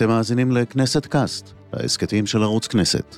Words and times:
אתם 0.00 0.08
מאזינים 0.08 0.52
לכנסת 0.52 1.06
קאסט, 1.06 1.52
ההסכתים 1.72 2.26
של 2.26 2.42
ערוץ 2.42 2.66
כנסת. 2.66 3.16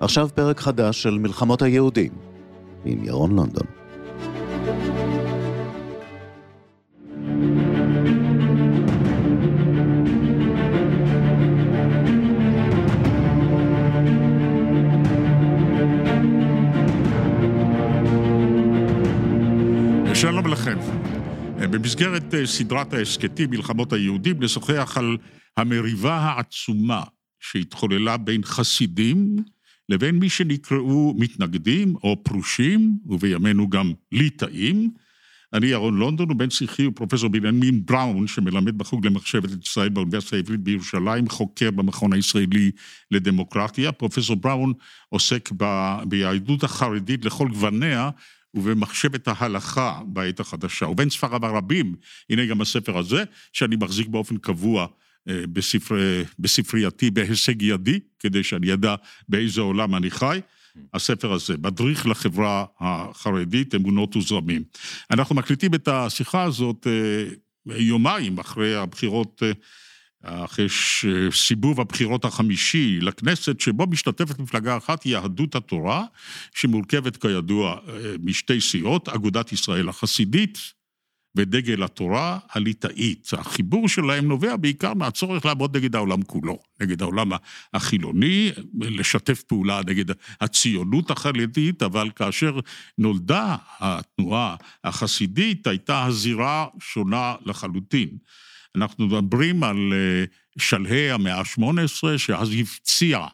עכשיו 0.00 0.28
פרק 0.34 0.60
חדש 0.60 1.02
של 1.02 1.18
מלחמות 1.18 1.62
היהודים, 1.62 2.12
עם 2.84 3.04
ירון 3.04 3.36
לונדון. 3.36 3.81
אה, 22.34 22.46
סדרת 22.46 22.92
ההסכתים 22.92 23.50
מלחמות 23.50 23.92
היהודים 23.92 24.42
נשוחח 24.42 24.98
על 24.98 25.16
המריבה 25.56 26.14
העצומה 26.14 27.02
שהתחוללה 27.40 28.16
בין 28.16 28.44
חסידים 28.44 29.36
לבין 29.88 30.18
מי 30.18 30.28
שנקראו 30.28 31.14
מתנגדים 31.18 31.94
או 31.94 32.24
פרושים, 32.24 32.98
ובימינו 33.06 33.70
גם 33.70 33.92
ליטאים. 34.12 34.90
אני 35.52 35.66
ירון 35.66 35.96
לונדון, 35.96 36.30
ובן 36.30 36.50
שיחי 36.50 36.84
הוא 36.84 36.92
פרופסור 36.96 37.28
בנימין 37.28 37.86
בראון, 37.86 38.26
שמלמד 38.26 38.78
בחוג 38.78 39.06
למחשבת 39.06 39.64
ישראל 39.64 39.88
באוניברסיטה 39.88 40.36
העברית 40.36 40.60
בירושלים, 40.60 41.28
חוקר 41.28 41.70
במכון 41.70 42.12
הישראלי 42.12 42.70
לדמוקרטיה. 43.10 43.92
פרופסור 43.92 44.36
בראון 44.36 44.72
עוסק 45.08 45.50
ב... 45.56 45.94
ביהדות 46.08 46.64
החרדית 46.64 47.24
לכל 47.24 47.48
גווניה, 47.48 48.10
ובמחשבת 48.54 49.28
ההלכה 49.28 50.00
בעת 50.06 50.40
החדשה. 50.40 50.86
ובין 50.86 51.10
ספריו 51.10 51.46
הרבים, 51.46 51.94
הנה 52.30 52.46
גם 52.46 52.60
הספר 52.60 52.98
הזה, 52.98 53.24
שאני 53.52 53.76
מחזיק 53.76 54.08
באופן 54.08 54.36
קבוע 54.36 54.86
אה, 55.28 55.46
בספר, 55.52 55.96
בספרייתי 56.38 57.10
בהישג 57.10 57.62
ידי, 57.62 58.00
כדי 58.18 58.44
שאני 58.44 58.72
אדע 58.72 58.94
באיזה 59.28 59.60
עולם 59.60 59.94
אני 59.94 60.10
חי. 60.10 60.40
הספר 60.94 61.32
הזה, 61.32 61.54
מדריך 61.62 62.06
לחברה 62.06 62.64
החרדית, 62.80 63.74
אמונות 63.74 64.16
וזרמים. 64.16 64.62
אנחנו 65.10 65.34
מקליטים 65.34 65.74
את 65.74 65.88
השיחה 65.88 66.42
הזאת 66.42 66.86
אה, 66.86 67.74
יומיים 67.76 68.38
אחרי 68.38 68.76
הבחירות, 68.76 69.42
אה, 69.42 69.52
אחרי 70.22 70.66
סיבוב 71.32 71.80
הבחירות 71.80 72.24
החמישי 72.24 72.98
לכנסת, 73.00 73.60
שבו 73.60 73.86
משתתפת 73.86 74.38
מפלגה 74.38 74.76
אחת, 74.76 75.06
יהדות 75.06 75.54
התורה, 75.54 76.04
שמורכבת 76.54 77.16
כידוע 77.16 77.76
משתי 78.22 78.60
סיעות, 78.60 79.08
אגודת 79.08 79.52
ישראל 79.52 79.88
החסידית, 79.88 80.58
ודגל 81.36 81.82
התורה 81.82 82.38
הליטאית. 82.50 83.28
החיבור 83.32 83.88
שלהם 83.88 84.28
נובע 84.28 84.56
בעיקר 84.56 84.94
מהצורך 84.94 85.44
לעבוד 85.44 85.76
נגד 85.76 85.96
העולם 85.96 86.22
כולו, 86.22 86.58
נגד 86.80 87.02
העולם 87.02 87.30
החילוני, 87.74 88.52
לשתף 88.80 89.42
פעולה 89.42 89.80
נגד 89.86 90.14
הציונות 90.40 91.10
החרדית, 91.10 91.82
אבל 91.82 92.10
כאשר 92.16 92.60
נולדה 92.98 93.56
התנועה 93.80 94.56
החסידית, 94.84 95.66
הייתה 95.66 96.04
הזירה 96.04 96.66
שונה 96.80 97.34
לחלוטין. 97.46 98.08
אנחנו 98.76 99.06
מדברים 99.06 99.62
על 99.62 99.92
אה, 99.92 100.24
שלהי 100.58 101.10
המאה 101.10 101.38
ה-18, 101.38 102.18
שאז 102.18 102.48
הפציעה 102.60 103.28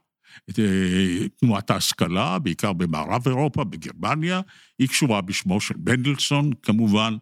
את 0.51 0.59
אה, 0.59 1.29
תנועת 1.29 1.71
ההשכלה, 1.71 2.39
בעיקר 2.39 2.73
במערב 2.73 3.29
אירופה, 3.29 3.65
בגרמניה, 3.65 4.41
היא 4.79 4.89
קשורה 4.89 5.21
בשמו 5.21 5.61
של 5.61 5.75
מנדלסון 5.87 6.51
כמובן, 6.63 7.17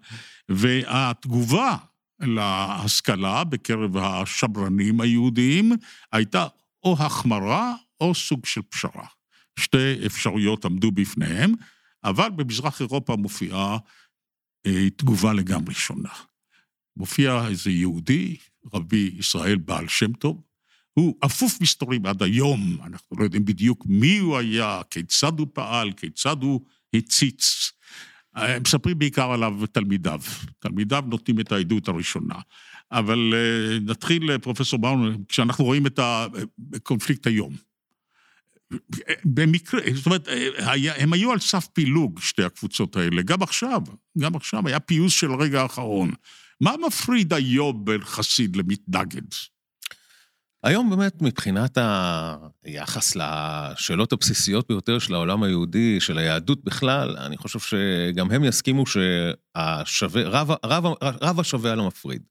והתגובה 0.49 1.77
להשכלה 2.21 3.45
בקרב 3.45 3.97
השברנים 3.97 5.01
היהודיים 5.01 5.73
הייתה 6.13 6.47
או 6.85 6.97
החמרה 6.99 7.75
או 8.01 8.15
סוג 8.15 8.47
של 8.47 8.63
פשרה. 8.63 9.07
שתי 9.59 10.07
אפשרויות 10.07 10.65
עמדו 10.65 10.91
בפניהם, 10.91 11.53
אבל 12.05 12.29
במזרח 12.37 12.81
אירופה 12.81 13.17
מופיעה 13.17 13.79
אה, 14.67 14.91
תגובה 14.91 15.33
לגמרי 15.33 15.75
שונה. 15.75 16.13
מופיע 16.97 17.49
איזה 17.49 17.71
יהודי, 17.71 18.37
רבי 18.75 19.11
ישראל 19.19 19.57
בעל 19.57 19.89
שם 19.89 20.13
טוב, 20.13 20.43
הוא 20.93 21.15
אפוף 21.25 21.61
מסתורים 21.61 22.07
עד 22.07 22.23
היום, 22.23 22.79
אנחנו 22.85 23.17
לא 23.19 23.25
יודעים 23.25 23.45
בדיוק 23.45 23.85
מי 23.89 24.19
הוא 24.19 24.39
היה, 24.39 24.81
כיצד 24.91 25.39
הוא 25.39 25.47
פעל, 25.53 25.93
כיצד 25.93 26.37
הוא 26.43 26.61
הציץ. 26.95 27.73
מספרים 28.61 28.99
בעיקר 28.99 29.33
עליו 29.33 29.55
תלמידיו. 29.73 30.21
תלמידיו 30.59 31.05
נותנים 31.07 31.41
את 31.41 31.53
העדות 31.53 31.89
הראשונה. 31.89 32.35
אבל 32.93 33.33
אה, 33.35 33.79
נתחיל, 33.81 34.31
אה, 34.31 34.39
פרופסור 34.39 34.79
באון, 34.79 35.25
כשאנחנו 35.29 35.65
רואים 35.65 35.87
את 35.87 36.01
הקונפליקט 36.75 37.27
היום. 37.27 37.57
במקרה, 39.25 39.81
זאת 39.95 40.07
אומרת, 40.07 40.29
אה, 40.29 41.03
הם 41.03 41.13
היו 41.13 41.33
על 41.33 41.39
סף 41.39 41.67
פילוג, 41.67 42.21
שתי 42.21 42.43
הקבוצות 42.43 42.97
האלה, 42.97 43.23
גם 43.23 43.43
עכשיו, 43.43 43.83
גם 44.19 44.37
עכשיו 44.37 44.69
היה 44.69 44.81
פיוס 44.81 45.13
של 45.13 45.33
רגע 45.35 45.63
האחרון. 45.63 46.11
מה 46.61 46.73
מפריד 46.87 47.33
היום 47.33 47.85
בין 47.85 48.05
חסיד 48.05 48.57
למתנגד? 48.57 49.27
היום 50.63 50.91
באמת 50.91 51.23
מבחינת 51.23 51.79
היחס 52.65 53.17
לשאלות 53.17 54.13
הבסיסיות 54.13 54.69
ביותר 54.69 54.99
של 54.99 55.15
העולם 55.15 55.43
היהודי, 55.43 56.01
של 56.01 56.19
היהדות 56.19 56.65
בכלל, 56.65 57.17
אני 57.17 57.37
חושב 57.37 57.59
שגם 57.59 58.31
הם 58.31 58.45
יסכימו 58.45 58.85
שרב 59.85 60.51
השווה 61.41 61.73
על 61.73 61.81
המפריד. 61.81 62.23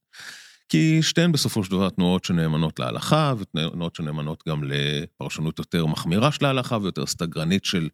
כי 0.69 1.03
שתיהן 1.03 1.31
בסופו 1.31 1.63
של 1.63 1.71
דבר 1.71 1.89
תנועות 1.89 2.25
שנאמנות 2.25 2.79
להלכה, 2.79 3.33
ותנועות 3.37 3.95
שנאמנות 3.95 4.43
גם 4.47 4.63
לפרשנות 4.63 5.59
יותר 5.59 5.85
מחמירה 5.85 6.31
של 6.31 6.45
ההלכה 6.45 6.77
ויותר 6.81 7.05
סטגרנית 7.05 7.65
של 7.65 7.89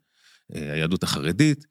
אה, 0.55 0.73
היהדות 0.73 1.03
החרדית. 1.03 1.65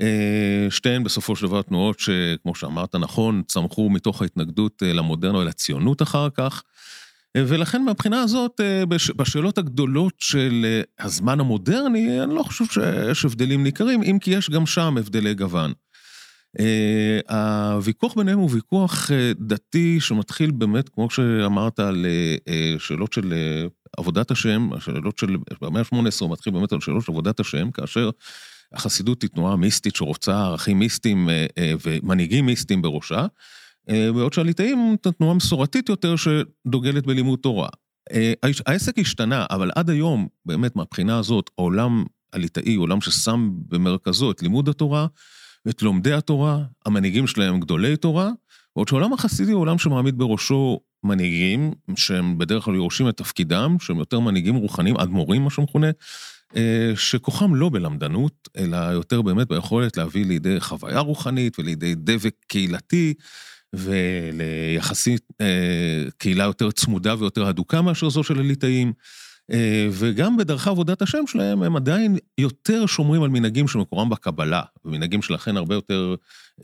אה, 0.00 0.66
שתיהן 0.70 1.04
בסופו 1.04 1.36
של 1.36 1.46
דבר 1.46 1.62
תנועות 1.62 2.00
שכמו 2.00 2.54
שאמרת 2.54 2.94
נכון, 2.94 3.42
צמחו 3.48 3.90
מתוך 3.90 4.22
ההתנגדות 4.22 4.82
אה, 4.82 4.92
למודרנה 4.92 5.38
ולציונות 5.38 6.02
אחר 6.02 6.28
כך. 6.34 6.62
ולכן 7.36 7.84
מהבחינה 7.84 8.22
הזאת, 8.22 8.60
אה, 8.60 8.86
בשאלות 9.16 9.58
הגדולות 9.58 10.14
של 10.18 10.64
אה, 10.64 11.04
הזמן 11.04 11.40
המודרני, 11.40 12.22
אני 12.22 12.34
לא 12.34 12.42
חושב 12.42 12.64
שיש 12.64 13.24
הבדלים 13.24 13.62
ניכרים, 13.62 14.02
אם 14.02 14.18
כי 14.20 14.30
יש 14.30 14.50
גם 14.50 14.66
שם 14.66 14.96
הבדלי 14.98 15.34
גוון. 15.34 15.72
אה, 16.60 17.72
הוויכוח 17.72 18.14
ביניהם 18.14 18.38
הוא 18.38 18.50
ויכוח 18.52 19.10
דתי 19.40 20.00
שמתחיל 20.00 20.50
באמת, 20.50 20.88
כמו 20.88 21.10
שאמרת, 21.10 21.80
על 21.80 22.06
שאלות 22.78 23.12
של 23.12 23.34
עבודת 23.98 24.30
השם, 24.30 24.72
השאלות 24.72 25.18
של, 25.18 25.36
במאה 25.62 25.80
ה-18 25.80 25.94
הוא 26.20 26.32
מתחיל 26.32 26.52
באמת 26.52 26.72
על 26.72 26.80
שאלות 26.80 27.04
של 27.04 27.12
עבודת 27.12 27.40
השם, 27.40 27.70
כאשר 27.70 28.10
החסידות 28.72 29.22
היא 29.22 29.30
תנועה 29.30 29.56
מיסטית 29.56 29.96
שרוצה 29.96 30.44
ערכים 30.44 30.78
מיסטיים 30.78 31.28
ומנהיגים 31.82 32.46
מיסטיים 32.46 32.82
בראשה. 32.82 33.26
אה, 33.88 34.12
בעוד 34.12 34.32
שהליטאים 34.32 34.96
את 35.00 35.06
התנועה 35.06 35.34
מסורתית 35.34 35.88
יותר 35.88 36.14
שדוגלת 36.16 37.06
בלימוד 37.06 37.38
תורה. 37.38 37.68
אה, 38.12 38.32
העסק 38.66 38.98
השתנה, 38.98 39.46
אבל 39.50 39.70
עד 39.74 39.90
היום, 39.90 40.28
באמת 40.46 40.76
מהבחינה 40.76 41.18
הזאת, 41.18 41.50
העולם 41.58 42.04
הליטאי 42.32 42.74
עולם 42.74 43.00
ששם 43.00 43.50
במרכזו 43.68 44.30
את 44.30 44.42
לימוד 44.42 44.68
התורה 44.68 45.06
ואת 45.66 45.82
לומדי 45.82 46.12
התורה, 46.12 46.58
המנהיגים 46.86 47.26
שלהם 47.26 47.60
גדולי 47.60 47.96
תורה, 47.96 48.30
בעוד 48.76 48.88
שהעולם 48.88 49.12
החסידי 49.12 49.52
הוא 49.52 49.60
עולם 49.60 49.78
שמעמיד 49.78 50.18
בראשו 50.18 50.80
מנהיגים, 51.04 51.72
שהם 51.96 52.38
בדרך 52.38 52.64
כלל 52.64 52.74
יורשים 52.74 53.08
את 53.08 53.16
תפקידם, 53.16 53.76
שהם 53.80 53.98
יותר 53.98 54.20
מנהיגים 54.20 54.54
רוחניים, 54.54 54.96
אדמו"רים 54.96 55.42
מה 55.42 55.50
שמכונה, 55.50 55.86
אה, 55.86 55.92
שכוחם 56.96 57.54
לא 57.54 57.68
בלמדנות, 57.68 58.48
אלא 58.56 58.76
יותר 58.76 59.22
באמת 59.22 59.48
ביכולת 59.48 59.96
להביא 59.96 60.26
לידי 60.26 60.60
חוויה 60.60 61.00
רוחנית 61.00 61.58
ולידי 61.58 61.94
דבק 61.94 62.34
קהילתי. 62.46 63.14
וליחסית 63.72 65.22
אה, 65.40 66.04
קהילה 66.18 66.44
יותר 66.44 66.70
צמודה 66.70 67.14
ויותר 67.18 67.46
הדוקה 67.46 67.82
מאשר 67.82 68.10
זו 68.10 68.22
של 68.22 68.38
הליטאים. 68.38 68.92
אה, 69.52 69.88
וגם 69.92 70.36
בדרכי 70.36 70.70
עבודת 70.70 71.02
השם 71.02 71.26
שלהם, 71.26 71.62
הם 71.62 71.76
עדיין 71.76 72.16
יותר 72.38 72.86
שומרים 72.86 73.22
על 73.22 73.28
מנהגים 73.28 73.68
שמקורם 73.68 74.08
בקבלה, 74.08 74.62
ומנהגים 74.84 75.22
שלכן 75.22 75.56
הרבה 75.56 75.74
יותר 75.74 76.14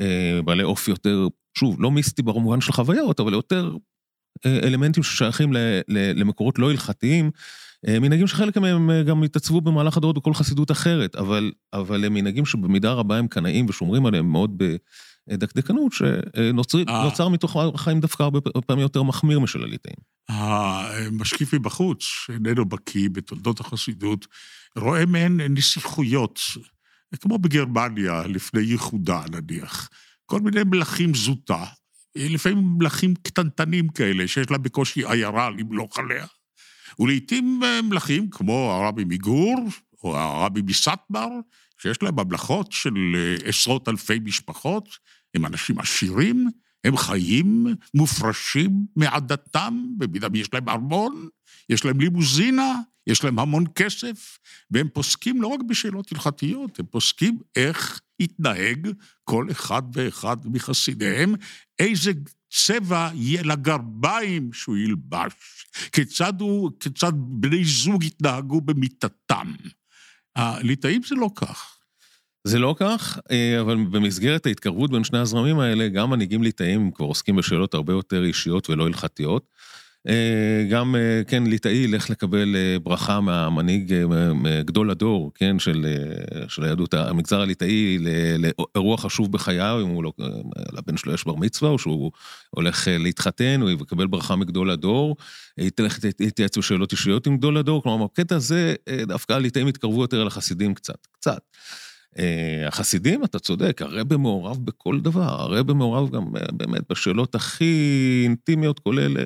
אה, 0.01 0.41
בעלי 0.45 0.63
אופי 0.63 0.91
יותר, 0.91 1.29
שוב, 1.59 1.77
לא 1.83 1.91
מיסטי 1.91 2.23
במובן 2.23 2.61
של 2.61 2.73
חוויות, 2.73 3.21
אבל 3.21 3.33
יותר 3.33 3.77
אה, 4.47 4.59
אלמנטים 4.63 5.03
ששייכים 5.03 5.53
למקורות 5.89 6.59
לא 6.59 6.71
הלכתיים. 6.71 7.31
אה, 7.89 8.01
מנהגים 8.01 8.27
שחלק 8.27 8.57
מהם 8.57 8.91
אה, 8.91 9.03
גם 9.03 9.23
התעצבו 9.23 9.61
במהלך 9.61 9.97
הדורות 9.97 10.17
בכל 10.17 10.35
חסידות 10.35 10.71
אחרת, 10.71 11.17
אבל, 11.17 11.53
אבל 11.73 12.05
הם 12.05 12.15
מנהגים 12.15 12.47
שבמידה 12.47 12.93
רבה 12.93 13.19
הם 13.19 13.29
קנאים 13.29 13.67
ושומרים 13.69 14.07
עליהם 14.07 14.33
מאוד 14.33 14.55
ב... 14.57 14.77
דקדקנות 15.31 15.93
שנוצר 15.93 17.25
אה. 17.25 17.29
מתוך 17.29 17.57
חיים 17.77 18.01
דווקא 18.01 18.23
הרבה 18.23 18.41
פעמים 18.67 18.83
יותר 18.83 19.03
מחמיר 19.03 19.41
משל 19.41 19.63
הליטאים. 19.63 19.97
המשקיף 20.29 21.55
מבחוץ, 21.55 22.03
שאיננו 22.03 22.65
בקיא 22.65 23.09
בתולדות 23.13 23.61
החסידות, 23.61 24.27
רואה 24.77 25.07
מהן 25.07 25.41
נסיכויות, 25.41 26.41
כמו 27.21 27.39
בגרמניה 27.39 28.23
לפני 28.27 28.61
ייחודה 28.61 29.23
נניח, 29.31 29.89
כל 30.27 30.41
מיני 30.41 30.61
מלכים 30.65 31.15
זוטה, 31.15 31.65
לפעמים 32.17 32.75
מלכים 32.79 33.15
קטנטנים 33.15 33.89
כאלה, 33.89 34.29
שיש 34.29 34.51
לה 34.51 34.59
בקושי 34.59 35.07
עיירה 35.07 35.51
למלוך 35.51 35.99
עליה. 35.99 36.27
ולעיתים 36.99 37.61
אה, 37.65 37.83
מלכים 37.83 38.31
כמו 38.31 38.73
הרבי 38.73 39.05
מגור 39.05 39.69
או 40.05 40.17
הרבי 40.17 40.63
מסטמר, 40.63 41.29
שיש 41.79 42.03
להם 42.03 42.15
ממלכות 42.21 42.73
של 42.73 42.95
אה, 43.15 43.49
עשרות 43.49 43.89
אלפי 43.89 44.19
משפחות, 44.19 44.89
הם 45.35 45.47
אנשים 45.47 45.79
עשירים, 45.79 46.51
הם 46.85 46.97
חיים 46.97 47.67
מופרשים 47.95 48.87
מעדתם, 48.97 49.85
במידה 49.99 50.29
יש 50.35 50.55
להם 50.55 50.69
ארמון, 50.69 51.29
יש 51.69 51.85
להם 51.85 52.01
לימוזינה, 52.01 52.81
יש 53.07 53.25
להם 53.25 53.39
המון 53.39 53.65
כסף, 53.75 54.39
והם 54.71 54.89
פוסקים 54.93 55.43
לא 55.43 55.47
רק 55.47 55.61
בשאלות 55.63 56.13
הלכתיות, 56.13 56.81
הם 56.81 56.87
פוסקים 56.87 57.39
איך 57.57 58.01
יתנהג 58.21 58.89
כל 59.25 59.47
אחד 59.51 59.83
ואחד 59.93 60.37
מחסידיהם, 60.45 61.35
איזה 61.79 62.13
צבע 62.51 63.11
יהיה 63.15 63.43
לגרביים 63.43 64.53
שהוא 64.53 64.77
ילבש, 64.77 65.33
כיצד, 65.93 66.41
הוא, 66.41 66.71
כיצד 66.81 67.13
בני 67.17 67.65
זוג 67.65 68.05
יתנהגו 68.05 68.61
במיטתם. 68.61 69.53
הליטאים 70.37 71.03
זה 71.03 71.15
לא 71.15 71.31
כך. 71.37 71.77
זה 72.45 72.59
לא 72.59 72.75
כך, 72.79 73.19
אה, 73.31 73.61
אבל 73.61 73.77
במסגרת 73.77 74.47
ההתקרבות 74.47 74.91
בין 74.91 75.05
שני 75.05 75.19
הזרמים 75.19 75.59
האלה, 75.59 75.89
גם 75.89 76.11
מנהיגים 76.11 76.43
ליטאים 76.43 76.91
כבר 76.91 77.07
עוסקים 77.07 77.37
בשאלות 77.37 77.75
הרבה 77.75 77.93
יותר 77.93 78.25
אישיות 78.25 78.71
ולא 78.71 78.87
הלכתיות. 78.87 79.51
אה, 80.09 80.67
גם, 80.71 80.97
אה, 80.97 81.23
כן, 81.27 81.45
ליטאי 81.47 81.73
ילך 81.73 82.11
לקבל 82.11 82.57
ברכה 82.83 83.21
מהמנהיג, 83.21 83.95
גדול 84.61 84.91
הדור, 84.91 85.33
כן, 85.35 85.59
של, 85.59 85.87
של 86.49 86.65
היהדות, 86.65 86.95
המגזר 86.95 87.41
הליטאי, 87.41 87.99
לאירוע 88.39 88.97
חשוב 88.97 89.33
בחייו, 89.33 89.79
אם 89.83 89.89
הוא 89.89 90.05
לא, 90.05 90.13
לבן 90.73 90.97
שלו 90.97 91.15
יש 91.15 91.25
בר 91.25 91.35
מצווה, 91.35 91.71
או 91.71 91.79
שהוא 91.79 92.13
הולך 92.51 92.89
להתחתן, 92.91 93.61
הוא 93.61 93.71
יקבל 93.71 94.07
ברכה 94.07 94.37
מגדול 94.37 94.71
הדור, 94.71 95.17
ילך 95.59 95.99
להתייעץ 96.21 96.59
בשאלות 96.59 96.93
אישיות 96.93 97.27
עם 97.27 97.37
גדול 97.37 97.57
הדור, 97.57 97.83
כלומר, 97.83 98.07
בקטע 98.07 98.37
הזה, 98.37 98.75
דווקא 99.07 99.33
הליטאים 99.33 99.67
התקרבו 99.67 100.03
יותר 100.03 100.23
אל 100.23 100.27
החסידים 100.27 100.75
קצת, 100.75 101.07
קצת. 101.13 101.41
אה, 102.19 102.69
החסידים, 102.69 103.25
אתה 103.25 103.39
צודק, 103.39 103.83
הרבה 103.83 104.17
מעורב 104.17 104.59
בכל 104.65 105.01
דבר, 105.01 105.57
הרבה 105.57 105.75
מעורב 105.75 106.11
גם 106.11 106.37
אה, 106.37 106.53
באמת 106.53 106.81
בשאלות 106.91 107.35
הכי 107.35 108.21
אינטימיות, 108.25 108.79
כולל, 108.79 109.19
אה, 109.19 109.25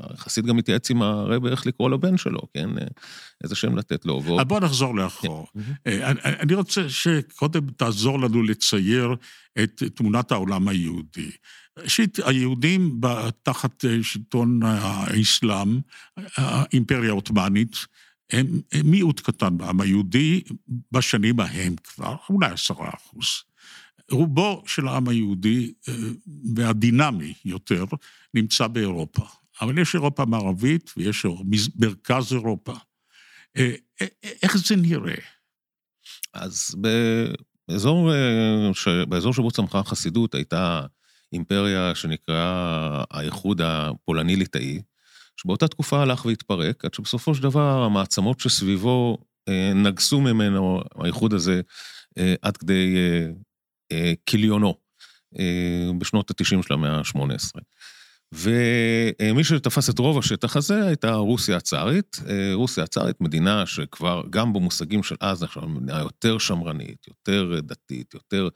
החסיד 0.00 0.46
גם 0.46 0.56
מתייעץ 0.56 0.90
עם 0.90 1.02
הרבה 1.02 1.50
איך 1.50 1.66
לקרוא 1.66 1.90
לבן 1.90 2.16
שלו, 2.16 2.40
כן? 2.54 2.70
איזה 3.44 3.54
שם 3.54 3.78
לתת 3.78 4.06
לו. 4.06 4.22
ועוד... 4.24 4.48
בוא 4.48 4.60
נחזור 4.60 4.94
לאחור. 4.94 5.46
כן. 5.84 6.14
אני 6.24 6.54
רוצה 6.54 6.88
שקודם 6.88 7.66
תעזור 7.76 8.20
לנו 8.20 8.42
לצייר 8.42 9.14
את 9.62 9.82
תמונת 9.94 10.32
העולם 10.32 10.68
היהודי. 10.68 11.30
ראשית, 11.78 12.18
היהודים 12.24 13.00
תחת 13.42 13.84
שלטון 14.02 14.60
האסלאם, 14.62 15.80
האימפריה 16.36 17.10
העות'מאנית, 17.10 17.76
הם, 18.32 18.46
הם 18.72 18.90
מיעוט 18.90 19.20
קטן 19.20 19.58
בעם 19.58 19.80
היהודי 19.80 20.42
בשנים 20.92 21.40
ההם 21.40 21.76
כבר, 21.84 22.16
אולי 22.28 22.50
עשרה 22.50 22.90
אחוז. 22.94 23.26
רובו 24.10 24.62
של 24.66 24.88
העם 24.88 25.08
היהודי, 25.08 25.72
אה, 25.88 25.94
והדינמי 26.56 27.34
יותר, 27.44 27.84
נמצא 28.34 28.66
באירופה. 28.66 29.22
אבל 29.60 29.78
יש 29.78 29.94
אירופה 29.94 30.24
מערבית 30.24 30.92
ויש 30.96 31.26
מרכז 31.76 32.32
אירופה. 32.32 32.72
אה, 33.56 33.74
אה, 34.02 34.06
איך 34.42 34.56
זה 34.56 34.76
נראה? 34.76 35.14
אז 36.34 36.76
באזור, 37.68 38.10
באזור 39.08 39.32
שבו 39.32 39.50
צמחה 39.50 39.78
החסידות 39.78 40.34
הייתה 40.34 40.86
אימפריה 41.32 41.94
שנקראה 41.94 43.04
האיחוד 43.10 43.60
הפולני-ליטאי, 43.60 44.82
שבאותה 45.36 45.68
תקופה 45.68 46.02
הלך 46.02 46.24
והתפרק, 46.24 46.84
עד 46.84 46.94
שבסופו 46.94 47.34
של 47.34 47.42
דבר 47.42 47.82
המעצמות 47.82 48.40
שסביבו 48.40 49.18
אה, 49.48 49.72
נגסו 49.74 50.20
ממנו, 50.20 50.80
האיחוד 50.94 51.32
הזה, 51.32 51.60
אה, 52.18 52.34
עד 52.42 52.56
כדי 52.56 52.96
אה, 53.92 54.12
כיליונו, 54.26 54.74
בשנות 55.98 56.30
ה-90 56.30 56.62
של 56.62 56.74
המאה 56.74 56.96
ה-18. 56.98 57.60
ומי 58.32 59.44
שתפס 59.44 59.90
את 59.90 59.98
רוב 59.98 60.18
השטח 60.18 60.56
הזה 60.56 60.86
הייתה 60.86 61.14
רוסיה 61.14 61.56
הצארית. 61.56 62.20
רוסיה 62.54 62.84
הצארית, 62.84 63.20
מדינה 63.20 63.66
שכבר, 63.66 64.22
גם 64.30 64.52
במושגים 64.52 65.02
של 65.02 65.14
אז, 65.20 65.42
עכשיו 65.42 65.68
מדינה 65.68 65.98
יותר 65.98 66.38
שמרנית, 66.38 67.06
יותר 67.08 67.60
דתית, 67.60 68.14
יותר, 68.14 68.48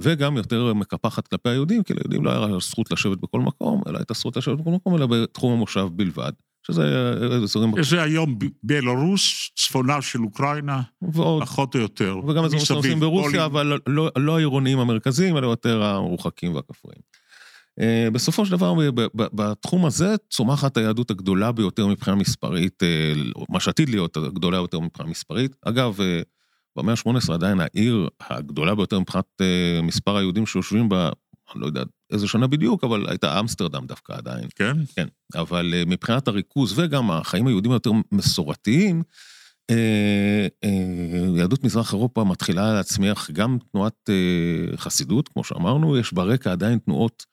וגם 0.00 0.36
יותר 0.36 0.74
מקפחת 0.74 1.28
כלפי 1.28 1.48
היהודים, 1.48 1.82
כי 1.82 1.94
ליהודים 1.94 2.24
לא 2.24 2.46
היה 2.46 2.58
זכות 2.60 2.92
לשבת 2.92 3.18
בכל 3.18 3.40
מקום, 3.40 3.82
אלא 3.88 3.98
הייתה 3.98 4.14
זכות 4.14 4.36
לשבת 4.36 4.58
בכל 4.58 4.70
מקום, 4.70 4.96
אלא 4.96 5.06
בתחום 5.06 5.52
המושב 5.52 5.88
בלבד. 5.92 6.32
שזה 6.66 7.14
אזורים... 7.42 7.82
זה 7.82 8.02
היום 8.02 8.38
בלרוס, 8.62 9.50
צפונה 9.56 10.02
של 10.02 10.22
אוקראינה, 10.22 10.82
ועוד, 11.02 11.42
פחות 11.42 11.74
או 11.74 11.80
יותר. 11.80 12.18
וגם 12.28 12.44
אזורים 12.44 12.64
שנוסעים 12.64 13.00
ברוסיה, 13.00 13.44
אבל 13.44 13.78
לא, 13.86 14.10
לא 14.16 14.36
העירוניים 14.36 14.78
המרכזיים, 14.78 15.36
אלא 15.36 15.46
יותר 15.46 15.82
המרוחקים 15.82 16.54
והכפריים. 16.54 17.19
אה, 17.80 18.08
בסופו 18.12 18.46
של 18.46 18.52
דבר, 18.52 18.74
בתחום 19.14 19.86
הזה 19.86 20.14
צומחת 20.30 20.76
היהדות 20.76 21.10
הגדולה 21.10 21.52
ביותר 21.52 21.86
מבחינה 21.86 22.16
מספרית, 22.16 22.82
אה, 22.82 23.12
מה 23.48 23.60
שעתיד 23.60 23.88
להיות 23.88 24.16
הגדולה 24.16 24.56
יותר 24.56 24.80
מבחינה 24.80 25.08
מספרית. 25.08 25.56
אגב, 25.62 26.00
אה, 26.00 26.20
במאה 26.76 26.94
ה-18 26.94 27.32
עדיין 27.32 27.60
העיר 27.60 28.08
הגדולה 28.20 28.74
ביותר 28.74 29.00
מבחינת 29.00 29.42
מספר 29.82 30.16
היהודים 30.16 30.46
שיושבים 30.46 30.88
בה, 30.88 31.10
אני 31.54 31.60
לא 31.60 31.66
יודע 31.66 31.82
איזה 32.12 32.28
שנה 32.28 32.46
בדיוק, 32.46 32.84
אבל 32.84 33.06
הייתה 33.08 33.40
אמסטרדם 33.40 33.86
דווקא 33.86 34.12
עדיין. 34.12 34.48
כן? 34.56 34.76
כן. 34.96 35.06
אבל 35.34 35.74
מבחינת 35.86 36.28
הריכוז 36.28 36.78
וגם 36.78 37.10
החיים 37.10 37.46
היהודים 37.46 37.72
היותר 37.72 37.90
מסורתיים, 38.12 39.02
יהדות 41.36 41.64
מזרח 41.64 41.92
אירופה 41.92 42.24
מתחילה 42.24 42.74
להצמיח 42.74 43.30
גם 43.30 43.58
תנועת 43.72 44.10
חסידות, 44.76 45.28
כמו 45.28 45.44
שאמרנו, 45.44 45.96
יש 45.96 46.12
ברקע 46.12 46.52
עדיין 46.52 46.78
תנועות 46.78 47.26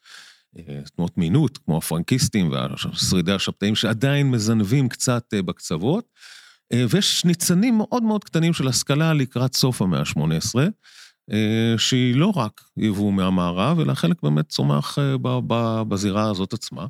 תנועות 0.96 1.18
מינות, 1.18 1.58
כמו 1.58 1.78
הפרנקיסטים 1.78 2.52
והשרידי 2.52 3.32
השבתאים, 3.32 3.76
שעדיין 3.76 4.32
מזנבים 4.32 4.90
קצת 4.90 5.34
אה, 5.34 5.42
בקצוות, 5.42 6.06
אה, 6.74 6.86
ויש 6.90 7.26
ניצנים 7.26 7.78
מאוד 7.78 8.04
מאוד 8.04 8.24
קטנים 8.24 8.54
של 8.54 8.68
השכלה 8.68 9.14
לקראת 9.14 9.56
סוף 9.56 9.82
המאה 9.82 10.00
ה-18, 10.00 10.60
אה, 11.32 11.74
שהיא 11.78 12.16
לא 12.16 12.34
רק 12.36 12.62
יבוא 12.78 13.14
מהמערב, 13.14 13.80
אלא 13.80 13.94
חלק 13.94 14.24
באמת 14.24 14.50
צומח 14.50 14.98
בזירה 15.88 16.30
הזאת 16.30 16.54
עצמה. 16.54 16.86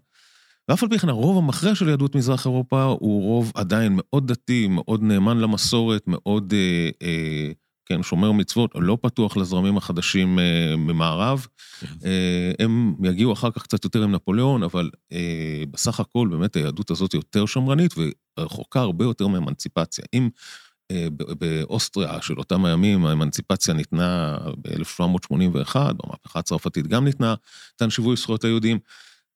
ואף 0.70 0.84
על 0.84 0.90
פי 0.90 1.00
כן 1.00 1.10
הרוב 1.10 1.38
המכריע 1.38 1.76
של 1.76 1.90
יהדות 1.90 2.16
מזרח 2.16 2.46
אירופה 2.46 2.84
הוא 2.84 3.24
רוב 3.24 3.52
עדיין 3.56 3.94
מאוד 3.96 4.28
דתי, 4.28 4.68
מאוד 4.68 5.04
נאמן 5.04 5.38
למסורת, 5.38 6.04
מאוד 6.08 6.54
אה, 6.54 6.90
אה, 7.08 7.52
כן, 7.88 8.04
שומר 8.04 8.32
מצוות, 8.32 8.72
לא 8.76 8.98
פתוח 9.02 9.38
לזרמים 9.38 9.78
החדשים 9.78 10.40
אה, 10.40 10.76
ממערב. 10.78 11.48
כן. 11.80 11.88
אה, 12.06 12.52
הם 12.60 12.96
יגיעו 13.04 13.34
אחר 13.34 13.52
כך 13.52 13.64
קצת 13.64 13.84
יותר 13.84 14.04
עם 14.04 14.12
נפוליאון, 14.12 14.64
אבל 14.64 14.90
אה, 15.12 15.64
בסך 15.72 16.00
הכל 16.00 16.28
באמת 16.32 16.56
היהדות 16.56 16.92
הזאת 16.92 17.14
יותר 17.14 17.46
שמרנית 17.46 17.96
ורחוקה 18.38 18.80
הרבה 18.80 19.06
יותר 19.06 19.28
מאמנציפציה. 19.28 20.06
אם 20.14 20.30
אה, 20.92 21.08
באוסטריה 21.40 22.22
של 22.22 22.38
אותם 22.38 22.66
הימים 22.66 23.06
האמנציפציה 23.06 23.74
ניתנה 23.74 24.38
ב-1781, 24.62 25.76
במהפכה 25.76 26.40
הצרפתית 26.40 26.88
גם 26.88 27.06
ניתנה, 27.06 27.36
ניתן 27.74 27.90
שיווי 27.90 28.16
זכויות 28.16 28.44
היהודים. 28.44 28.80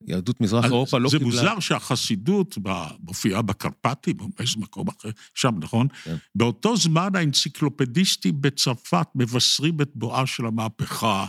יהדות 0.08 0.41
מזרח 0.41 0.65
אירופה 0.65 0.98
לא 0.98 1.10
קיבלה... 1.10 1.31
זה 1.31 1.41
מוזר 1.41 1.60
שהחסידות 1.60 2.58
מופיעה 3.00 3.41
בקרפטים 3.41 4.15
או 4.20 4.27
באיזה 4.38 4.53
מקום 4.58 4.88
אחר, 4.88 5.10
שם, 5.36 5.51
נכון? 5.60 5.88
כן. 6.03 6.15
באותו 6.36 6.77
זמן 6.77 7.15
האנציקלופדיסטים 7.15 8.41
בצרפת 8.41 9.08
מבשרים 9.15 9.81
את 9.81 9.89
בואה 9.96 10.25
של 10.25 10.46
המהפכה. 10.46 11.25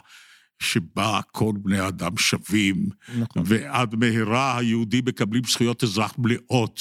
שבה 0.63 1.21
כל 1.33 1.53
בני 1.63 1.89
אדם 1.89 2.17
שווים, 2.17 2.89
נכון. 3.19 3.43
ועד 3.47 3.95
מהרה 3.95 4.59
היהודים 4.59 5.05
מקבלים 5.07 5.43
זכויות 5.45 5.85
אזרח 5.85 6.15
מלאות. 6.19 6.81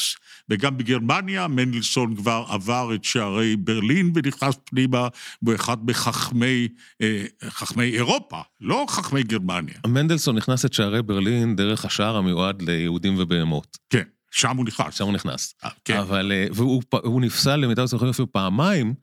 וגם 0.50 0.77
בגרמניה 0.77 1.47
מנדלסון 1.47 2.15
כבר 2.15 2.45
עבר 2.47 2.95
את 2.95 3.03
שערי 3.03 3.55
ברלין 3.55 4.11
ונכנס 4.15 4.55
פנימה, 4.63 5.07
הוא 5.45 5.55
אחד 5.55 5.77
מחכמי 5.85 6.67
אה, 7.01 7.23
חכמי 7.50 7.83
אירופה, 7.83 8.41
לא 8.61 8.85
חכמי 8.89 9.23
גרמניה. 9.23 9.75
מנדלסון 9.88 10.38
נכנס 10.38 10.65
את 10.65 10.73
שערי 10.73 11.03
ברלין 11.03 11.55
דרך 11.55 11.85
השער 11.85 12.17
המיועד 12.17 12.61
ליהודים 12.61 13.15
ובהמות. 13.19 13.77
כן, 13.89 14.03
שם 14.31 14.57
הוא 14.57 14.65
נכנס. 14.65 14.95
שם 14.95 15.05
הוא 15.05 15.13
נכנס. 15.13 15.53
아, 15.61 15.65
אה, 15.65 15.69
כן. 15.85 15.97
אבל, 15.97 16.31
אה, 16.31 16.45
והוא 16.53 17.21
נפסל 17.21 17.55
למיטב 17.55 17.85
זוכרים 17.85 18.09
אפילו 18.09 18.31
פעמיים. 18.31 18.93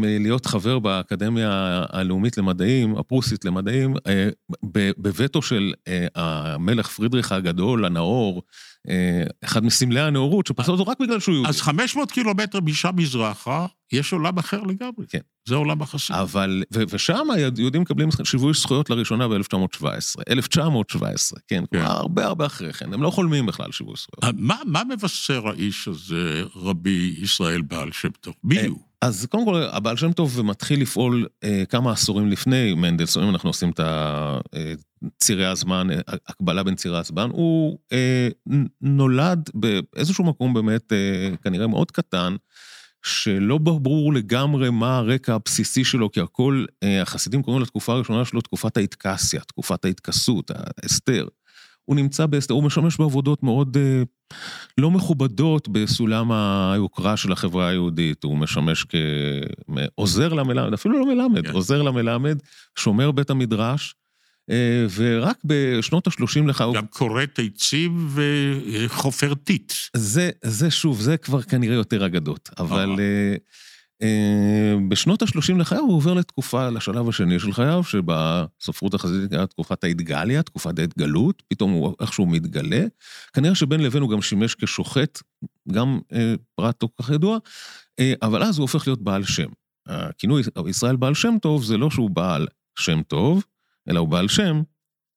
להיות 0.00 0.46
חבר 0.46 0.78
באקדמיה 0.78 1.84
הלאומית 1.90 2.38
למדעים, 2.38 2.96
הפרוסית 2.96 3.44
למדעים, 3.44 3.94
בווטו 4.96 5.42
של 5.42 5.72
המלך 6.14 6.88
פרידריך 6.88 7.32
הגדול, 7.32 7.84
הנאור, 7.84 8.42
אה, 8.88 9.22
אחד 9.44 9.64
מסמלי 9.64 10.00
הנאורות, 10.00 10.46
שפסל 10.46 10.70
אותו 10.72 10.86
רק 10.86 11.00
בגלל 11.00 11.20
שהוא 11.20 11.34
יהודי. 11.34 11.48
אז 11.48 11.60
500 11.60 12.12
קילומטר 12.12 12.60
משם 12.60 12.90
מזרחה, 12.96 13.66
יש 13.92 14.12
עולם 14.12 14.38
אחר 14.38 14.62
לגמרי. 14.62 15.06
כן. 15.08 15.18
זה 15.48 15.54
עולם 15.54 15.82
החסיד. 15.82 16.16
אבל, 16.16 16.62
ו- 16.74 16.82
ושם 16.90 17.30
היהודים 17.30 17.82
מקבלים 17.82 18.08
שיווי 18.24 18.52
זכויות 18.54 18.90
לראשונה 18.90 19.28
ב-1917, 19.28 19.84
1917, 20.28 21.40
כן, 21.48 21.64
כן. 21.72 21.80
הרבה 21.80 22.26
הרבה 22.26 22.46
אחרי 22.46 22.72
כן, 22.72 22.94
הם 22.94 23.02
לא 23.02 23.10
חולמים 23.10 23.46
בכלל 23.46 23.72
שיווי 23.72 23.94
זכויות. 23.96 24.34
מה, 24.38 24.56
מה 24.66 24.82
מבשר 24.84 25.48
האיש 25.48 25.88
הזה, 25.88 26.42
רבי 26.56 27.14
ישראל 27.18 27.62
בעל 27.62 27.92
שם 27.92 28.10
טוב? 28.20 28.34
מי 28.44 28.58
אה, 28.58 28.66
הוא? 28.66 28.87
אז 29.02 29.26
קודם 29.30 29.44
כל, 29.44 29.62
הבעל 29.72 29.96
שם 29.96 30.12
טוב 30.12 30.42
מתחיל 30.42 30.80
לפעול 30.82 31.26
אה, 31.44 31.62
כמה 31.68 31.92
עשורים 31.92 32.28
לפני 32.28 32.74
מנדלסון, 32.74 33.22
אם 33.22 33.30
אנחנו 33.30 33.48
עושים 33.50 33.70
את 33.70 33.80
צירי 35.18 35.46
הזמן, 35.46 35.90
אה, 35.90 36.00
הקבלה 36.26 36.62
בין 36.62 36.74
צירי 36.74 36.98
הזמן, 36.98 37.30
הוא 37.32 37.78
אה, 37.92 38.28
נולד 38.80 39.50
באיזשהו 39.54 40.24
מקום 40.24 40.54
באמת, 40.54 40.92
אה, 40.92 41.36
כנראה 41.42 41.66
מאוד 41.66 41.90
קטן, 41.90 42.36
שלא 43.02 43.58
ברור 43.58 44.12
לגמרי 44.12 44.70
מה 44.70 44.96
הרקע 44.96 45.34
הבסיסי 45.34 45.84
שלו, 45.84 46.12
כי 46.12 46.20
הכל, 46.20 46.64
אה, 46.82 47.02
החסידים 47.02 47.42
קוראים 47.42 47.62
לתקופה 47.62 47.92
הראשונה 47.92 48.24
שלו 48.24 48.40
תקופת 48.40 48.76
האתקסיה, 48.76 49.40
תקופת 49.40 49.84
ההתכסות, 49.84 50.50
ההסתר. 50.82 51.26
הוא 51.88 51.96
נמצא 51.96 52.26
בהסתר, 52.26 52.54
הוא 52.54 52.62
משמש 52.62 52.96
בעבודות 52.96 53.42
מאוד 53.42 53.76
אה, 53.76 54.02
לא 54.78 54.90
מכובדות 54.90 55.68
בסולם 55.68 56.32
היוקרה 56.32 57.16
של 57.16 57.32
החברה 57.32 57.68
היהודית, 57.68 58.24
הוא 58.24 58.38
משמש 58.38 58.86
כעוזר 58.88 60.28
למלמד, 60.34 60.72
אפילו 60.72 60.98
לא 60.98 61.06
מלמד, 61.06 61.46
כן. 61.46 61.52
עוזר 61.52 61.82
למלמד, 61.82 62.38
שומר 62.78 63.10
בית 63.10 63.30
המדרש, 63.30 63.94
אה, 64.50 64.86
ורק 64.96 65.36
בשנות 65.44 66.06
ה-30 66.06 66.46
לחייו, 66.46 66.72
גם 66.72 66.86
כורת 66.86 67.38
עצים 67.38 68.08
וחופר 68.14 69.34
טיט. 69.34 69.72
זה, 69.96 70.30
זה 70.44 70.70
שוב, 70.70 71.00
זה 71.00 71.16
כבר 71.16 71.42
כנראה 71.42 71.74
יותר 71.74 72.06
אגדות, 72.06 72.50
אבל 72.58 72.96
אה, 72.98 73.04
אה, 73.04 73.36
בשנות 74.88 75.22
ה-30 75.22 75.58
לחייו 75.58 75.80
הוא 75.80 75.96
עובר 75.96 76.14
לתקופה, 76.14 76.70
לשלב 76.70 77.08
השני 77.08 77.38
של 77.40 77.52
חייו, 77.52 77.84
שבספרות 77.84 78.94
החסידית 78.94 79.32
הייתה 79.32 79.46
תקופת 79.46 79.84
האתגליה, 79.84 80.42
תקופת 80.42 80.78
ההתגלות, 80.78 81.42
פתאום 81.48 81.72
הוא 81.72 81.94
איכשהו 82.00 82.26
מתגלה. 82.26 82.86
כנראה 83.32 83.54
שבין 83.54 83.80
לבין 83.80 84.02
הוא 84.02 84.10
גם 84.10 84.22
שימש 84.22 84.54
כשוחט, 84.54 85.22
גם 85.72 85.98
אה, 86.12 86.34
פרט 86.54 86.82
לא 86.82 86.88
כל 86.96 87.02
כך 87.02 87.10
ידוע, 87.10 87.38
אה, 87.98 88.12
אבל 88.22 88.42
אז 88.42 88.58
הוא 88.58 88.64
הופך 88.64 88.86
להיות 88.86 89.02
בעל 89.02 89.24
שם. 89.24 89.48
הכינוי 89.86 90.42
ישראל 90.68 90.96
בעל 90.96 91.14
שם 91.14 91.34
טוב 91.42 91.64
זה 91.64 91.76
לא 91.76 91.90
שהוא 91.90 92.10
בעל 92.10 92.46
שם 92.78 93.02
טוב, 93.02 93.44
אלא 93.90 94.00
הוא 94.00 94.08
בעל 94.08 94.28
שם 94.28 94.62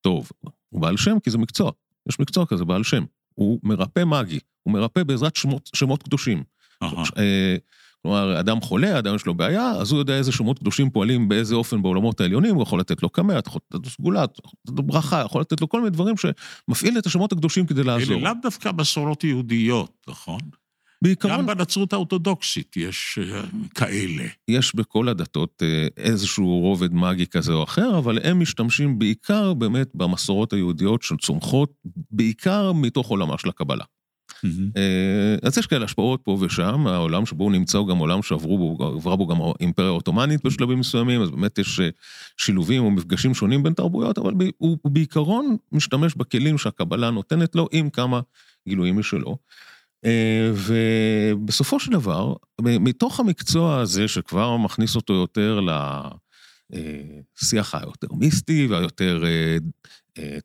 טוב. 0.02 0.30
הוא 0.70 0.82
בעל 0.82 0.98
שם 0.98 1.20
כי 1.24 1.32
זה 1.32 1.38
מקצוע, 1.38 1.72
יש 2.10 2.20
מקצוע 2.20 2.46
כזה, 2.46 2.66
בעל 2.66 2.84
שם. 2.84 3.04
הוא 3.34 3.60
מרפא 3.64 4.04
מגי, 4.04 4.40
הוא 4.64 4.74
מרפא 4.74 5.04
בעזרת 5.04 5.36
שמות, 5.36 5.70
שמות 5.76 6.04
קדושים. 6.04 6.44
אהה. 6.84 7.04
כלומר, 8.02 8.40
אדם 8.40 8.62
חולה, 8.62 9.00
אדם 9.00 9.16
יש 9.16 9.26
לו 9.26 9.34
בעיה, 9.34 9.72
אז 9.72 9.92
הוא 9.92 10.00
יודע 10.00 10.18
איזה 10.18 10.32
שמות 10.32 10.60
קדושים 10.60 10.90
פועלים 10.90 11.30
באיזה 11.30 11.56
אופן 11.56 11.82
בעולמות 11.82 12.22
העליונים, 12.22 12.56
הוא 12.56 12.64
יכול 12.64 12.80
לתת 12.80 13.04
לו 13.04 13.10
קמע, 13.10 13.34
יכול 13.34 13.62
לתת 13.72 13.86
לו 13.86 13.92
סגולה, 13.92 14.20
יכול 14.20 14.52
לתת 14.66 14.78
לו 14.78 14.84
ברכה, 14.84 15.24
יכול 15.26 15.42
לתת 15.42 15.62
לו 15.62 15.70
כל 15.70 15.80
מיני 15.80 15.90
דברים 15.90 16.16
שמפעיל 16.18 16.98
את 16.98 17.06
השמות 17.06 17.32
הקדושים 17.32 17.66
כדי 17.66 17.82
אלה 17.82 17.98
לעזור. 17.98 18.22
לאו 18.22 18.32
דווקא 18.42 18.72
מסורות 18.78 19.24
יהודיות, 19.24 19.92
נכון? 20.08 20.40
בעיקרון, 21.04 21.38
גם 21.38 21.46
בנצרות 21.46 21.94
האורתודוקסית 21.94 22.78
יש 22.78 23.20
אה, 23.22 23.42
כאלה. 23.76 24.24
יש 24.48 24.76
בכל 24.76 25.10
הדתות 25.10 25.64
אה, 25.64 25.88
איזשהו 25.98 26.60
רובד 26.60 26.94
מגי 26.94 27.28
כזה 27.28 27.54
או 27.54 27.64
אחר, 27.64 27.98
אבל 27.98 28.20
הם 28.24 28.40
משתמשים 28.40 29.00
בעיקר 29.00 29.54
באמת 29.54 29.90
במסורות 29.94 30.54
היהודיות 30.54 31.04
שצומחות 31.04 31.72
בעיקר 32.12 32.72
מתוך 32.72 33.08
עולמה 33.08 33.38
של 33.38 33.50
הקבלה. 33.50 33.84
אה, 34.78 35.36
אז 35.44 35.58
יש 35.58 35.68
כאלה 35.68 35.86
השפעות 35.86 36.22
פה 36.24 36.38
ושם, 36.42 36.88
העולם 36.88 37.26
שבו 37.26 37.44
הוא 37.44 37.52
נמצא 37.52 37.78
הוא 37.78 37.88
גם 37.88 37.98
עולם 37.98 38.24
שעברו 38.24 38.78
בו, 39.18 39.28
גם 39.28 39.38
האימפריה 39.42 39.90
העות'מאנית 39.90 40.44
בשלבים 40.44 40.80
מסוימים, 40.80 41.22
אז 41.22 41.30
באמת 41.30 41.58
יש 41.58 41.80
אה, 41.80 41.90
שילובים 42.38 42.84
או 42.84 42.92
מפגשים 42.92 43.34
שונים 43.34 43.64
בין 43.64 43.74
תרבויות, 43.74 44.18
אבל 44.18 44.34
הוא, 44.58 44.78
בעיקרון 44.86 45.58
משתמש 45.72 46.16
בכלים 46.16 46.58
שהקבלה 46.58 47.12
נותנת 47.12 47.56
לו 47.56 47.68
עם 47.72 47.90
כמה 47.90 48.20
גילויים 48.68 49.00
משלו. 49.00 49.38
אה, 50.06 50.52
ובסופו 50.54 51.80
של 51.80 51.92
דבר, 51.92 52.34
מתוך 52.62 53.20
המקצוע 53.20 53.80
הזה 53.80 54.08
שכבר 54.08 54.58
מכניס 54.58 54.96
אותו 54.96 55.14
יותר 55.14 55.60
לשיח 57.42 57.76
היותר 57.76 58.08
מיסטי 58.14 58.68
והיותר 58.68 59.24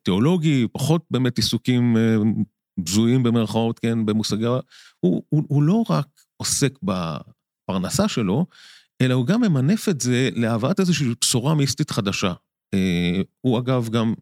תיאולוגי, 0.03 0.67
פחות 0.71 1.05
באמת 1.11 1.37
עיסוקים 1.37 1.97
בזויים 2.77 3.23
במרכאות, 3.23 3.79
כן, 3.79 4.05
במושגי... 4.05 4.45
הוא, 4.99 5.23
הוא, 5.29 5.43
הוא 5.47 5.63
לא 5.63 5.83
רק 5.89 6.07
עוסק 6.37 6.79
בפרנסה 6.83 8.07
שלו, 8.07 8.45
אלא 9.01 9.13
הוא 9.13 9.25
גם 9.25 9.41
ממנף 9.41 9.89
את 9.89 10.01
זה 10.01 10.29
להבאת 10.35 10.79
איזושהי 10.79 11.07
בשורה 11.21 11.55
מיסטית 11.55 11.91
חדשה. 11.91 12.33
אה, 12.73 13.21
הוא 13.41 13.59
אגב 13.59 13.89
גם 13.89 14.13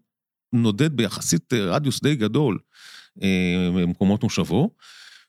נודד 0.53 0.97
ביחסית 0.97 1.53
אה, 1.53 1.65
רדיוס 1.65 2.01
די 2.03 2.15
גדול 2.15 2.59
אה, 3.24 3.69
במקומות 3.75 4.24
מושבו, 4.24 4.69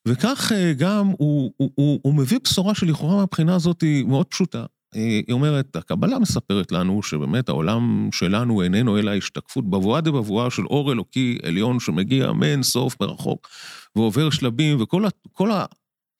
וכך 0.08 0.52
אה, 0.54 0.72
גם 0.72 1.06
הוא, 1.06 1.52
הוא, 1.56 1.70
הוא, 1.74 2.00
הוא 2.02 2.14
מביא 2.14 2.38
בשורה 2.44 2.74
שלכאורה 2.74 3.16
מהבחינה 3.16 3.54
הזאת 3.54 3.80
היא 3.80 4.04
מאוד 4.04 4.26
פשוטה. 4.26 4.64
היא 4.96 5.32
אומרת, 5.32 5.76
הקבלה 5.76 6.18
מספרת 6.18 6.72
לנו 6.72 7.02
שבאמת 7.02 7.48
העולם 7.48 8.08
שלנו 8.12 8.62
איננו 8.62 8.98
אלא 8.98 9.10
השתקפות 9.10 9.70
בבואה 9.70 10.00
דבבואה 10.00 10.50
של 10.50 10.66
אור 10.66 10.92
אלוקי 10.92 11.38
עליון 11.42 11.80
שמגיע 11.80 12.32
מאין 12.32 12.62
סוף 12.62 12.96
מרחוק 13.00 13.48
ועובר 13.96 14.30
שלבים, 14.30 14.82
וכל 14.82 15.50
ה, 15.50 15.64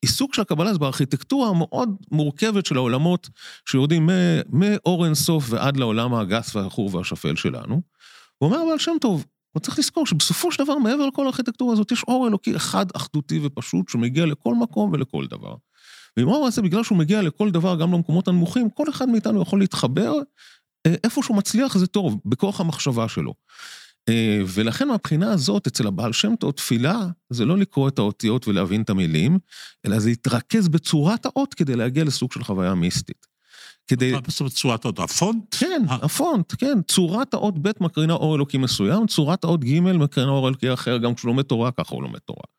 העיסוק 0.02 0.34
של 0.34 0.42
הקבלה 0.42 0.72
זה 0.72 0.78
בארכיטקטורה 0.78 1.48
המאוד 1.48 1.96
מורכבת 2.10 2.66
של 2.66 2.76
העולמות 2.76 3.28
שיורדים 3.68 4.10
מאור 4.50 5.04
אין 5.04 5.14
סוף 5.14 5.44
ועד 5.48 5.76
לעולם 5.76 6.14
הגס 6.14 6.56
והעכור 6.56 6.94
והשפל 6.94 7.36
שלנו. 7.36 7.82
הוא 8.38 8.50
אומר, 8.50 8.62
אבל 8.62 8.78
שם 8.78 8.96
טוב, 9.00 9.24
הוא 9.52 9.60
צריך 9.60 9.78
לזכור 9.78 10.06
שבסופו 10.06 10.52
של 10.52 10.64
דבר, 10.64 10.78
מעבר 10.78 11.06
לכל 11.06 11.26
הארכיטקטורה 11.26 11.72
הזאת, 11.72 11.92
יש 11.92 12.02
אור 12.02 12.28
אלוקי 12.28 12.56
אחד 12.56 12.86
אחדותי 12.96 13.40
ופשוט 13.42 13.88
שמגיע 13.88 14.26
לכל 14.26 14.54
מקום 14.54 14.90
ולכל 14.92 15.26
דבר. 15.26 15.54
ועם 16.16 16.28
האור 16.28 16.46
הזה, 16.46 16.62
בגלל 16.62 16.84
שהוא 16.84 16.98
מגיע 16.98 17.22
לכל 17.22 17.50
דבר, 17.50 17.76
גם 17.76 17.92
למקומות 17.92 18.28
הנמוכים, 18.28 18.70
כל 18.70 18.90
אחד 18.90 19.08
מאיתנו 19.08 19.42
יכול 19.42 19.58
להתחבר, 19.58 20.12
אה, 20.86 20.94
איפה 21.04 21.22
שהוא 21.22 21.36
מצליח 21.36 21.78
זה 21.78 21.86
טוב, 21.86 22.20
בכוח 22.24 22.60
המחשבה 22.60 23.08
שלו. 23.08 23.34
אה, 24.08 24.42
ולכן 24.46 24.88
מהבחינה 24.88 25.32
הזאת, 25.32 25.66
אצל 25.66 25.86
הבעל 25.86 26.12
שם 26.12 26.36
טוב, 26.36 26.50
תפילה 26.50 27.06
זה 27.30 27.44
לא 27.44 27.58
לקרוא 27.58 27.88
את 27.88 27.98
האותיות 27.98 28.48
ולהבין 28.48 28.82
את 28.82 28.90
המילים, 28.90 29.38
אלא 29.86 29.98
זה 29.98 30.08
להתרכז 30.08 30.68
בצורת 30.68 31.26
האות 31.26 31.54
כדי 31.54 31.76
להגיע 31.76 32.04
לסוג 32.04 32.32
של 32.32 32.44
חוויה 32.44 32.74
מיסטית. 32.74 33.26
כדי... 33.86 34.12
מה 34.12 34.20
בסוף 34.20 34.52
צורת 34.52 34.84
עוד 34.84 35.00
הפונט? 35.00 35.54
כן, 35.60 35.82
אה, 35.88 35.94
הפונט, 36.02 36.54
כן. 36.58 36.82
צורת 36.88 37.34
האות 37.34 37.54
ב' 37.62 37.70
מקרינה 37.80 38.12
אור 38.12 38.36
אלוקי 38.36 38.58
מסוים, 38.58 39.06
צורת 39.06 39.44
האות 39.44 39.64
ג' 39.64 39.80
מקרינה 39.80 40.30
אור 40.30 40.48
אלוקי 40.48 40.72
אחר, 40.72 40.98
גם 40.98 41.14
כשהוא 41.14 41.28
לומד 41.28 41.42
תורה, 41.42 41.70
ככה 41.70 41.94
הוא 41.94 42.02
לומד 42.02 42.18
תורה. 42.18 42.55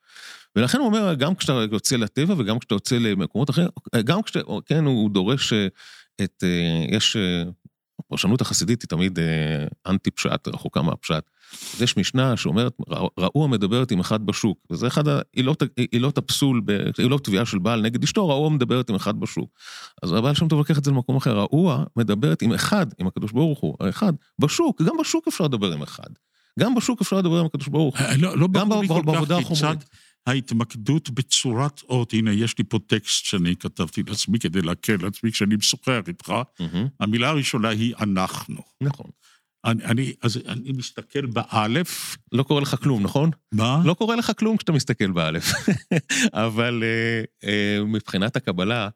ולכן 0.57 0.77
הוא 0.77 0.87
אומר, 0.87 1.13
גם 1.13 1.35
כשאתה 1.35 1.53
יוצא 1.71 1.95
לטבע 1.95 2.35
וגם 2.37 2.59
כשאתה 2.59 2.75
יוצא 2.75 2.97
למקומות 2.97 3.49
אחרים, 3.49 3.67
גם 4.03 4.21
כשאתה, 4.21 4.39
כן, 4.65 4.85
הוא 4.85 5.09
דורש 5.09 5.53
אה, 5.53 5.67
את, 6.23 6.43
אה, 6.43 6.95
יש, 6.95 7.15
אה, 7.15 7.43
הפרשנות 7.99 8.41
החסידית 8.41 8.81
היא 8.81 8.89
תמיד 8.89 9.19
אנטי 9.87 10.11
פשט, 10.11 10.47
רחוקה 10.47 10.81
מהפשט. 10.81 11.23
אז 11.75 11.81
יש 11.81 11.97
משנה 11.97 12.37
שאומרת, 12.37 12.73
"רא- 12.89 13.07
ראו 13.17 13.43
המדברת 13.43 13.91
עם 13.91 13.99
אחד 13.99 14.25
בשוק, 14.25 14.57
וזה 14.71 14.87
אחד 14.87 15.03
העילות, 15.07 15.63
עילות 15.91 16.17
הפסול, 16.17 16.61
ב- 16.65 16.71
עילות 16.97 17.23
תביעה 17.23 17.45
של 17.45 17.57
בעל 17.59 17.81
נגד 17.81 18.03
אשתו, 18.03 18.29
ראו 18.29 18.45
המדברת 18.47 18.89
עם 18.89 18.95
אחד 18.95 19.19
בשוק. 19.19 19.49
אז 20.03 20.13
הבעל 20.13 20.35
שם 20.35 20.47
טוב 20.47 20.59
לקח 20.61 20.77
את 20.77 20.83
זה 20.83 20.91
למקום 20.91 21.15
אחר, 21.15 21.37
ראוה 21.39 21.83
מדברת 21.95 22.41
עם 22.41 22.53
אחד, 22.53 22.85
עם 22.99 23.07
הקדוש 23.07 23.31
ברוך 23.31 23.59
הוא, 23.59 23.75
האחד, 23.79 24.13
בשוק, 24.39 24.81
גם 24.81 24.95
בשוק 25.01 25.27
אפשר 25.27 25.43
לדבר 25.43 25.71
עם 25.73 25.81
אחד. 25.81 26.09
גם 26.59 26.75
בשוק 26.75 27.01
אפשר 27.01 27.15
לדבר 27.17 27.39
עם 27.39 27.45
הקדוש 27.45 27.67
ברוך 27.67 27.99
הוא. 27.99 28.07
לא, 28.17 28.37
לא 28.37 28.47
ברור 28.69 28.81
לי 28.81 28.87
כל 28.87 29.11
כך 29.15 29.19
כיצד. 29.49 29.75
ההתמקדות 30.27 31.09
בצורת 31.09 31.81
אות, 31.89 32.13
הנה, 32.13 32.31
יש 32.31 32.57
לי 32.57 32.63
פה 32.63 32.79
טקסט 32.87 33.25
שאני 33.25 33.55
כתבתי 33.55 34.03
לעצמי 34.07 34.39
כדי 34.39 34.61
להקל 34.61 34.97
לעצמי 35.01 35.31
כשאני 35.31 35.55
משוחח 35.55 36.01
איתך. 36.07 36.33
מהמם, 36.59 36.87
המילה 36.99 37.29
הראשונה 37.29 37.69
היא 37.69 37.93
אנחנו. 37.99 38.61
נכון. 38.81 39.11
אני, 39.65 39.83
אני, 39.83 40.13
אז 40.21 40.39
אני 40.47 40.71
מסתכל 40.71 41.25
באלף, 41.25 42.17
לא 42.31 42.43
קורה 42.43 42.61
לך 42.61 42.75
כלום, 42.83 43.03
נכון? 43.03 43.29
מה? 43.51 43.81
לא 43.85 43.93
קורה 43.93 44.15
לך 44.15 44.31
כלום 44.39 44.57
כשאתה 44.57 44.71
מסתכל 44.71 45.11
באלף. 45.11 45.51
אבל 46.33 46.83
אה, 46.83 47.49
אה, 47.49 47.83
מבחינת 47.83 48.35
הקבלה, 48.35 48.89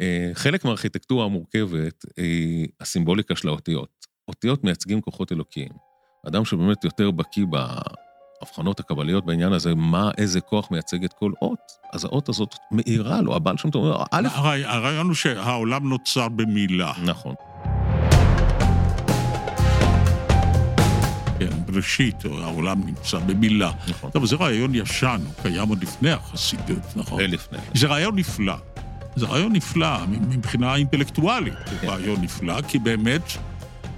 אה, 0.00 0.30
חלק 0.34 0.64
מהארכיטקטורה 0.64 1.24
המורכבת 1.24 2.04
היא 2.16 2.68
הסימבוליקה 2.80 3.36
של 3.36 3.48
האותיות. 3.48 4.06
אותיות 4.28 4.64
מייצגים 4.64 5.00
כוחות 5.00 5.32
אלוקיים. 5.32 5.72
אדם 6.26 6.44
שבאמת 6.44 6.84
יותר 6.84 7.10
בקיא 7.10 7.44
בהבחנות 8.42 8.80
הקבליות 8.80 9.24
בעניין 9.26 9.52
הזה, 9.52 9.74
מה, 9.74 10.10
איזה 10.18 10.40
כוח 10.40 10.70
מייצג 10.70 11.04
את 11.04 11.12
כל 11.12 11.32
אות, 11.42 11.58
אז 11.92 12.04
האות 12.04 12.28
הזאת 12.28 12.54
מאירה 12.72 13.20
לו, 13.20 13.36
הבעל 13.36 13.56
שם 13.56 13.70
טוב 13.70 13.84
אומר, 13.84 14.02
א', 14.10 14.28
הרעי- 14.34 14.64
הרעיון 14.66 15.06
הוא 15.06 15.14
שהעולם 15.14 15.88
נוצר 15.88 16.28
במילה. 16.28 16.92
נכון. 17.04 17.34
כן, 21.38 21.50
בראשית, 21.66 22.24
העולם 22.24 22.80
נמצא 22.86 23.18
במילה. 23.18 23.72
נכון. 23.88 24.10
טוב, 24.10 24.24
זה 24.26 24.36
רעיון 24.36 24.74
ישן, 24.74 25.20
הוא 25.26 25.32
קיים 25.42 25.68
עוד 25.68 25.82
לפני 25.82 26.10
החסידות, 26.10 26.78
נכון? 26.96 27.20
הרבה 27.20 27.34
לפני. 27.34 27.58
זה 27.74 27.86
רעיון 27.86 28.16
נפלא. 28.16 28.54
זה 29.16 29.26
רעיון 29.26 29.52
נפלא 29.52 30.06
מבחינה 30.06 30.74
אינטלקטואלית, 30.74 31.54
כן. 31.54 31.86
הוא 31.86 31.90
רעיון 31.94 32.20
נפלא, 32.22 32.62
כי 32.68 32.78
באמת, 32.78 33.22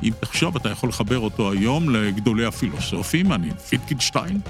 אם 0.02 0.12
תחשוב, 0.20 0.56
אתה 0.56 0.68
יכול 0.68 0.88
לחבר 0.88 1.18
אותו 1.18 1.52
היום 1.52 1.90
לגדולי 1.90 2.44
הפילוסופים, 2.44 3.32
אני 3.32 3.50
פיטקינשטיין, 3.68 4.40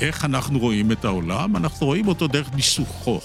איך 0.00 0.24
אנחנו 0.24 0.58
רואים 0.58 0.92
את 0.92 1.04
העולם? 1.04 1.56
אנחנו 1.56 1.86
רואים 1.86 2.08
אותו 2.08 2.28
דרך 2.28 2.54
ניסוחו. 2.54 3.20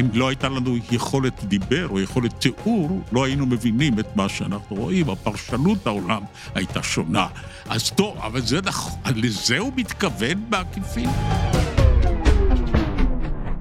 אם 0.00 0.08
לא 0.14 0.28
הייתה 0.28 0.48
לנו 0.48 0.76
יכולת 0.90 1.44
דיבר 1.44 1.88
או 1.88 2.00
יכולת 2.00 2.40
תיאור, 2.40 3.02
לא 3.12 3.24
היינו 3.24 3.46
מבינים 3.46 3.98
את 3.98 4.16
מה 4.16 4.28
שאנחנו 4.28 4.76
רואים, 4.76 5.10
הפרשנות 5.10 5.86
העולם 5.86 6.22
הייתה 6.54 6.82
שונה. 6.82 7.26
אז 7.68 7.90
טוב, 7.90 8.18
אבל 8.18 8.40
זה 8.40 8.60
נכון, 8.64 9.00
לזה 9.14 9.58
הוא 9.58 9.72
מתכוון 9.76 10.50
בעקיפין? 10.50 11.10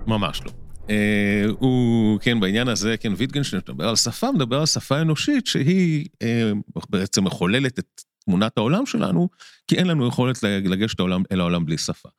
ממש 0.07 0.41
לא. 0.45 0.64
אה, 0.89 1.45
הוא, 1.59 2.19
כן, 2.19 2.39
בעניין 2.39 2.67
הזה, 2.67 2.97
כן, 2.97 3.13
ויטגנשטיין 3.17 3.61
מדבר 3.67 3.89
על 3.89 3.95
שפה, 3.95 4.31
מדבר 4.31 4.59
על 4.59 4.65
שפה 4.65 5.01
אנושית 5.01 5.47
שהיא 5.47 6.05
אה, 6.21 6.51
בעצם 6.89 7.23
מחוללת 7.23 7.79
את 7.79 8.01
תמונת 8.25 8.57
העולם 8.57 8.85
שלנו, 8.85 9.29
כי 9.67 9.75
אין 9.75 9.87
לנו 9.87 10.07
יכולת 10.07 10.43
לגשת 10.43 10.99
העולם, 10.99 11.23
אל 11.31 11.39
העולם 11.39 11.65
בלי 11.65 11.77
שפה. 11.77 12.09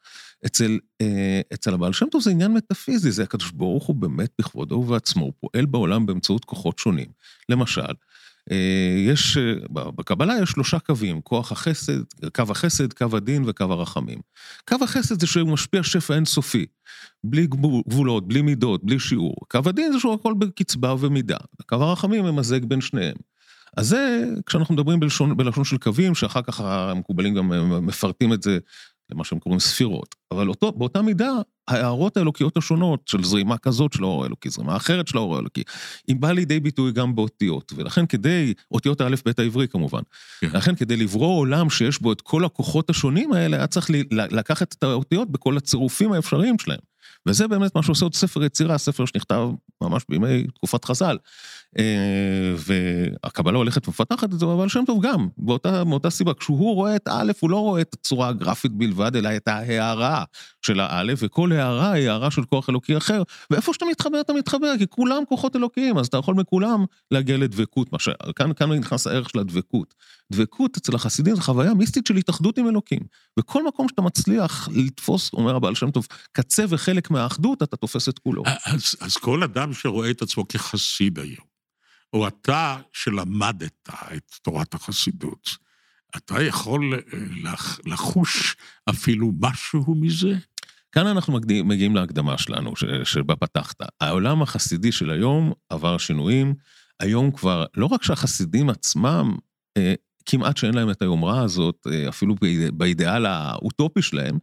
אצל, 0.46 0.78
אה, 1.00 1.40
אצל 1.54 1.74
הבעל 1.74 1.92
שם 1.92 2.06
טוב 2.10 2.22
זה 2.22 2.30
עניין 2.30 2.52
מטאפיזי, 2.52 3.10
זה 3.10 3.22
הקדוש 3.22 3.50
ברוך 3.50 3.86
הוא 3.86 3.96
באמת 3.96 4.30
בכבודו 4.38 4.74
ובעצמו, 4.74 5.24
הוא 5.24 5.32
פועל 5.40 5.66
בעולם 5.66 6.06
באמצעות 6.06 6.44
כוחות 6.44 6.78
שונים. 6.78 7.08
למשל, 7.48 7.92
יש, 9.06 9.36
אה, 9.36 9.54
בקבלה 9.74 10.34
יש 10.42 10.50
שלושה 10.50 10.78
קווים, 10.78 11.20
כוח 11.20 11.52
החסד, 11.52 12.00
קו 12.34 12.42
החסד, 12.50 12.92
קו 12.92 13.16
הדין 13.16 13.42
וקו 13.46 13.64
הרחמים. 13.64 14.18
קו 14.68 14.76
החסד 14.82 15.20
זה 15.20 15.26
שהוא 15.26 15.48
משפיע 15.48 15.82
שפע 15.82 16.14
אינסופי, 16.14 16.66
בלי 17.24 17.46
גבול- 17.46 17.82
גבולות, 17.88 18.28
בלי 18.28 18.42
מידות, 18.42 18.84
בלי 18.84 18.98
שיעור. 18.98 19.36
קו 19.50 19.60
הדין 19.66 19.92
זה 19.92 20.00
שהוא 20.00 20.14
הכל 20.14 20.34
בקצבה 20.38 20.94
ומידה. 21.00 21.36
קו 21.66 21.76
הרחמים 21.76 22.24
ממזג 22.24 22.64
בין 22.64 22.80
שניהם. 22.80 23.16
אז 23.76 23.88
זה, 23.88 24.24
כשאנחנו 24.46 24.74
מדברים 24.74 25.00
בלשון, 25.00 25.36
בלשון 25.36 25.64
של 25.64 25.78
קווים, 25.78 26.14
שאחר 26.14 26.42
כך 26.42 26.60
המקובלים 26.60 27.34
גם 27.34 27.52
אה, 27.52 27.62
מפרטים 27.80 28.32
את 28.32 28.42
זה 28.42 28.58
למה 29.12 29.24
שהם 29.24 29.38
קוראים 29.38 29.60
ספירות. 29.60 30.14
אבל 30.30 30.48
אותו, 30.48 30.72
באותה 30.72 31.02
מידה, 31.02 31.32
ההערות 31.68 32.16
האלוקיות 32.16 32.56
השונות 32.56 33.08
של 33.08 33.24
זרימה 33.24 33.58
כזאת 33.58 33.92
של 33.92 34.02
האור 34.02 34.22
האלוקי, 34.22 34.50
זרימה 34.50 34.76
אחרת 34.76 35.08
של 35.08 35.16
האור 35.18 35.36
האלוקי, 35.36 35.62
היא 36.08 36.16
באה 36.16 36.32
לידי 36.32 36.60
ביטוי 36.60 36.92
גם 36.92 37.14
באותיות. 37.14 37.72
ולכן 37.76 38.06
כדי, 38.06 38.54
אותיות 38.70 39.00
האלף-בית 39.00 39.38
העברי 39.38 39.68
כמובן, 39.68 40.02
כן. 40.40 40.48
לכן 40.52 40.74
כדי 40.74 40.96
לברוא 40.96 41.38
עולם 41.38 41.70
שיש 41.70 42.02
בו 42.02 42.12
את 42.12 42.20
כל 42.20 42.44
הכוחות 42.44 42.90
השונים 42.90 43.32
האלה, 43.32 43.56
היה 43.56 43.66
צריך 43.66 43.90
לקחת 44.10 44.74
את 44.74 44.82
האותיות 44.82 45.30
בכל 45.30 45.56
הצירופים 45.56 46.12
האפשריים 46.12 46.58
שלהם. 46.58 46.80
וזה 47.26 47.48
באמת 47.48 47.74
מה 47.74 47.82
שעושה 47.82 48.04
עוד 48.04 48.14
ספר 48.14 48.44
יצירה, 48.44 48.78
ספר 48.78 49.04
שנכתב 49.04 49.48
ממש 49.82 50.02
בימי 50.08 50.46
תקופת 50.54 50.84
חז"ל. 50.84 51.16
אה, 51.78 52.54
והקבלה 52.56 53.58
הולכת 53.58 53.88
ומפתחת 53.88 54.24
את 54.24 54.38
זה, 54.38 54.46
אבל 54.46 54.68
שם 54.68 54.84
טוב 54.86 55.06
גם, 55.06 55.28
באותה, 55.38 55.84
מאותה 55.84 56.10
סיבה, 56.10 56.34
כשהוא 56.34 56.74
רואה 56.74 56.96
את 56.96 57.08
האלף, 57.08 57.42
הוא 57.42 57.50
לא 57.50 57.56
רואה 57.56 57.80
את 57.80 57.94
הצורה 57.94 58.28
הגרפית 58.28 58.72
בלבד, 58.72 59.16
אלא 59.16 59.36
את 59.36 59.48
ההערה 59.48 60.24
של 60.62 60.80
האלף, 60.80 61.18
וכל 61.22 61.52
הערה 61.52 61.92
היא 61.92 62.10
הערה 62.10 62.30
של 62.30 62.44
כוח 62.44 62.70
אלוקי 62.70 62.96
אחר, 62.96 63.22
ואיפה 63.50 63.72
שאתה 63.74 63.84
מתחבר, 63.90 64.20
אתה 64.20 64.32
מתחבר, 64.32 64.72
כי 64.78 64.86
כולם 64.86 65.22
כוחות 65.28 65.56
אלוקיים, 65.56 65.98
אז 65.98 66.06
אתה 66.06 66.16
יכול 66.16 66.34
מכולם 66.34 66.84
להגיע 67.10 67.36
לדבקות, 67.36 67.92
מה 67.92 67.98
כאן 68.56 68.72
נכנס 68.72 69.06
הערך 69.06 69.30
של 69.30 69.38
הדבקות. 69.38 69.94
דבקות 70.32 70.76
אצל 70.76 70.94
החסידים 70.94 71.36
זו 71.36 71.42
חוויה 71.42 71.74
מיסטית 71.74 72.06
של 72.06 72.16
התאחדות 72.16 72.58
עם 72.58 72.68
אלוקים. 72.68 73.00
בכל 73.38 73.66
מקום 73.66 73.88
שאתה 73.88 74.02
מצליח 74.02 74.68
לתפוס, 74.72 75.32
אומר 75.32 75.56
הבעל 75.56 75.74
שם 75.74 75.90
טוב, 75.90 76.06
קצה 76.32 76.64
וחלק 76.68 77.10
מהאחדות, 77.10 77.62
אתה 77.62 77.76
תופס 77.76 78.08
את 78.08 78.18
כולו. 78.18 78.42
אז, 78.64 78.96
אז 79.00 79.16
כל 79.16 79.42
אדם 79.42 79.72
שרואה 79.72 80.10
את 80.10 80.22
עצמו 80.22 80.48
כחסיד 80.48 81.18
היום, 81.18 81.46
או 82.12 82.28
אתה 82.28 82.76
שלמדת 82.92 83.88
את 83.88 84.30
תורת 84.42 84.74
החסידות, 84.74 85.66
אתה 86.16 86.42
יכול 86.42 86.94
אה, 86.94 87.18
לח, 87.42 87.80
לחוש 87.86 88.56
אפילו 88.90 89.32
משהו 89.40 89.94
מזה? 89.94 90.34
כאן 90.92 91.06
אנחנו 91.06 91.32
מגיעים, 91.32 91.68
מגיעים 91.68 91.96
להקדמה 91.96 92.38
שלנו, 92.38 92.76
ש, 92.76 92.84
שבה 93.04 93.36
פתחת. 93.36 93.76
העולם 94.00 94.42
החסידי 94.42 94.92
של 94.92 95.10
היום 95.10 95.52
עבר 95.70 95.98
שינויים. 95.98 96.54
היום 97.00 97.30
כבר, 97.30 97.64
לא 97.76 97.86
רק 97.86 98.02
שהחסידים 98.02 98.70
עצמם, 98.70 99.36
אה, 99.76 99.94
כמעט 100.26 100.56
שאין 100.56 100.74
להם 100.74 100.90
את 100.90 101.02
היומרה 101.02 101.42
הזאת, 101.42 101.86
אה, 101.92 102.08
אפילו 102.08 102.34
באיד- 102.34 102.78
באידיאל 102.78 103.26
האוטופי 103.26 104.02
שלהם, 104.02 104.38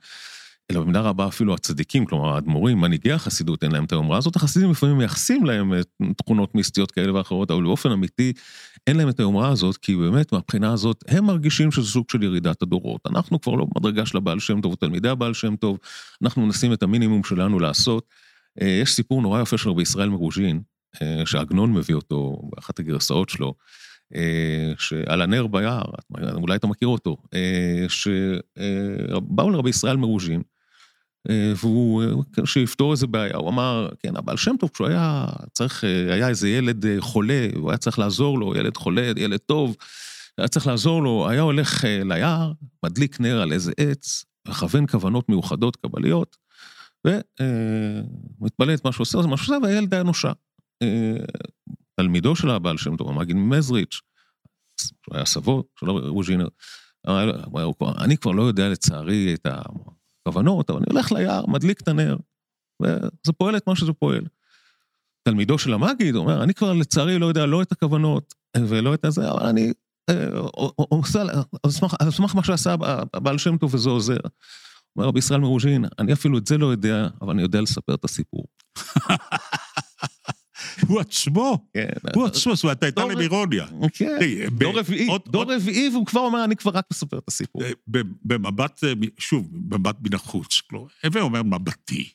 אלא 0.71 0.81
במידה 0.81 1.01
רבה 1.01 1.27
אפילו 1.27 1.53
הצדיקים, 1.53 2.05
כלומר 2.05 2.35
האדמו"רים, 2.35 2.77
מנהיגי 2.77 3.11
החסידות, 3.11 3.63
אין 3.63 3.71
להם 3.71 3.83
את 3.83 3.91
היומרה 3.91 4.17
הזאת. 4.17 4.35
החסידים 4.35 4.71
לפעמים 4.71 4.97
מייחסים 4.97 5.45
להם 5.45 5.73
אה, 5.73 5.79
תכונות 6.17 6.55
מיסטיות 6.55 6.91
כאלה 6.91 7.13
ואחרות, 7.13 7.51
אבל 7.51 7.63
באופן 7.63 7.91
אמיתי 7.91 8.33
אין 8.87 8.95
להם 8.97 9.09
את 9.09 9.19
היומרה 9.19 9.49
הזאת, 9.49 9.77
כי 9.77 9.95
באמת 9.95 10.31
מהבחינה 10.31 10.73
הזאת 10.73 11.03
הם 11.07 11.25
מרגישים 11.25 11.71
שזה 11.71 11.87
סוג 11.87 12.05
של 12.11 12.23
ירידת 12.23 12.61
הדורות. 12.61 13.01
אנחנו 13.09 13.41
כבר 13.41 13.53
לא 13.55 13.65
במדרגה 13.75 14.05
של 14.05 14.17
הבעל 14.17 14.39
שם 14.39 14.61
טוב 14.61 14.71
או 14.71 14.75
תלמידי 14.75 15.09
הבעל 15.09 15.33
שם 15.33 15.55
טוב, 15.55 15.77
אנחנו 16.23 16.45
מנסים 16.45 16.73
את 16.73 16.83
המינימום 16.83 17.23
שלנו 17.23 17.59
לעשות. 17.59 18.07
אה, 18.61 18.67
יש 18.67 18.93
סיפור 18.93 19.21
נורא 19.21 19.41
יפה 19.41 19.57
של 19.57 19.69
רבי 19.69 19.81
ישראל 19.81 20.09
מרוז'ין, 20.09 20.61
שעגנון 21.25 21.73
מביא 21.73 21.95
אותו 21.95 22.41
באחת 22.55 22.79
הגרסאות 22.79 23.29
שלו, 23.29 23.53
שעל 24.77 25.21
הנר 25.21 25.47
ביער, 25.47 25.83
אולי 26.33 26.55
אתה 26.55 26.67
מכיר 26.67 26.87
אותו, 26.87 27.17
אה, 27.33 27.85
שבאו 27.89 29.49
לרבי 29.49 29.69
ישראל 29.69 29.97
מרוז'ין, 29.97 30.41
אה, 31.29 31.53
והוא, 31.57 32.03
אה, 32.03 32.45
שיפתור 32.45 32.91
איזה 32.91 33.07
בעיה, 33.07 33.37
הוא 33.37 33.49
אמר, 33.49 33.89
כן, 33.99 34.17
הבעל 34.17 34.37
שם 34.37 34.55
טוב, 34.59 34.69
כשהוא 34.73 34.87
היה 34.87 35.25
צריך, 35.53 35.83
אה, 35.83 36.13
היה 36.13 36.27
איזה 36.27 36.49
ילד 36.49 36.85
אה, 36.85 36.95
חולה, 36.99 37.47
הוא 37.55 37.69
היה 37.69 37.77
צריך 37.77 37.99
לעזור 37.99 38.39
לו, 38.39 38.55
ילד 38.55 38.77
חולה, 38.77 39.11
ילד 39.17 39.39
טוב, 39.39 39.75
היה 40.37 40.47
צריך 40.47 40.67
לעזור 40.67 41.03
לו, 41.03 41.29
היה 41.29 41.41
הולך 41.41 41.85
אה, 41.85 42.01
ליער, 42.05 42.51
מדליק 42.85 43.19
נר 43.19 43.41
על 43.41 43.53
איזה 43.53 43.71
עץ, 43.77 44.25
מכוון 44.47 44.87
כוונות 44.87 45.29
מיוחדות 45.29 45.75
קבליות, 45.75 46.37
ומתפלל 47.07 48.73
את 48.73 48.85
מה 48.85 48.91
שהוא 48.91 49.01
עושה, 49.01 49.21
זה 49.21 49.27
מה 49.27 49.37
שהוא 49.37 49.55
עושה, 49.55 49.67
והילד 49.67 49.93
היה 49.93 50.03
נושע. 50.03 50.31
תלמידו 51.95 52.35
של 52.35 52.49
הבעל 52.49 52.77
שם 52.77 52.97
טוב, 52.97 53.09
המגיד 53.09 53.35
ממזריץ', 53.35 54.01
שהוא 54.81 55.15
היה 55.15 55.25
סבו 55.25 55.63
של 55.79 55.89
רוז'ינר, 55.89 56.47
אני 58.03 58.17
כבר 58.17 58.31
לא 58.31 58.43
יודע 58.43 58.69
לצערי 58.69 59.33
את 59.33 59.47
הכוונות, 59.47 60.69
אבל 60.69 60.79
אני 60.79 60.85
הולך 60.89 61.11
ליער, 61.11 61.45
מדליק 61.45 61.81
את 61.81 61.87
הנר, 61.87 62.17
וזה 62.81 63.33
פועל 63.37 63.57
את 63.57 63.67
מה 63.67 63.75
שזה 63.75 63.93
פועל. 63.93 64.25
תלמידו 65.23 65.57
של 65.57 65.73
המגיד 65.73 66.15
אומר, 66.15 66.43
אני 66.43 66.53
כבר 66.53 66.73
לצערי 66.73 67.19
לא 67.19 67.25
יודע 67.25 67.45
לא 67.45 67.61
את 67.61 67.71
הכוונות 67.71 68.33
ולא 68.57 68.93
את 68.93 69.05
הזה, 69.05 69.31
אבל 69.31 69.45
אני 69.45 69.73
אה, 70.09 70.27
עושה, 70.75 71.21
על 71.99 72.11
סמך 72.11 72.35
מה 72.35 72.43
שעשה 72.43 72.75
הבעל 73.13 73.37
שם 73.37 73.57
טוב 73.57 73.73
וזה 73.73 73.89
עוזר. 73.89 74.17
אומר 74.95 75.07
רבי 75.07 75.19
ישראל 75.19 75.39
מרוז'ין, 75.39 75.85
אני 75.99 76.13
אפילו 76.13 76.37
את 76.37 76.47
זה 76.47 76.57
לא 76.57 76.65
יודע, 76.65 77.07
אבל 77.21 77.31
אני 77.31 77.41
יודע 77.41 77.61
לספר 77.61 77.93
את 77.93 78.05
הסיפור. 78.05 78.47
הוא 80.87 80.99
עצמו, 80.99 81.67
כן, 81.73 81.87
הוא 82.15 82.25
עצמו, 82.25 82.55
זאת 82.55 82.63
אומרת, 82.63 82.83
הייתה 82.83 83.05
להם 83.05 83.19
אירוניה. 83.19 83.65
כן, 83.93 84.19
דור 85.25 85.53
רביעי, 85.53 85.89
והוא 85.89 86.05
כבר 86.05 86.21
אומר, 86.21 86.43
אני 86.43 86.55
כבר 86.55 86.71
רק 86.71 86.85
מספר 86.91 87.17
את 87.17 87.27
הסיפור. 87.27 87.63
אה, 87.63 87.71
במבט, 88.25 88.83
אה, 88.83 88.93
שוב, 89.17 89.49
במבט 89.51 89.95
מן 90.01 90.13
החוץ, 90.13 90.61
הווה 91.03 91.21
אומר 91.21 91.43
מבטי. 91.43 92.09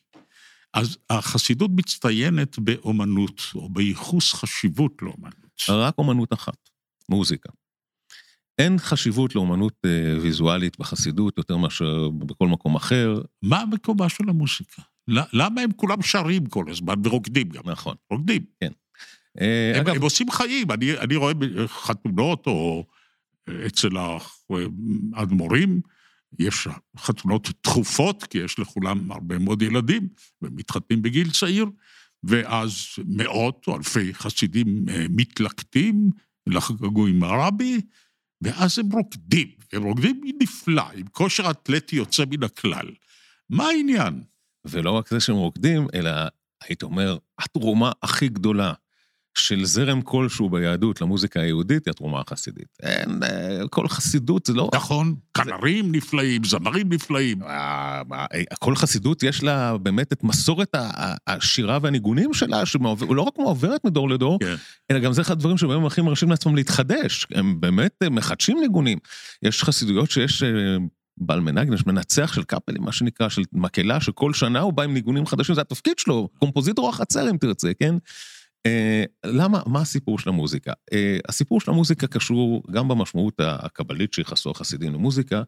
אז 0.73 0.97
החסידות 1.09 1.71
מצטיינת 1.73 2.59
באומנות, 2.59 3.41
או 3.55 3.69
בייחוס 3.69 4.33
חשיבות 4.33 5.01
לאומנות. 5.01 5.61
רק 5.69 5.97
אומנות 5.97 6.33
אחת, 6.33 6.69
מוזיקה. 7.09 7.49
אין 8.59 8.77
חשיבות 8.77 9.35
לאומנות 9.35 9.73
אה, 9.85 10.19
ויזואלית 10.21 10.79
בחסידות 10.79 11.37
יותר 11.37 11.57
מאשר 11.57 12.09
בכל 12.09 12.47
מקום 12.47 12.75
אחר. 12.75 13.21
מה 13.41 13.63
מקומה 13.71 14.09
של 14.09 14.29
המוזיקה? 14.29 14.81
למה 15.33 15.61
הם 15.61 15.71
כולם 15.71 16.01
שרים 16.01 16.45
כל 16.45 16.65
הזמן 16.69 16.95
ורוקדים 17.03 17.49
גם? 17.49 17.61
נכון. 17.65 17.95
רוקדים. 18.11 18.41
אה, 19.41 19.71
הם, 19.75 19.81
אגב, 19.81 19.95
הם 19.95 20.01
עושים 20.01 20.31
חיים, 20.31 20.71
אני, 20.71 20.97
אני 20.97 21.15
רואה 21.15 21.33
חתונות 21.67 22.47
או 22.47 22.85
אצל 23.67 23.89
האדמו"רים, 25.13 25.81
יש 26.39 26.67
חתונות 26.97 27.49
תכופות, 27.61 28.23
כי 28.23 28.37
יש 28.37 28.59
לכולם 28.59 29.11
הרבה 29.11 29.39
מאוד 29.39 29.61
ילדים, 29.61 30.07
ומתחתנים 30.41 31.01
בגיל 31.01 31.31
צעיר, 31.31 31.65
ואז 32.23 32.85
מאות 33.05 33.63
או 33.67 33.77
אלפי 33.77 34.13
חסידים 34.13 34.85
אה, 34.89 35.05
מתלקטים 35.09 36.09
לחגגו 36.47 37.07
עם 37.07 37.23
הרבי, 37.23 37.81
ואז 38.41 38.79
הם 38.79 38.91
רוקדים, 38.91 39.47
הם 39.73 39.83
רוקדים 39.83 40.21
נפלא, 40.41 40.83
עם 40.93 41.07
כושר 41.11 41.51
אתלטי 41.51 41.95
יוצא 41.95 42.23
מן 42.29 42.43
הכלל. 42.43 42.91
מה 43.49 43.65
העניין? 43.65 44.23
ולא 44.65 44.91
רק 44.91 45.09
זה 45.09 45.19
שהם 45.19 45.35
רוקדים, 45.35 45.87
אלא 45.93 46.11
הייתי 46.67 46.85
אומר, 46.85 47.17
התרומה 47.39 47.91
הכי 48.03 48.27
גדולה 48.27 48.73
של 49.37 49.65
זרם 49.65 50.01
כלשהו 50.01 50.49
ביהדות 50.49 51.01
למוזיקה 51.01 51.41
היהודית 51.41 51.85
היא 51.85 51.91
התרומה 51.91 52.21
החסידית. 52.21 52.67
אין, 52.83 53.23
אה, 53.23 53.67
כל 53.69 53.87
חסידות 53.87 54.45
זה 54.45 54.53
לא... 54.53 54.69
נכון, 54.75 55.15
כנרים 55.33 55.91
נפלאים, 55.91 56.43
זמרים 56.43 56.93
נפלאים. 56.93 57.43
אה, 57.43 58.01
אה, 58.11 58.55
כל 58.59 58.75
חסידות 58.75 59.23
יש 59.23 59.43
לה 59.43 59.77
באמת 59.77 60.13
את 60.13 60.23
מסורת 60.23 60.75
השירה 61.27 61.79
והניגונים 61.81 62.33
שלה, 62.33 62.65
שלא 62.65 63.21
רק 63.21 63.37
מעוברת 63.37 63.85
מדור 63.85 64.09
לדור, 64.09 64.39
כן. 64.39 64.55
אלא 64.91 64.99
גם 64.99 65.13
זה 65.13 65.21
אחד 65.21 65.31
הדברים 65.31 65.57
שבהם 65.57 65.85
הכי 65.85 66.01
מרשים 66.01 66.29
לעצמם 66.29 66.55
להתחדש. 66.55 67.27
הם 67.31 67.61
באמת 67.61 68.03
מחדשים 68.11 68.59
ניגונים. 68.61 68.97
יש 69.43 69.63
חסידויות 69.63 70.11
שיש 70.11 70.43
בעל 71.19 71.41
יש 71.73 71.85
מנצח 71.85 72.33
של 72.33 72.43
קאפלים, 72.43 72.83
מה 72.83 72.91
שנקרא, 72.91 73.29
של 73.29 73.41
מקהלה, 73.53 74.01
שכל 74.01 74.33
שנה 74.33 74.59
הוא 74.59 74.73
בא 74.73 74.83
עם 74.83 74.93
ניגונים 74.93 75.25
חדשים, 75.25 75.55
זה 75.55 75.61
התפקיד 75.61 75.99
שלו, 75.99 76.29
קומפוזיטור 76.39 76.89
החצר 76.89 77.29
אם 77.29 77.37
תרצה, 77.37 77.71
כן? 77.79 77.95
אה, 78.65 79.03
למה, 79.25 79.61
מה 79.65 79.81
הסיפור 79.81 80.19
של 80.19 80.29
המוזיקה? 80.29 80.73
אה, 80.93 81.17
הסיפור 81.27 81.61
של 81.61 81.71
המוזיקה 81.71 82.07
קשור 82.07 82.63
גם 82.71 82.87
במשמעות 82.87 83.33
הקבלית 83.39 84.13
שייחסו 84.13 84.51
החסידים 84.51 84.93
למוזיקה, 84.93 85.43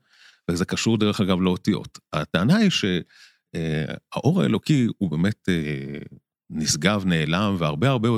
וזה 0.52 0.66
קשור 0.66 0.98
דרך 0.98 1.22
אגב 1.22 1.42
לאותיות. 1.42 2.00
הטענה 2.14 2.58
היא 2.58 2.70
שהאור 2.70 4.42
האלוקי 4.42 4.88
הוא 4.98 5.12
באמת 5.12 5.50
אה, 5.50 6.00
נשגב, 6.50 7.06
נעלם, 7.06 7.56
והרבה 7.60 7.90
הרבה 7.90 8.10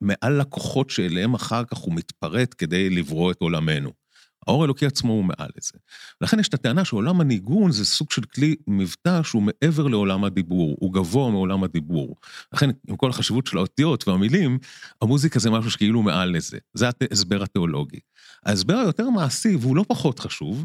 מעל 0.00 0.40
לקוחות 0.40 0.90
שאליהם 0.90 1.34
אחר 1.34 1.64
כך 1.64 1.78
הוא 1.78 1.94
מתפרט 1.94 2.54
כדי 2.58 2.90
לברוא 2.90 3.30
את 3.30 3.40
עולמנו. 3.40 4.03
האור 4.46 4.62
האלוקי 4.62 4.86
עצמו 4.86 5.12
הוא 5.12 5.24
מעל 5.24 5.48
לזה. 5.56 5.78
לכן 6.20 6.40
יש 6.40 6.48
את 6.48 6.54
הטענה 6.54 6.84
שעולם 6.84 7.20
הניגון 7.20 7.72
זה 7.72 7.84
סוג 7.84 8.10
של 8.10 8.22
כלי 8.22 8.56
מבטא 8.66 9.22
שהוא 9.22 9.42
מעבר 9.42 9.86
לעולם 9.86 10.24
הדיבור, 10.24 10.76
הוא 10.80 10.92
גבוה 10.92 11.30
מעולם 11.30 11.64
הדיבור. 11.64 12.16
לכן, 12.52 12.70
עם 12.88 12.96
כל 12.96 13.10
החשיבות 13.10 13.46
של 13.46 13.56
האותיות 13.56 14.08
והמילים, 14.08 14.58
המוזיקה 15.02 15.38
זה 15.38 15.50
משהו 15.50 15.70
שכאילו 15.70 16.02
מעל 16.02 16.36
לזה. 16.36 16.58
זה 16.74 16.86
ההסבר 17.10 17.42
התיאולוגי. 17.42 17.98
ההסבר 18.46 18.76
היותר 18.76 19.10
מעשי, 19.10 19.56
והוא 19.56 19.76
לא 19.76 19.84
פחות 19.88 20.18
חשוב, 20.18 20.64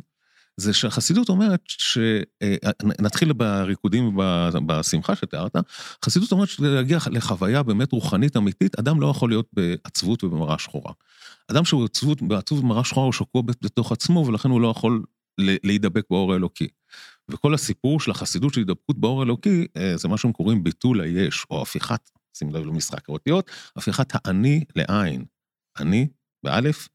זה 0.60 0.74
שהחסידות 0.74 1.30
אומרת 1.30 1.62
ש... 1.68 1.98
אה, 2.42 2.56
נתחיל 3.00 3.34
בריקודים 3.34 4.18
בשמחה 4.66 5.16
שתיארת, 5.16 5.56
חסידות 6.06 6.32
אומרת 6.32 6.50
שלהגיע 6.50 6.98
לחוויה 7.12 7.64
באמת 7.64 7.92
רוחנית 7.92 8.38
אמיתית, 8.38 8.80
אדם 8.80 9.02
לא 9.02 9.08
יכול 9.08 9.30
להיות 9.30 9.48
בעצבות 9.54 10.24
ובמראה 10.24 10.60
שחורה. 10.60 10.94
אדם 11.52 11.66
שהוא 11.66 11.86
עצבות, 11.86 12.22
בעצוב 12.22 12.60
ובמראה 12.60 12.84
שחורה 12.84 13.06
הוא 13.06 13.14
שקוע 13.14 13.42
בתוך 13.42 13.92
עצמו, 13.92 14.26
ולכן 14.28 14.50
הוא 14.50 14.62
לא 14.62 14.68
יכול 14.68 15.04
להידבק 15.40 16.04
באור 16.10 16.34
האלוקי. 16.34 16.68
וכל 17.30 17.54
הסיפור 17.54 18.00
של 18.00 18.12
החסידות 18.12 18.54
של 18.54 18.60
הידבקות 18.60 19.00
באור 19.00 19.20
האלוקי, 19.20 19.68
אה, 19.78 19.98
זה 19.98 20.08
מה 20.08 20.18
שהם 20.18 20.32
קוראים 20.32 20.64
ביטול 20.64 21.02
היש, 21.02 21.46
או 21.50 21.62
הפיכת, 21.62 22.10
שים 22.38 22.56
לב 22.56 22.66
למשחק 22.66 23.10
האותיות, 23.10 23.52
הפיכת 23.76 24.08
האני 24.14 24.64
לעין. 24.76 25.26
אני, 25.80 26.08
באלף, 26.44 26.88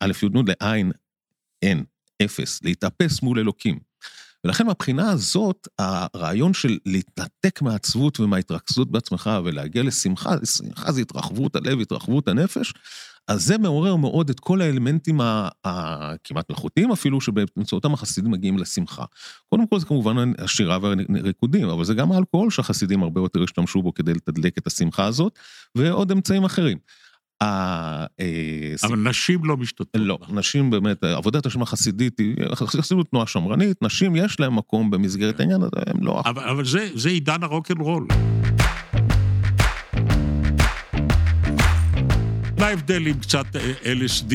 א' 0.00 0.12
י' 0.22 0.26
לעין, 0.46 0.92
אין. 1.62 1.84
אפס, 2.24 2.60
להתאפס 2.62 3.22
מול 3.22 3.38
אלוקים. 3.38 3.78
ולכן 4.44 4.66
מהבחינה 4.66 5.10
הזאת, 5.10 5.68
הרעיון 5.78 6.54
של 6.54 6.78
להתנתק 6.86 7.62
מהעצבות 7.62 8.20
ומההתרכזות 8.20 8.90
בעצמך 8.90 9.30
ולהגיע 9.44 9.82
לשמחה, 9.82 10.34
שמחה 10.44 10.92
זה 10.92 11.00
התרחבות 11.00 11.56
הלב, 11.56 11.80
התרחבות 11.80 12.28
הנפש, 12.28 12.72
אז 13.28 13.44
זה 13.44 13.58
מעורר 13.58 13.96
מאוד 13.96 14.30
את 14.30 14.40
כל 14.40 14.60
האלמנטים 14.60 15.20
הכמעט 15.64 16.50
מלאכותיים 16.50 16.92
אפילו, 16.92 17.20
שבאמצעותם 17.20 17.94
החסידים 17.94 18.30
מגיעים 18.30 18.58
לשמחה. 18.58 19.04
קודם 19.48 19.66
כל 19.66 19.78
זה 19.78 19.86
כמובן 19.86 20.32
השירה 20.38 20.78
והריקודים, 20.82 21.68
אבל 21.68 21.84
זה 21.84 21.94
גם 21.94 22.12
האלכוהול 22.12 22.50
שהחסידים 22.50 23.02
הרבה 23.02 23.20
יותר 23.20 23.42
השתמשו 23.42 23.82
בו 23.82 23.94
כדי 23.94 24.14
לתדלק 24.14 24.58
את 24.58 24.66
השמחה 24.66 25.04
הזאת, 25.04 25.38
ועוד 25.74 26.12
אמצעים 26.12 26.44
אחרים. 26.44 26.78
אה, 27.42 28.06
אבל 28.82 28.98
נשים 28.98 29.44
לא 29.44 29.56
משתתפות. 29.56 29.88
לא, 29.94 30.18
נשים 30.28 30.70
באמת, 30.70 31.04
עבודת 31.04 31.46
השם 31.46 31.62
החסידית 31.62 32.18
היא, 32.18 32.34
חסידות 32.54 33.10
תנועה 33.10 33.26
שמרנית, 33.26 33.82
נשים 33.82 34.16
יש 34.16 34.40
להם 34.40 34.56
מקום 34.56 34.90
במסגרת 34.90 35.40
העניין 35.40 35.62
הזה, 35.62 35.82
הם 35.86 36.02
לא... 36.02 36.22
אבל 36.24 36.64
זה 36.94 37.08
עידן 37.08 37.42
הרוקנרול. 37.42 38.06
מה 42.58 42.66
ההבדל 42.66 43.06
עם 43.06 43.18
קצת 43.18 43.46
LSD. 43.82 44.34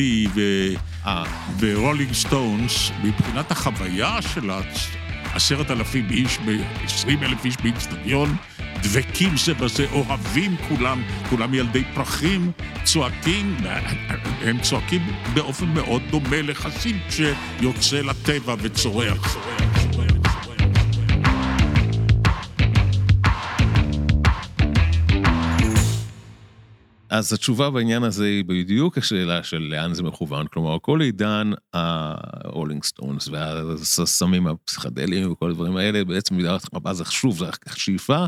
ורולינג 1.58 2.12
סטונס, 2.12 2.90
מבחינת 3.04 3.50
החוויה 3.50 4.22
של 4.22 4.50
עשרת 5.34 5.70
אלפים 5.70 6.06
איש, 6.10 6.38
עשרים 6.84 7.22
אלף 7.22 7.44
איש 7.44 7.56
באיצטדיון, 7.62 8.36
דבקים 8.82 9.36
זה 9.36 9.54
בזה, 9.54 9.86
אוהבים 9.92 10.56
כולם, 10.68 11.02
כולם 11.30 11.54
ילדי 11.54 11.84
פרחים, 11.94 12.52
צועקים, 12.84 13.56
הם 14.42 14.60
צועקים 14.60 15.02
באופן 15.34 15.66
מאוד 15.66 16.02
דומה 16.10 16.42
לחסיד 16.42 16.96
שיוצא 17.10 18.00
לטבע 18.00 18.54
וצורח. 18.62 19.36
אז 27.10 27.32
התשובה 27.32 27.70
בעניין 27.70 28.02
הזה 28.02 28.24
היא 28.24 28.44
בדיוק 28.44 28.98
השאלה 28.98 29.42
של 29.42 29.58
לאן 29.58 29.94
זה 29.94 30.02
מכוון, 30.02 30.46
כלומר 30.46 30.76
כל 30.82 31.00
עידן 31.00 31.50
הרולינג 31.74 32.84
סטונס 32.84 33.28
והסמים 33.28 34.46
הפסיכדליים 34.46 35.32
וכל 35.32 35.50
הדברים 35.50 35.76
האלה, 35.76 36.04
בעצם 36.04 36.34
במידה 36.34 36.56
רבה 36.74 36.94
זה 36.94 37.04
שוב, 37.04 37.38
זה 37.38 37.46
שאיפה 37.76 38.24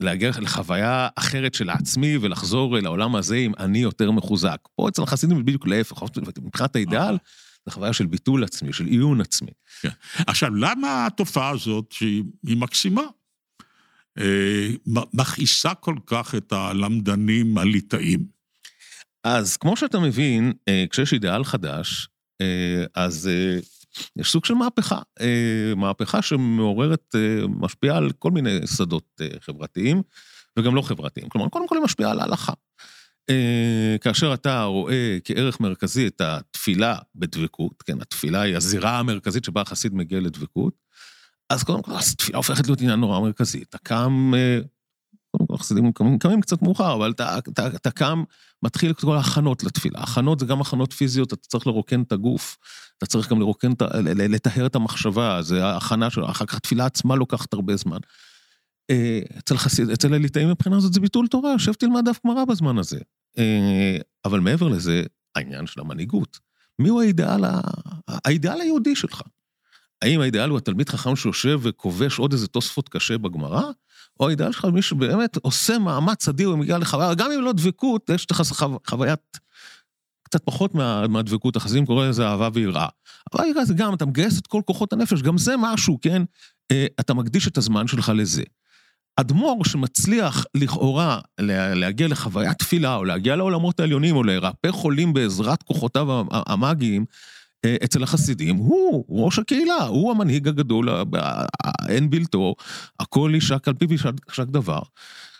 להגיע 0.00 0.30
לחוויה 0.40 1.08
אחרת 1.16 1.54
של 1.54 1.70
עצמי 1.70 2.16
ולחזור 2.20 2.78
אל 2.78 2.86
העולם 2.86 3.16
הזה 3.16 3.36
עם 3.36 3.52
אני 3.58 3.78
יותר 3.78 4.10
מחוזק. 4.10 4.58
פה 4.74 4.88
אצל 4.88 5.02
החסידים 5.02 5.44
בדיוק 5.44 5.66
להפך, 5.66 6.02
מבחינת 6.42 6.76
האידאל, 6.76 7.16
זה 7.66 7.72
חוויה 7.72 7.92
של 7.92 8.06
ביטול 8.06 8.44
עצמי, 8.44 8.72
של 8.72 8.86
עיון 8.86 9.20
עצמי. 9.20 9.50
כן. 9.80 9.88
עכשיו, 10.26 10.54
למה 10.54 11.06
התופעה 11.06 11.50
הזאת, 11.50 11.92
שהיא 11.92 12.24
מקסימה, 12.44 13.02
אה, 14.18 14.68
מכעיסה 15.14 15.74
כל 15.74 15.96
כך 16.06 16.34
את 16.34 16.52
הלמדנים 16.52 17.58
הליטאים? 17.58 18.24
אז 19.24 19.56
כמו 19.56 19.76
שאתה 19.76 19.98
מבין, 19.98 20.52
אה, 20.68 20.84
כשיש 20.90 21.12
אידאל 21.12 21.44
חדש, 21.44 22.08
אה, 22.40 22.84
אז 22.94 23.30
יש 24.16 24.30
סוג 24.32 24.44
של 24.44 24.54
מהפכה, 24.54 24.98
אה, 25.20 25.72
מהפכה 25.76 26.22
שמעוררת, 26.22 27.14
אה, 27.14 27.46
משפיעה 27.48 27.96
על 27.96 28.10
כל 28.18 28.30
מיני 28.30 28.66
שדות 28.66 29.20
אה, 29.20 29.26
חברתיים 29.40 30.02
וגם 30.58 30.74
לא 30.74 30.82
חברתיים. 30.82 31.28
כלומר, 31.28 31.48
קודם 31.48 31.68
כל 31.68 31.76
היא 31.76 31.84
משפיעה 31.84 32.10
על 32.10 32.20
ההלכה. 32.20 32.52
כאשר 34.00 34.34
אתה 34.34 34.62
רואה 34.62 35.18
כערך 35.24 35.60
מרכזי 35.60 36.06
את 36.06 36.20
התפילה 36.20 36.96
בדבקות, 37.14 37.82
כן, 37.82 38.00
התפילה 38.00 38.40
היא 38.40 38.56
הזירה 38.56 38.98
המרכזית 38.98 39.44
שבה 39.44 39.60
החסיד 39.60 39.94
מגיע 39.94 40.20
לדבקות, 40.20 40.74
אז 41.50 41.62
קודם 41.62 41.82
כל 41.82 41.92
התפילה 41.98 42.36
הופכת 42.36 42.66
להיות 42.66 42.80
עניין 42.80 43.00
נורא 43.00 43.20
מרכזי. 43.20 43.62
אתה 43.62 43.78
קם 43.78 44.32
קודם 45.60 45.62
כל 45.62 45.64
חסידים 45.64 45.92
קמים, 45.92 46.18
קמים 46.18 46.40
קצת 46.40 46.62
מאוחר, 46.62 46.94
אבל 46.94 47.10
אתה, 47.10 47.38
אתה, 47.38 47.66
אתה 47.66 47.90
קם, 47.90 48.24
מתחיל 48.62 48.90
את 48.90 49.00
כל 49.00 49.16
ההכנות 49.16 49.64
לתפילה. 49.64 50.00
הכנות 50.00 50.40
זה 50.40 50.46
גם 50.46 50.60
הכנות 50.60 50.92
פיזיות, 50.92 51.32
אתה 51.32 51.48
צריך 51.48 51.66
לרוקן 51.66 52.02
את 52.02 52.12
הגוף, 52.12 52.58
אתה 52.98 53.06
צריך 53.06 53.30
גם 53.30 53.40
לרוקן, 53.40 53.72
לטהר 54.14 54.66
את 54.66 54.74
המחשבה, 54.74 55.42
זה 55.42 55.64
ההכנה 55.64 56.10
שלו, 56.10 56.30
אחר 56.30 56.46
כך 56.46 56.54
התפילה 56.54 56.86
עצמה 56.86 57.16
לוקחת 57.16 57.52
הרבה 57.52 57.76
זמן. 57.76 57.98
אה, 58.90 59.20
אצל 59.38 59.56
חסיד, 59.56 59.90
אצל 59.90 60.14
הליטאים 60.14 60.48
מבחינה 60.50 60.76
הזאת 60.76 60.92
זה 60.92 61.00
ביטול 61.00 61.26
תורה, 61.26 61.52
יושב 61.52 61.72
תלמד 61.72 62.08
דף 62.08 62.18
גמרא 62.26 62.44
בזמן 62.44 62.78
הזה. 62.78 62.98
אה, 63.38 63.96
אבל 64.24 64.40
מעבר 64.40 64.68
לזה, 64.68 65.02
העניין 65.34 65.66
של 65.66 65.80
המנהיגות. 65.80 66.38
מיהו 66.78 67.00
האידאל, 67.00 67.44
האידאל 68.08 68.60
היהודי 68.60 68.96
שלך? 68.96 69.22
האם 70.02 70.20
האידאל 70.20 70.50
הוא 70.50 70.58
התלמיד 70.58 70.88
חכם 70.88 71.16
שיושב 71.16 71.60
וכובש 71.62 72.18
עוד 72.18 72.32
איזה 72.32 72.46
תוספות 72.46 72.88
קשה 72.88 73.18
בגמרא? 73.18 73.70
או 74.20 74.28
האידאל 74.28 74.52
שלך 74.52 74.64
מי 74.64 74.82
שבאמת 74.82 75.36
עושה 75.36 75.78
מאמץ 75.78 76.28
אדיר 76.28 76.50
ומגיע 76.50 76.78
לחוויה, 76.78 77.14
גם 77.14 77.30
אם 77.32 77.42
לא 77.42 77.52
דבקות, 77.52 78.10
יש 78.14 78.30
לך 78.30 78.42
חוויית 78.86 79.38
קצת 80.22 80.44
פחות 80.44 80.74
מה, 80.74 81.08
מהדבקות, 81.08 81.56
החסידים 81.56 81.86
קוראים 81.86 82.10
לזה 82.10 82.26
אהבה 82.26 82.48
ויראה. 82.52 82.88
אהבה 83.32 83.44
ויראה 83.44 83.64
זה 83.64 83.74
גם, 83.74 83.94
אתה 83.94 84.06
מגייס 84.06 84.38
את 84.38 84.46
כל 84.46 84.62
כוחות 84.66 84.92
הנפש, 84.92 85.22
גם 85.22 85.38
זה 85.38 85.54
משהו, 85.58 85.98
כן? 86.02 86.22
אה, 86.72 86.86
אתה 87.00 87.14
מקדיש 87.14 87.48
את 87.48 87.58
הזמן 87.58 87.86
שלך 87.86 88.12
לזה. 88.14 88.42
אדמו"ר 89.16 89.64
שמצליח 89.64 90.44
לכאורה 90.54 91.20
להגיע 91.74 92.08
לחוויית 92.08 92.58
תפילה, 92.58 92.94
או 92.94 93.04
להגיע 93.04 93.36
לעולמות 93.36 93.80
העליונים, 93.80 94.16
או 94.16 94.22
לרפא 94.22 94.70
חולים 94.70 95.12
בעזרת 95.12 95.62
כוחותיו 95.62 96.24
המאגיים, 96.30 97.04
אצל 97.84 98.02
החסידים, 98.02 98.56
הוא 98.56 99.04
ראש 99.08 99.38
הקהילה, 99.38 99.82
הוא 99.82 100.10
המנהיג 100.10 100.48
הגדול, 100.48 100.88
אין 101.88 102.10
בלתו, 102.10 102.54
הכל 103.00 103.30
יישק 103.34 103.68
על 103.68 103.74
פיו 103.74 103.92
יישק 103.92 104.46
דבר. 104.46 104.80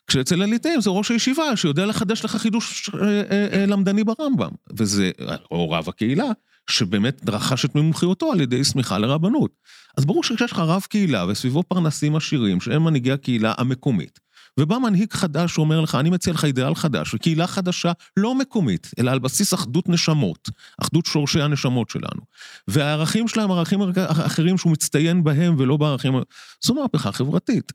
כשאצל 0.06 0.42
הליטאים 0.42 0.80
זה 0.80 0.90
ראש 0.90 1.10
הישיבה 1.10 1.56
שיודע 1.56 1.86
לחדש 1.86 2.24
לך 2.24 2.36
חידוש 2.36 2.90
אה, 3.02 3.22
אה, 3.30 3.66
למדני 3.66 4.04
ברמב"ם, 4.04 4.50
וזה, 4.76 5.10
או 5.50 5.70
רב 5.70 5.88
הקהילה, 5.88 6.24
שבאמת 6.70 7.22
רכש 7.28 7.64
את 7.64 7.74
מומחיותו 7.74 8.32
על 8.32 8.40
ידי 8.40 8.64
סמיכה 8.64 8.98
לרבנות. 8.98 9.50
אז 9.96 10.04
ברור 10.04 10.24
שכשיש 10.24 10.52
לך 10.52 10.58
רב 10.58 10.82
קהילה 10.88 11.26
וסביבו 11.26 11.62
פרנסים 11.62 12.16
עשירים, 12.16 12.60
שהם 12.60 12.84
מנהיגי 12.84 13.12
הקהילה 13.12 13.54
המקומית, 13.58 14.20
ובא 14.60 14.78
מנהיג 14.78 15.12
חדש 15.12 15.54
שאומר 15.54 15.80
לך, 15.80 15.94
אני 15.94 16.10
מציע 16.10 16.32
לך 16.32 16.44
אידיאל 16.44 16.74
חדש, 16.74 17.14
וקהילה 17.14 17.46
חדשה, 17.46 17.92
לא 18.16 18.34
מקומית, 18.34 18.90
אלא 18.98 19.10
על 19.10 19.18
בסיס 19.18 19.54
אחדות 19.54 19.88
נשמות, 19.88 20.48
אחדות 20.82 21.06
שורשי 21.06 21.40
הנשמות 21.40 21.90
שלנו. 21.90 22.20
והערכים 22.68 23.28
שלהם 23.28 23.50
ערכים 23.50 23.80
אחרים 24.06 24.58
שהוא 24.58 24.72
מצטיין 24.72 25.24
בהם 25.24 25.56
ולא 25.58 25.76
בערכים... 25.76 26.14
זו 26.64 26.74
מהפכה 26.74 27.12
חברתית. 27.12 27.72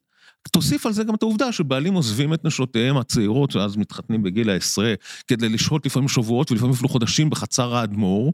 תוסיף 0.52 0.86
על 0.86 0.94
זה 0.94 1.04
גם 1.04 1.16
את 1.16 1.24
העובדה 1.24 1.52
שבעלים 1.52 1.94
עוזבים 1.94 2.34
את 2.34 2.46
נשותיהם 2.46 2.98
הצעירות, 2.98 3.52
שאז 3.52 3.78
מתחתנים 3.78 4.24
בגיל 4.24 4.50
העשרה, 4.50 4.94
כדי 5.28 5.50
לשהות 5.50 5.86
לפעמים 5.86 6.10
שבועות 6.10 6.52
ולפעמים 6.52 6.74
אפילו 6.74 6.90
חודשים 6.90 7.30
בחצר 7.30 7.76
האדמו"ר, 7.76 8.34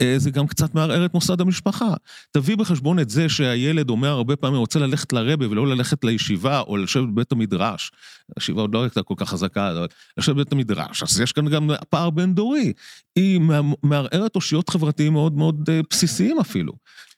אה, 0.00 0.14
זה 0.16 0.30
גם 0.30 0.46
קצת 0.46 0.74
מערער 0.74 1.04
את 1.04 1.14
מוסד 1.14 1.40
המשפחה. 1.40 1.94
תביא 2.30 2.56
בחשבון 2.56 2.98
את 2.98 3.10
זה 3.10 3.28
שהילד 3.28 3.90
אומר 3.90 4.08
הרבה 4.08 4.36
פעמים, 4.36 4.58
רוצה 4.58 4.78
ללכת 4.78 5.12
לרבה 5.12 5.50
ולא 5.50 5.66
ללכת 5.66 6.04
לישיבה 6.04 6.60
או 6.60 6.76
לשבת 6.76 7.08
בבית 7.08 7.32
המדרש. 7.32 7.90
הישיבה 8.36 8.60
עוד 8.60 8.74
לא 8.74 8.82
הייתה 8.82 9.02
כל 9.02 9.14
כך 9.16 9.28
חזקה, 9.28 9.70
אבל 9.70 9.86
לשבת 10.16 10.36
בבית 10.36 10.52
המדרש. 10.52 11.02
אז 11.02 11.20
יש 11.20 11.32
כאן 11.32 11.48
גם 11.48 11.70
פער 11.88 12.10
בין 12.10 12.34
דורי. 12.34 12.72
היא 13.16 13.40
מערערת 13.82 14.36
אושיות 14.36 14.70
חברתיים 14.70 15.12
מאוד 15.12 15.36
מאוד 15.36 15.70
אה, 15.70 15.80
בסיסיים 15.90 16.40
אפילו. 16.40 16.72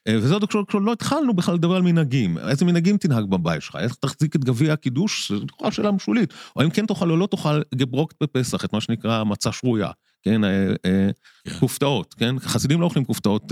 אה, 0.07 0.17
וזה 0.17 0.33
עוד 0.33 0.45
כשלא 0.67 0.93
התחלנו 0.93 1.33
בכלל 1.33 1.55
לדבר 1.55 1.75
על 1.75 1.81
מנהגים. 1.81 2.37
איזה 2.37 2.65
מנהגים 2.65 2.97
תנהג 2.97 3.25
בבית 3.25 3.61
שלך? 3.61 3.75
איך 3.75 3.95
תחזיק 3.95 4.35
את 4.35 4.43
גביע 4.43 4.73
הקידוש? 4.73 5.31
זו 5.31 5.45
לכאורה 5.45 5.71
שאלה 5.71 5.91
משולית. 5.91 6.33
או 6.55 6.63
אם 6.63 6.69
כן 6.69 6.85
תאכל 6.85 7.11
או 7.11 7.17
לא 7.17 7.27
תאכל 7.27 7.61
גברוקט 7.75 8.15
בפסח, 8.23 8.65
את 8.65 8.73
מה 8.73 8.81
שנקרא 8.81 9.23
מצה 9.23 9.51
שרויה. 9.51 9.91
כן, 10.23 10.43
אה, 10.43 10.73
אה, 10.85 11.09
כן. 11.43 11.59
כופתאות, 11.59 12.13
כן? 12.13 12.39
חסידים 12.39 12.81
לא 12.81 12.85
אוכלים 12.85 13.05
כופתאות 13.05 13.51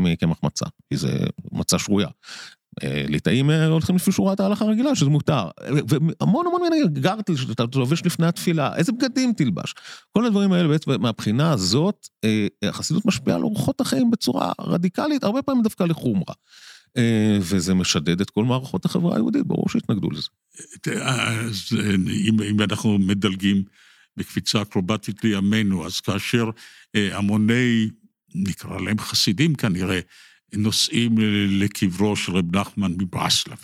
מקמח 0.00 0.38
מצה, 0.42 0.66
כי 0.90 0.96
זה 0.96 1.18
מצה 1.52 1.78
שרויה. 1.78 2.08
ליטאים 2.84 3.50
הולכים 3.50 3.96
לפי 3.96 4.12
שורת 4.12 4.40
ההלכה 4.40 4.64
הרגילה, 4.64 4.94
שזה 4.94 5.10
מותר. 5.10 5.48
והמון 5.88 6.46
המון 6.46 6.62
מנהגים, 6.62 7.02
גרטל 7.02 7.36
שאתה 7.36 7.64
לובש 7.74 8.06
לפני 8.06 8.26
התפילה, 8.26 8.76
איזה 8.76 8.92
בגדים 8.92 9.32
תלבש. 9.32 9.74
כל 10.12 10.26
הדברים 10.26 10.52
האלה 10.52 10.68
בעצם, 10.68 11.02
מהבחינה 11.02 11.52
הזאת, 11.52 12.08
החסידות 12.62 13.06
משפיעה 13.06 13.36
על 13.36 13.42
אורחות 13.42 13.80
החיים 13.80 14.10
בצורה 14.10 14.52
רדיקלית, 14.60 15.24
הרבה 15.24 15.42
פעמים 15.42 15.62
דווקא 15.62 15.84
לחומרה. 15.84 16.34
וזה 17.40 17.74
משדד 17.74 18.20
את 18.20 18.30
כל 18.30 18.44
מערכות 18.44 18.84
החברה 18.84 19.14
היהודית, 19.14 19.46
ברור 19.46 19.68
שהתנגדו 19.68 20.08
לזה. 20.10 20.28
אז 21.02 21.72
אם 22.50 22.60
אנחנו 22.60 22.98
מדלגים 22.98 23.62
בקפיצה 24.16 24.62
אקרובטית 24.62 25.24
לימינו, 25.24 25.86
אז 25.86 26.00
כאשר 26.00 26.50
המוני, 26.94 27.88
נקרא 28.34 28.80
להם 28.80 28.98
חסידים 28.98 29.54
כנראה, 29.54 30.00
נוסעים 30.56 31.18
לקברו 31.48 32.16
של 32.16 32.32
רב 32.32 32.56
נחמן 32.56 32.92
מברסלב, 32.92 33.58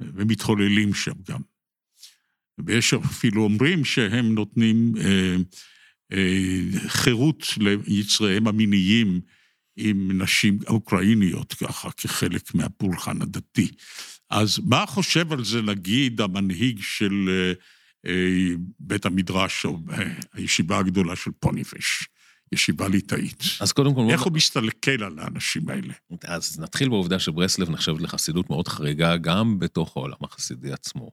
ומתחוללים 0.00 0.94
שם 0.94 1.12
גם. 1.28 1.40
ויש 2.66 2.94
אפילו 2.94 3.42
אומרים 3.42 3.84
שהם 3.84 4.34
נותנים 4.34 4.92
אה, 5.00 5.36
אה, 6.12 6.88
חירות 6.88 7.46
ליצריהם 7.58 8.48
המיניים 8.48 9.20
עם 9.76 10.22
נשים 10.22 10.58
אוקראיניות, 10.68 11.54
ככה, 11.54 11.90
כחלק 11.90 12.54
מהפולחן 12.54 13.22
הדתי. 13.22 13.70
אז 14.30 14.58
מה 14.64 14.86
חושב 14.86 15.32
על 15.32 15.44
זה, 15.44 15.62
נגיד, 15.62 16.20
המנהיג 16.20 16.80
של 16.82 17.28
אה, 17.28 17.52
אה, 18.06 18.54
בית 18.80 19.06
המדרש, 19.06 19.64
או 19.64 19.78
אה, 19.92 20.12
הישיבה 20.32 20.78
הגדולה 20.78 21.16
של 21.16 21.30
פוניבש? 21.40 22.08
ישיבה 22.52 22.88
ליטאית. 22.88 23.42
אז 23.60 23.72
קודם 23.72 23.94
כל... 23.94 24.06
איך 24.10 24.22
הוא 24.22 24.32
מסתכל 24.32 25.04
על 25.04 25.18
האנשים 25.18 25.68
האלה? 25.68 25.92
אז 26.24 26.60
נתחיל 26.60 26.88
בעובדה 26.88 27.18
שברסלב 27.18 27.70
נחשבת 27.70 28.00
לחסידות 28.00 28.50
מאוד 28.50 28.68
חריגה 28.68 29.16
גם 29.16 29.58
בתוך 29.58 29.96
העולם 29.96 30.16
החסידי 30.22 30.72
עצמו. 30.72 31.10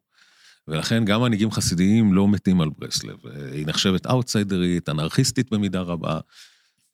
ולכן 0.67 1.05
גם 1.05 1.21
מנהיגים 1.21 1.51
חסידיים 1.51 2.13
לא 2.13 2.27
מתים 2.27 2.61
על 2.61 2.69
ברסלב. 2.77 3.17
היא 3.51 3.67
נחשבת 3.67 4.05
אאוטסיידרית, 4.07 4.89
אנרכיסטית 4.89 5.51
במידה 5.51 5.81
רבה. 5.81 6.19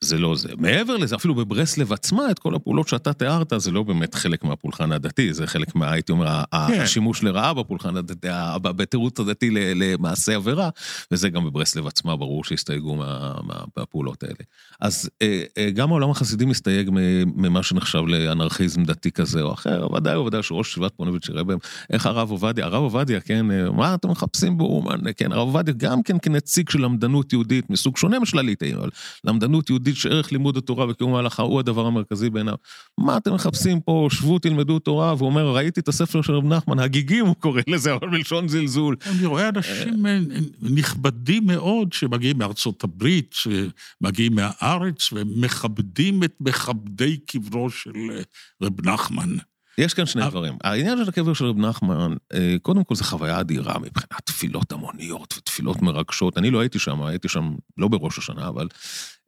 זה 0.01 0.17
לא 0.17 0.35
זה. 0.35 0.49
מעבר 0.57 0.97
לזה, 0.97 1.15
אפילו 1.15 1.35
בברסלב 1.35 1.93
עצמה, 1.93 2.31
את 2.31 2.39
כל 2.39 2.55
הפעולות 2.55 2.87
שאתה 2.87 3.13
תיארת, 3.13 3.53
זה 3.57 3.71
לא 3.71 3.83
באמת 3.83 4.15
חלק 4.15 4.43
מהפולחן 4.43 4.91
הדתי, 4.91 5.33
זה 5.33 5.47
חלק 5.47 5.75
מה, 5.75 5.91
הייתי 5.91 6.11
אומר, 6.11 6.43
כן. 6.51 6.81
השימוש 6.81 7.23
לרעה 7.23 7.53
בפולחן 7.53 7.97
הדתי, 7.97 8.27
בתירוץ 8.61 9.19
הדתי 9.19 9.49
למעשה 9.51 10.35
עבירה, 10.35 10.69
וזה 11.11 11.29
גם 11.29 11.45
בברסלב 11.45 11.87
עצמה, 11.87 12.15
ברור 12.15 12.43
שהסתייגו 12.43 12.95
מה, 12.95 13.33
מה, 13.43 13.55
מהפעולות 13.77 14.23
האלה. 14.23 14.35
אז 14.81 15.09
אה, 15.21 15.43
אה, 15.57 15.71
גם 15.71 15.89
העולם 15.89 16.09
החסידי 16.09 16.45
מסתייג 16.45 16.89
ממה 17.25 17.63
שנחשב 17.63 18.01
לאנרכיזם 18.07 18.83
דתי 18.83 19.11
כזה 19.11 19.41
או 19.41 19.53
אחר, 19.53 19.87
ודאי 19.93 20.17
וודאי 20.17 20.43
שראש 20.43 20.69
ישיבת 20.69 20.91
פונוביץ' 20.95 21.29
יראה 21.29 21.43
בהם, 21.43 21.57
איך 21.89 22.05
הרב 22.05 22.31
עובדיה, 22.31 22.65
הרב 22.65 22.83
עובדיה, 22.83 23.19
כן, 23.19 23.51
אה, 23.51 23.71
מה 23.71 23.95
אתם 23.95 24.09
מחפשים 24.09 24.57
בו, 24.57 24.83
כן, 25.17 25.31
הרב 25.31 25.47
עובדיה 25.47 25.73
גם 25.77 26.03
כן 26.03 26.17
כנציג 26.21 26.69
של 26.69 26.81
למדנות 26.81 27.33
יהודית 27.33 27.69
מסוג 27.69 27.97
שונה 27.97 28.19
משל 28.19 28.39
הליטאים, 28.39 28.77
אבל 28.77 28.89
למדנות 29.23 29.69
יהודית 29.69 29.84
יהודית 29.87 30.01
שערך 30.01 30.31
לימוד 30.31 30.57
התורה 30.57 30.89
וקיום 30.89 31.15
ההלכה 31.15 31.43
הוא 31.43 31.59
הדבר 31.59 31.85
המרכזי 31.85 32.29
בעיניו. 32.29 32.55
מה 32.97 33.17
אתם 33.17 33.33
מחפשים 33.33 33.81
פה, 33.81 34.07
שבו 34.11 34.39
תלמדו 34.39 34.79
תורה, 34.79 35.13
והוא 35.17 35.29
אומר, 35.29 35.55
ראיתי 35.55 35.79
את 35.79 35.87
הספר 35.87 36.21
של 36.21 36.33
רב 36.33 36.45
נחמן, 36.45 36.79
הגיגים 36.79 37.25
הוא 37.25 37.35
קורא 37.35 37.61
לזה, 37.67 37.93
אבל 37.93 38.09
בלשון 38.09 38.47
זלזול. 38.47 38.95
אני 39.05 39.25
רואה 39.25 39.49
אנשים 39.49 40.05
אה, 40.05 40.19
נכבדים 40.61 41.47
מאוד 41.47 41.93
שמגיעים 41.93 42.37
מארצות 42.37 42.83
הברית, 42.83 43.35
שמגיעים 43.35 44.35
מהארץ, 44.35 45.09
ומכבדים 45.13 46.23
את 46.23 46.33
מכבדי 46.39 47.17
קברו 47.17 47.69
של 47.69 47.91
אה, 48.11 48.21
רב 48.61 48.87
נחמן. 48.87 49.35
יש 49.77 49.93
כאן 49.93 50.05
שני 50.05 50.29
דברים. 50.29 50.57
העניין 50.63 50.97
של 50.97 51.09
הקבר 51.09 51.33
של 51.33 51.45
רב 51.45 51.57
נחמן, 51.57 52.13
אה, 52.33 52.55
קודם 52.61 52.83
כל 52.83 52.95
זו 52.95 53.03
חוויה 53.03 53.39
אדירה 53.39 53.79
מבחינת 53.79 54.21
תפילות 54.25 54.71
המוניות 54.71 55.33
ותפילות 55.37 55.81
מרגשות. 55.81 56.37
אני 56.37 56.51
לא 56.51 56.59
הייתי 56.59 56.79
שם, 56.79 57.01
הייתי 57.01 57.27
שם 57.27 57.55
לא 57.77 57.87
בראש 57.87 58.17
השנה, 58.17 58.47
אבל 58.47 58.67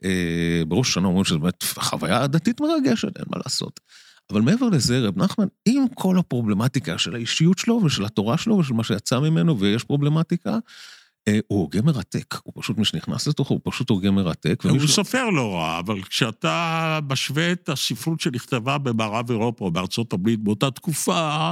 אה, 0.04 0.62
בראש 0.68 0.90
השנה 0.90 1.08
אומרים 1.08 1.26
שזו 1.26 1.40
באמת 1.40 1.64
חוויה 1.64 2.28
דתית 2.28 2.62
מרגשת, 2.62 3.18
אין 3.18 3.26
מה 3.30 3.38
לעשות. 3.46 3.80
אבל 4.32 4.42
מעבר 4.42 4.70
לזה, 4.70 5.00
רב 5.00 5.18
נחמן, 5.18 5.48
עם 5.66 5.86
כל 5.94 6.18
הפרובלמטיקה 6.18 6.98
של 6.98 7.16
האישיות 7.16 7.58
שלו 7.58 7.82
ושל 7.86 8.06
התורה 8.06 8.38
שלו 8.38 8.58
ושל 8.58 8.74
מה 8.74 8.84
שיצא 8.84 9.20
ממנו, 9.20 9.60
ויש 9.60 9.84
פרובלמטיקה, 9.84 10.58
הוא 11.48 11.60
הוגה 11.62 11.82
מרתק, 11.82 12.36
הוא 12.44 12.54
פשוט, 12.62 12.78
מי 12.78 12.86
שנכנס 12.86 13.28
לתוכו, 13.28 13.54
הוא 13.54 13.62
פשוט 13.64 13.90
הוגה 13.90 14.12
מרתק. 14.12 14.62
הוא 14.64 14.72
ומישהו... 14.72 14.88
סופר 14.88 15.30
לא 15.30 15.56
רע, 15.56 15.80
אבל 15.80 16.04
כשאתה 16.04 17.00
משווה 17.10 17.52
את 17.52 17.70
הספרות 17.70 18.22
שנכתבה 18.22 18.78
במערב 18.78 19.32
אירופה 19.32 19.66
או 19.66 19.72
בארצות 19.72 20.14
הברית 20.14 20.40
באותה 20.40 20.72
תקופה, 20.72 21.52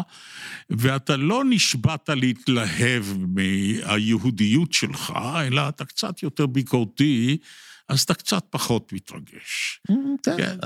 ואתה 0.69 1.17
לא 1.17 1.43
נשבעת 1.49 2.09
להתלהב 2.09 3.03
מהיהודיות 3.17 4.73
שלך, 4.73 5.13
אלא 5.47 5.69
אתה 5.69 5.85
קצת 5.85 6.23
יותר 6.23 6.45
ביקורתי, 6.45 7.37
אז 7.89 8.01
אתה 8.01 8.13
קצת 8.13 8.45
פחות 8.49 8.93
מתרגש. 8.93 9.81
Mm, 9.91 9.93
כן. 10.23 10.57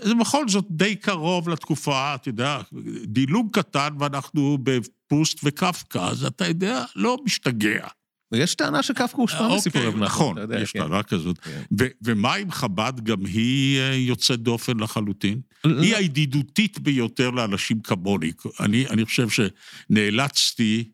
זה 0.00 0.14
בכל 0.14 0.48
זאת 0.48 0.64
די 0.70 0.96
קרוב 0.96 1.48
לתקופה, 1.48 2.14
אתה 2.14 2.28
יודע, 2.28 2.60
דילוג 3.04 3.58
קטן 3.58 3.88
ואנחנו 3.98 4.58
בפוסט 4.62 5.40
וקפקא, 5.44 5.98
אז 5.98 6.24
אתה 6.24 6.46
יודע, 6.46 6.84
לא 6.96 7.16
משתגע. 7.24 7.86
ויש 8.32 8.54
טענה 8.54 8.82
שקפקא 8.82 9.16
הושפע 9.16 9.44
אוקיי, 9.44 9.56
מסיפור 9.56 9.82
רב 9.82 9.88
נחמן. 9.88 10.06
נכון, 10.06 10.36
יש 10.62 10.72
כן. 10.72 10.78
טענה 10.78 11.02
כזאת. 11.02 11.38
כן. 11.38 11.62
ומה 12.04 12.34
עם 12.34 12.50
חב"ד, 12.50 12.92
גם 13.02 13.24
היא 13.24 13.78
אה, 13.78 13.94
יוצאת 13.94 14.40
דופן 14.40 14.80
לחלוטין? 14.80 15.40
היא 15.64 15.96
הידידותית 15.96 16.78
ביותר 16.78 17.30
לאנשים 17.30 17.80
כמוני. 17.80 18.32
אני 18.60 19.04
חושב 19.04 19.28
שנאלצתי... 19.28 20.84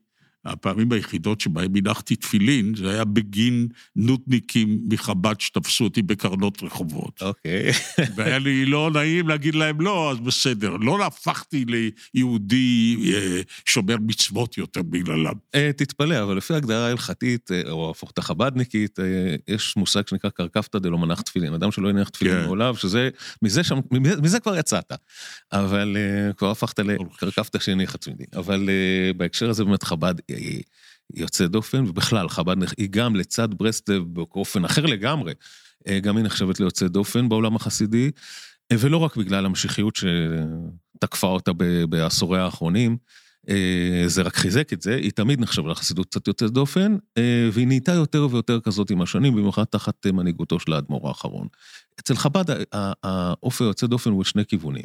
הפעמים 0.44 0.92
היחידות 0.92 1.40
שבהן 1.40 1.76
הנחתי 1.76 2.16
תפילין, 2.16 2.74
זה 2.76 2.90
היה 2.90 3.04
בגין 3.04 3.68
נודניקים 3.96 4.78
מחב"ד 4.90 5.40
שתפסו 5.40 5.84
אותי 5.84 6.02
בקרנות 6.02 6.62
רחובות. 6.62 7.22
אוקיי. 7.22 7.70
והיה 8.16 8.38
לי 8.38 8.66
לא 8.66 8.90
נעים 8.94 9.28
להגיד 9.28 9.54
להם 9.54 9.80
לא, 9.80 10.10
אז 10.10 10.20
בסדר. 10.20 10.76
לא 10.76 11.06
הפכתי 11.06 11.64
ליהודי 12.14 12.96
אה, 13.14 13.40
שומר 13.64 13.96
מצוות 14.00 14.58
יותר 14.58 14.82
בגללם. 14.82 15.34
אה, 15.54 15.70
תתפלא, 15.76 16.22
אבל 16.22 16.36
לפי 16.36 16.54
הגדרה 16.54 16.86
ההלכתית, 16.86 17.50
אה, 17.52 17.70
או 17.70 17.90
הפוכת 17.90 18.18
החב"דניקית, 18.18 18.98
יש 19.48 19.76
מושג 19.76 20.08
שנקרא 20.08 20.30
קרקפתא 20.30 20.78
דלא 20.78 20.98
מנח 20.98 21.20
תפילין. 21.20 21.54
אדם 21.54 21.72
שלא 21.72 21.88
יניח 21.88 22.08
תפילין 22.08 22.34
כן. 22.34 22.44
מעולם, 22.44 22.76
שזה, 22.76 23.08
מזה, 23.42 23.64
שם, 23.64 23.78
מזה 24.22 24.40
כבר 24.40 24.58
יצאת. 24.58 24.92
אבל 25.52 25.96
כבר 26.36 26.50
הפכת 26.50 26.78
לקרקפתא 26.78 27.58
שהניחה 27.58 27.98
צמידים. 27.98 28.26
אבל 28.36 28.68
בהקשר 29.16 29.50
הזה 29.50 29.64
באמת 29.64 29.82
חב"ד 29.82 30.14
היא 30.36 30.62
יוצאת 31.14 31.50
דופן, 31.50 31.84
ובכלל, 31.88 32.28
חב"ד 32.28 32.56
היא 32.78 32.88
גם 32.90 33.16
לצד 33.16 33.48
ברסלב 33.54 34.02
באופן 34.02 34.64
אחר 34.64 34.86
לגמרי, 34.86 35.32
אה, 35.88 36.00
גם 36.00 36.16
היא 36.16 36.24
נחשבת 36.24 36.60
ליוצאת 36.60 36.90
דופן 36.90 37.28
בעולם 37.28 37.56
החסידי, 37.56 38.10
אה, 38.72 38.76
ולא 38.80 38.96
רק 38.96 39.16
בגלל 39.16 39.46
המשיחיות 39.46 39.96
שתקפה 39.96 41.26
אותה 41.26 41.52
בעשורי 41.88 42.40
האחרונים, 42.40 42.96
אה, 43.48 44.04
זה 44.06 44.22
רק 44.22 44.36
חיזק 44.36 44.72
את 44.72 44.82
זה, 44.82 44.96
היא 44.96 45.10
תמיד 45.10 45.40
נחשבה 45.40 45.70
לחסידות 45.70 46.06
קצת 46.06 46.28
יוצאת 46.28 46.50
דופן, 46.50 46.96
והיא 47.52 47.66
נהייתה 47.66 47.92
יותר 47.92 48.26
ויותר 48.30 48.60
כזאת 48.60 48.90
עם 48.90 49.02
השנים, 49.02 49.34
במיוחד 49.34 49.64
תחת 49.64 50.06
מנהיגותו 50.06 50.60
של 50.60 50.72
האדמו"ר 50.72 51.08
האחרון. 51.08 51.48
אצל 52.00 52.16
חב"ד 52.16 52.44
האופי 53.02 53.64
היוצא 53.64 53.86
דופן 53.86 54.10
הוא 54.10 54.20
בשני 54.20 54.46
כיוונים. 54.46 54.84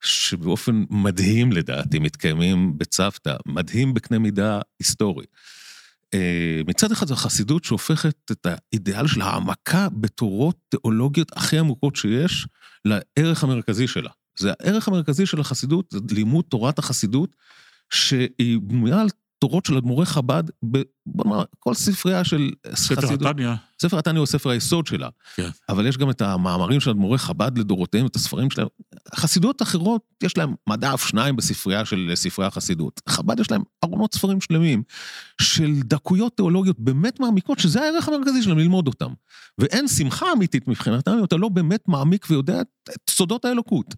שבאופן 0.00 0.84
מדהים 0.90 1.52
לדעתי 1.52 1.98
מתקיימים 1.98 2.78
בצוותא, 2.78 3.36
מדהים 3.46 3.94
בקנה 3.94 4.18
מידה 4.18 4.60
היסטורי. 4.78 5.24
אה, 6.14 6.60
מצד 6.66 6.92
אחד 6.92 7.06
זו 7.06 7.14
החסידות 7.14 7.64
שהופכת 7.64 8.30
את 8.30 8.46
האידיאל 8.46 9.06
של 9.06 9.20
העמקה 9.20 9.88
בתורות 9.88 10.56
תיאולוגיות 10.68 11.32
הכי 11.36 11.58
עמוקות 11.58 11.96
שיש 11.96 12.48
לערך 12.84 13.44
המרכזי 13.44 13.88
שלה. 13.88 14.10
זה 14.38 14.52
הערך 14.60 14.88
המרכזי 14.88 15.26
של 15.26 15.40
החסידות, 15.40 15.86
זה 15.90 15.98
לימוד 16.10 16.44
תורת 16.48 16.78
החסידות, 16.78 17.36
שהיא 17.90 18.58
בנויה 18.62 19.00
על 19.00 19.08
תורות 19.38 19.66
של 19.66 19.76
אדמו"רי 19.76 20.06
חב"ד, 20.06 20.42
בוא 20.62 21.24
נאמר, 21.24 21.44
כל 21.58 21.74
ספרייה 21.74 22.24
של 22.24 22.50
ספר 22.74 23.00
חסידות. 23.00 23.30
התניא. 23.30 23.50
ספר 23.82 23.98
התניא 23.98 24.18
הוא 24.18 24.26
ספר 24.26 24.50
היסוד 24.50 24.86
שלה. 24.86 25.08
כן. 25.34 25.48
אבל 25.68 25.86
יש 25.86 25.98
גם 25.98 26.10
את 26.10 26.22
המאמרים 26.22 26.80
של 26.80 26.90
אדמו"רי 26.90 27.18
חב"ד 27.18 27.58
לדורותיהם, 27.58 28.06
את 28.06 28.16
הספרים 28.16 28.50
שלהם. 28.50 28.66
חסידות 29.14 29.62
אחרות, 29.62 30.02
יש 30.22 30.36
להם 30.36 30.54
מדף 30.68 31.04
שניים 31.08 31.36
בספרייה 31.36 31.84
של 31.84 32.12
ספרי 32.14 32.46
החסידות. 32.46 33.00
חב"ד 33.08 33.40
יש 33.40 33.50
להם 33.50 33.62
ארונות 33.84 34.14
ספרים 34.14 34.40
שלמים 34.40 34.82
של 35.40 35.72
דקויות 35.84 36.36
תיאולוגיות 36.36 36.80
באמת 36.80 37.20
מעמיקות, 37.20 37.58
שזה 37.58 37.82
הערך 37.82 38.08
המרכזי 38.08 38.42
שלהם, 38.42 38.58
ללמוד 38.58 38.86
אותם. 38.86 39.12
ואין 39.58 39.88
שמחה 39.88 40.26
אמיתית 40.32 40.68
מבחינתם, 40.68 41.12
אם 41.18 41.24
אתה 41.24 41.36
לא 41.36 41.48
באמת 41.48 41.88
מעמיק 41.88 42.26
ויודע 42.30 42.60
את 42.60 43.10
סודות 43.10 43.44
האלוקות. 43.44 43.94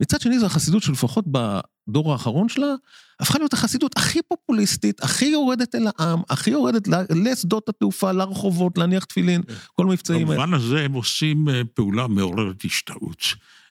מצד 0.00 0.20
שני, 0.20 0.38
זו 0.38 0.46
החסידות 0.46 0.82
שלפחות 0.82 1.24
בדור 1.26 2.12
האחרון 2.12 2.48
שלה, 2.48 2.74
הפכה 3.20 3.38
להיות 3.38 3.52
החסידות 3.52 3.96
הכי 3.96 4.22
פופוליסטית, 4.28 5.02
הכי 5.02 5.24
יורדת 5.24 5.74
אל 5.74 5.86
העם, 5.98 6.22
הכי 6.30 6.50
יורדת 6.50 6.88
לשדות 7.10 7.68
התעופה, 7.68 8.12
לרחובות, 8.12 8.78
להניח 8.78 9.04
תפילין, 9.04 9.42
כל 9.72 9.82
המבצעים 9.82 10.30
האלה. 10.30 10.42
במובן 10.42 10.54
הזה 10.54 10.80
הם 10.80 10.92
עושים 10.92 11.48
אה, 11.48 11.62
פעולה 11.74 12.06
מעוררת 12.06 12.64
השתאות. 12.64 13.22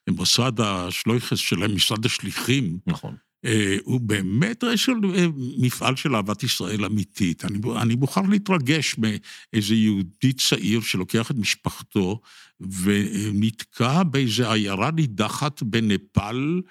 מוסד 0.09 0.51
השלויכס 0.59 1.38
שלהם, 1.38 1.75
משרד 1.75 2.05
השליחים, 2.05 2.77
נכון. 2.88 3.15
אה, 3.45 3.77
הוא 3.84 4.01
באמת 4.01 4.63
של 4.75 4.93
אה, 5.15 5.25
מפעל 5.58 5.95
של 5.95 6.15
אהבת 6.15 6.43
ישראל 6.43 6.86
אמיתית. 6.86 7.45
אני, 7.45 7.60
אני 7.81 7.95
מוכרח 7.95 8.25
להתרגש 8.29 8.95
מאיזה 8.97 9.75
יהודי 9.75 10.34
צעיר 10.34 10.81
שלוקח 10.81 11.31
את 11.31 11.36
משפחתו 11.36 12.21
ונתקע 12.60 14.03
באיזה 14.03 14.51
עיירה 14.51 14.91
נידחת 14.91 15.63
בנפאל 15.63 16.62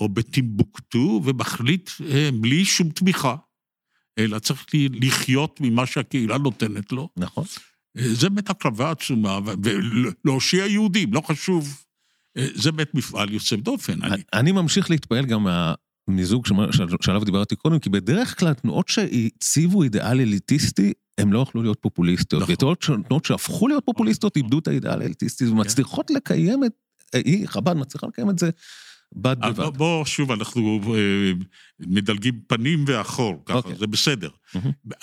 או 0.00 0.08
בטימבוקטו 0.08 1.20
ומחליט 1.24 1.90
אה, 2.10 2.30
בלי 2.34 2.64
שום 2.64 2.90
תמיכה, 2.90 3.36
אלא 4.18 4.38
צריך 4.38 4.66
לחיות 4.74 5.60
ממה 5.60 5.86
שהקהילה 5.86 6.38
נותנת 6.38 6.92
לו. 6.92 7.08
נכון. 7.16 7.44
זה 7.94 8.28
באמת 8.28 8.50
הקרבה 8.50 8.90
עצומה, 8.90 9.38
ולהושיע 9.62 10.66
יהודים, 10.66 11.14
לא 11.14 11.20
חשוב. 11.20 11.84
זה 12.38 12.72
באמת 12.72 12.94
מפעל 12.94 13.32
יוצא 13.32 13.56
דופן. 13.56 14.02
אני, 14.02 14.22
אני 14.32 14.52
ממשיך 14.52 14.90
להתפעל 14.90 15.26
גם 15.26 15.42
מה... 15.44 15.74
מיזוג 16.10 16.46
שעליו 17.00 17.24
דיברתי 17.24 17.56
קודם, 17.56 17.78
כי 17.78 17.90
בדרך 17.90 18.38
כלל 18.38 18.54
תנועות 18.54 18.88
שהציבו 18.88 19.82
אידיאל 19.82 20.20
אליטיסטי, 20.20 20.92
הם 21.18 21.32
לא 21.32 21.38
יכלו 21.38 21.62
להיות 21.62 21.78
פופוליסטיות. 21.80 22.42
נכון. 22.42 23.00
ותנועות 23.00 23.24
שהפכו 23.24 23.68
להיות 23.68 23.84
פופוליסטיות 23.86 24.36
איבדו 24.36 24.58
את 24.58 24.68
האידיאל 24.68 25.02
האליטיסטי, 25.02 25.46
ומצליחות 25.46 26.08
כן. 26.08 26.14
לקיים 26.14 26.64
את, 26.64 26.72
היא, 27.14 27.48
חב"ד 27.48 27.76
מצליחה 27.76 28.06
לקיים 28.06 28.30
את 28.30 28.38
זה 28.38 28.50
בד 29.12 29.36
בבד. 29.40 29.76
בוא, 29.76 30.04
שוב, 30.04 30.32
אנחנו 30.32 30.80
אה, 30.94 31.32
מדלגים 31.80 32.40
פנים 32.46 32.84
ואחור, 32.86 33.42
ככה, 33.46 33.58
אוקיי. 33.58 33.74
זה 33.74 33.86
בסדר. 33.86 34.28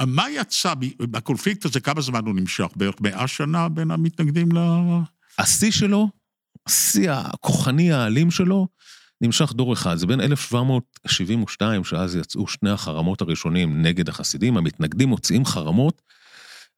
מה 0.08 0.30
יצא 0.30 0.74
בקונפליקט 1.00 1.65
הזה, 1.65 1.80
כמה 1.80 2.02
זמן 2.02 2.26
הוא 2.26 2.36
נמשך? 2.36 2.67
בערך 2.76 2.96
מאה 3.02 3.28
שנה 3.28 3.70
בין 3.70 3.91
המתנגדים 3.91 4.52
ל... 4.52 4.58
השיא 5.39 5.72
שלו, 5.72 6.10
השיא 6.67 7.12
הכוחני 7.12 7.91
האלים 7.91 8.32
שלו, 8.32 8.67
נמשך 9.21 9.53
דור 9.53 9.73
אחד, 9.73 9.95
זה 9.95 10.08
בין 10.08 10.21
1772, 10.21 11.84
שאז 11.84 12.15
יצאו 12.15 12.47
שני 12.47 12.69
החרמות 12.69 13.21
הראשונים 13.21 13.82
נגד 13.82 14.10
החסידים, 14.10 14.58
המתנגדים 14.58 15.10
מוציאים 15.10 15.45
חרמות, 15.45 16.01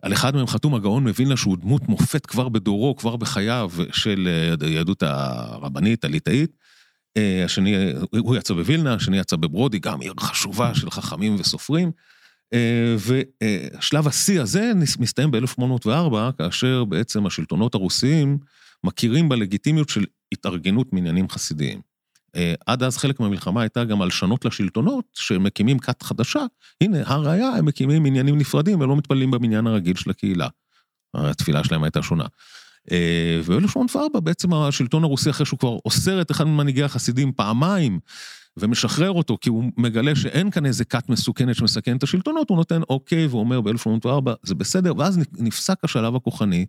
על 0.02 0.14
אחד 0.14 0.36
מהם 0.36 0.48
חתום 0.48 0.76
הגאון 0.76 1.08
מווילנה 1.08 1.38
שהוא 1.38 1.58
דמות 1.58 1.88
מופת 1.88 2.26
כבר 2.26 2.50
בדורו, 2.50 2.96
כבר 2.96 3.16
בחייו 3.16 3.72
של 3.92 4.30
היהדות 4.62 5.04
הרבנית, 5.04 6.06
הליטאית. 6.06 6.58
אה, 7.18 7.46
השני, 7.46 7.76
הוא 8.12 8.36
יצא 8.36 8.54
בווילנה, 8.54 8.94
השני 8.94 9.18
יצא 9.18 9.36
בברודי, 9.36 9.80
גם 9.80 10.02
עיר 10.02 10.14
חשובה 10.20 10.76
של 10.76 10.92
חכמים 10.92 11.36
וסופרים. 11.40 11.92
אה, 12.54 12.96
ושלב 13.80 14.08
השיא 14.08 14.42
הזה 14.42 14.72
מסתיים 15.00 15.32
ב-1804, 15.32 16.32
כאשר 16.38 16.86
בעצם 16.86 17.26
השלטונות 17.26 17.76
הרוסיים 17.76 18.38
מכירים 18.84 19.30
בלגיטימיות 19.30 19.90
של 19.90 20.06
התארגנות 20.32 20.94
מעניינים 20.94 21.30
חסידיים. 21.30 21.89
אה, 22.36 22.54
עד 22.66 22.84
אז 22.84 22.98
חלק 22.98 23.20
מהמלחמה 23.20 23.62
הייתה 23.62 23.84
גם 23.84 24.02
הלשנות 24.02 24.46
לשלטונות, 24.46 25.06
שמקימים 25.14 25.80
כת 25.80 26.04
חדשה, 26.04 26.46
הנה, 26.82 26.98
הראיה, 27.06 27.50
הם 27.50 27.66
מקימים 27.66 28.06
עניינים 28.06 28.38
נפרדים 28.38 28.82
ולא 28.82 28.96
מתפללים 28.96 29.32
במניין 29.32 29.68
הרגיל 29.68 29.96
של 29.96 30.10
הקהילה. 30.10 30.48
התפילה 31.14 31.64
שלהם 31.64 31.84
הייתה 31.84 32.02
שונה. 32.02 32.26
אה, 32.92 33.42
וב-1804 33.44 34.20
בעצם 34.20 34.54
השלטון 34.54 35.04
הרוסי, 35.04 35.30
אחרי 35.30 35.46
שהוא 35.46 35.60
כבר 35.60 35.78
אוסר 35.86 36.22
את 36.22 36.32
אחד 36.32 36.44
ממנהיגי 36.44 36.84
החסידים 36.84 37.32
פעמיים, 37.32 38.00
ומשחרר 38.58 39.12
אותו, 39.12 39.38
כי 39.42 39.50
הוא 39.50 39.64
מגלה 39.78 40.16
שאין 40.16 40.52
כאן 40.52 40.66
איזה 40.66 40.86
כת 40.86 41.10
מסוכנת 41.10 41.56
שמסכנת 41.56 41.98
את 41.98 42.04
השלטונות, 42.04 42.50
הוא 42.50 42.58
נותן 42.58 42.82
אוקיי, 42.90 43.28
ואומר 43.28 43.62
ב-1804, 43.62 44.32
זה 44.44 44.56
בסדר, 44.56 44.94
ואז 44.98 45.20
נפסק 45.38 45.78
השלב 45.84 46.16
הכוחני, 46.16 46.66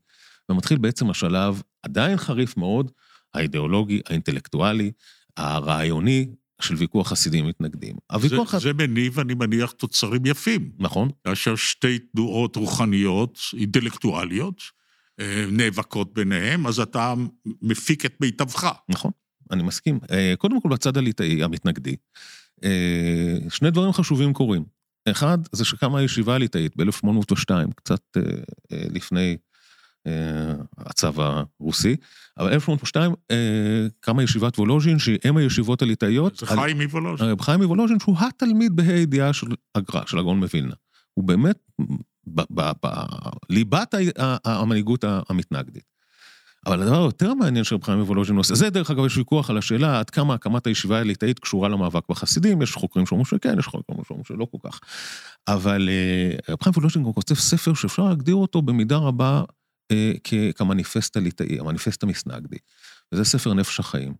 ומתחיל 0.48 0.78
בעצם 0.78 1.10
השלב 1.10 1.62
עדיין 1.82 2.16
חריף 2.16 2.56
מאוד, 2.56 2.90
האידיאולוגי, 3.34 4.00
האינטלקטואלי, 4.06 4.92
הרעיוני 5.36 6.26
של 6.60 6.74
ויכוח 6.74 7.08
חסידים 7.08 7.46
מתנגדים. 7.46 7.96
הוויכוח... 8.12 8.52
זה, 8.52 8.58
זה 8.58 8.72
מניב, 8.72 9.20
אני 9.20 9.34
מניח, 9.34 9.70
תוצרים 9.70 10.26
יפים. 10.26 10.72
נכון. 10.78 11.08
כאשר 11.24 11.56
שתי 11.56 11.98
תנועות 11.98 12.56
רוחניות, 12.56 13.38
אינטלקטואליות, 13.56 14.62
אה, 15.20 15.44
נאבקות 15.52 16.14
ביניהם, 16.14 16.66
אז 16.66 16.80
אתה 16.80 17.14
מפיק 17.62 18.06
את 18.06 18.14
מיטבך. 18.20 18.72
נכון, 18.88 19.10
אני 19.50 19.62
מסכים. 19.62 19.98
אה, 20.10 20.34
קודם 20.38 20.60
כל, 20.60 20.68
בצד 20.68 20.96
הליטאי, 20.96 21.42
המתנגדי, 21.42 21.96
אה, 22.64 23.38
שני 23.48 23.70
דברים 23.70 23.92
חשובים 23.92 24.32
קורים. 24.32 24.64
אחד, 25.10 25.38
זה 25.52 25.64
שקמה 25.64 25.98
הישיבה 25.98 26.34
הליטאית 26.34 26.76
ב-1802, 26.76 27.50
קצת 27.76 28.16
לפני 28.72 29.36
הצו 30.78 31.08
הרוסי, 31.16 31.96
אבל 32.38 32.52
1802 32.52 33.12
אה, 33.30 33.36
קמה 34.00 34.22
ישיבת 34.22 34.58
וולוז'ין, 34.58 34.98
שהיא 34.98 35.18
אם 35.28 35.36
הישיבות 35.36 35.82
הליטאיות. 35.82 36.36
זה 36.36 36.46
חיים 36.46 36.82
מוולוז'ין. 36.82 37.34
חיים 37.40 37.62
מוולוז'ין, 37.62 38.00
שהוא 38.00 38.16
התלמיד 38.18 38.76
בה"א 38.76 38.86
הידיעה 38.86 39.32
של 39.32 39.46
הגר"א, 39.74 40.06
של 40.06 40.18
הגאון 40.18 40.38
מווילנה. 40.38 40.74
הוא 41.14 41.24
באמת 41.24 41.58
בליבת 42.26 43.94
המנהיגות 44.44 45.04
המתנגדית. 45.28 45.90
אבל 46.66 46.82
הדבר 46.82 47.02
היותר 47.02 47.34
מעניין 47.34 47.64
שרב 47.64 47.84
חיים 47.84 47.98
מוולוז'ין 47.98 48.36
עושה, 48.36 48.54
זה 48.54 48.70
דרך 48.70 48.90
אגב 48.90 49.06
יש 49.06 49.16
ויכוח 49.16 49.50
על 49.50 49.58
השאלה 49.58 49.98
עד 49.98 50.10
כמה 50.10 50.34
הקמת 50.34 50.66
הישיבה 50.66 51.00
הליטאית 51.00 51.38
קשורה 51.38 51.68
למאבק 51.68 52.02
בחסידים, 52.08 52.62
יש 52.62 52.72
חוקרים 52.74 53.06
שאומרים 53.06 53.24
שכן, 53.24 53.58
יש 53.58 53.66
חוקרים 53.66 54.04
שאומרים 54.04 54.24
שלא 54.24 54.46
כל 54.50 54.70
כך. 54.70 54.80
אבל 55.48 55.88
אה, 55.88 56.36
רב 56.48 56.58
חיים 56.62 56.72
מוולוז'ין 56.76 57.04
גם 57.04 57.12
כותב 57.12 57.34
ספר 57.34 57.74
שאפשר 57.74 58.02
להגדיר 58.02 58.34
אותו 58.34 58.62
במידה 58.62 58.96
רבה 58.96 59.36
אה, 59.38 59.44
כמניפסט 60.54 61.16
הליטאי, 61.16 61.60
המניפסט 61.60 62.02
המסנגדי. 62.02 62.56
וזה 63.12 63.24
ספר 63.24 63.54
נפש 63.54 63.80
החיים. 63.80 64.14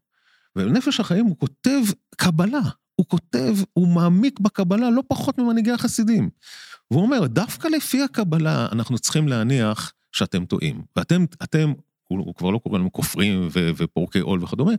ובנפש 0.57 1.01
החיים 1.01 1.27
הוא 1.27 1.37
כותב 1.39 1.81
קבלה, 2.17 2.61
הוא 2.95 3.07
כותב, 3.07 3.57
הוא 3.73 3.89
מעמיק 3.89 4.41
בקבלה 4.41 4.91
לא 4.91 5.03
פחות 5.09 5.39
ממנהיגי 5.39 5.71
החסידים. 5.71 6.31
והוא 6.91 7.03
אומר, 7.03 7.27
דווקא 7.27 7.69
לפי 7.69 8.03
הקבלה 8.03 8.69
אנחנו 8.73 8.99
צריכים 8.99 9.29
להניח 9.29 9.93
שאתם 10.13 10.45
טועים. 10.45 10.83
ואתם, 10.97 11.25
אתם, 11.43 11.73
הוא 12.07 12.35
כבר 12.35 12.51
לא 12.51 12.59
קורא 12.59 12.79
להם 12.79 12.89
כופרים 12.89 13.49
ופורקי 13.53 14.19
עול 14.19 14.45
וכדומה, 14.45 14.73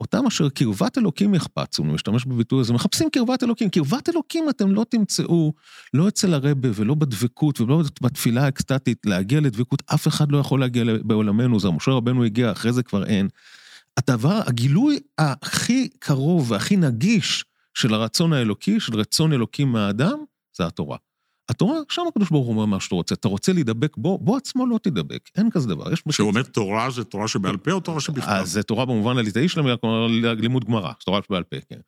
אותם 0.00 0.26
אשר 0.26 0.48
קרבת 0.48 0.98
אלוקים 0.98 1.34
יחפצו, 1.34 1.82
הוא 1.82 1.92
משתמש 1.92 2.24
בביטוי 2.24 2.60
הזה, 2.60 2.72
מחפשים 2.72 3.10
קרבת 3.10 3.42
אלוקים. 3.42 3.68
קרבת 3.70 4.08
אלוקים 4.08 4.50
אתם 4.50 4.72
לא 4.72 4.84
תמצאו, 4.88 5.52
לא 5.94 6.08
אצל 6.08 6.34
הרבה 6.34 6.68
ולא 6.74 6.94
בדבקות 6.94 7.60
ולא 7.60 7.82
בתפילה 8.00 8.44
האקסטטית, 8.44 9.06
להגיע 9.06 9.40
לדבקות, 9.40 9.82
אף 9.94 10.08
אחד 10.08 10.32
לא 10.32 10.38
יכול 10.38 10.60
להגיע 10.60 10.84
בעולמנו, 11.02 11.60
זה 11.60 11.70
משה 11.70 11.90
רבנו 11.90 12.24
הגיע, 12.24 12.52
אחרי 12.52 12.72
זה 12.72 12.82
כבר 12.82 13.06
אין. 13.06 13.28
הדבר, 13.96 14.40
הגילוי 14.46 14.98
הכי 15.18 15.88
קרוב 15.98 16.50
והכי 16.50 16.76
נגיש 16.76 17.44
של 17.74 17.94
הרצון 17.94 18.32
האלוקי, 18.32 18.80
של 18.80 18.94
רצון 18.94 19.32
אלוקים 19.32 19.72
מהאדם, 19.72 20.18
זה 20.56 20.66
התורה. 20.66 20.96
התורה, 21.48 21.76
שם 21.88 22.02
הקדוש 22.08 22.30
ברוך 22.30 22.46
הוא 22.46 22.54
אומר 22.54 22.66
מה 22.66 22.80
שאתה 22.80 22.94
רוצה. 22.94 23.14
אתה 23.14 23.28
רוצה 23.28 23.52
להידבק 23.52 23.96
בו, 23.96 24.18
בו 24.18 24.36
עצמו 24.36 24.66
לא 24.66 24.78
תידבק, 24.78 25.30
אין 25.36 25.50
כזה 25.50 25.68
דבר. 25.68 25.84
כשהוא 26.08 26.28
אומר 26.28 26.42
תורה, 26.42 26.90
זה 26.90 27.04
תורה 27.04 27.28
שבעל 27.28 27.56
פה 27.56 27.72
או 27.72 27.80
תורה 27.80 28.00
שבכתב? 28.00 28.30
אז 28.30 28.52
זה 28.52 28.62
תורה 28.62 28.84
במובן 28.84 29.18
הליטאי 29.18 29.48
כלומר 29.48 30.06
לימוד 30.36 30.64
גמרא, 30.64 30.92
תורה 31.04 31.20
שבעל 31.26 31.42
פה, 31.42 31.56
כן. 31.68 31.80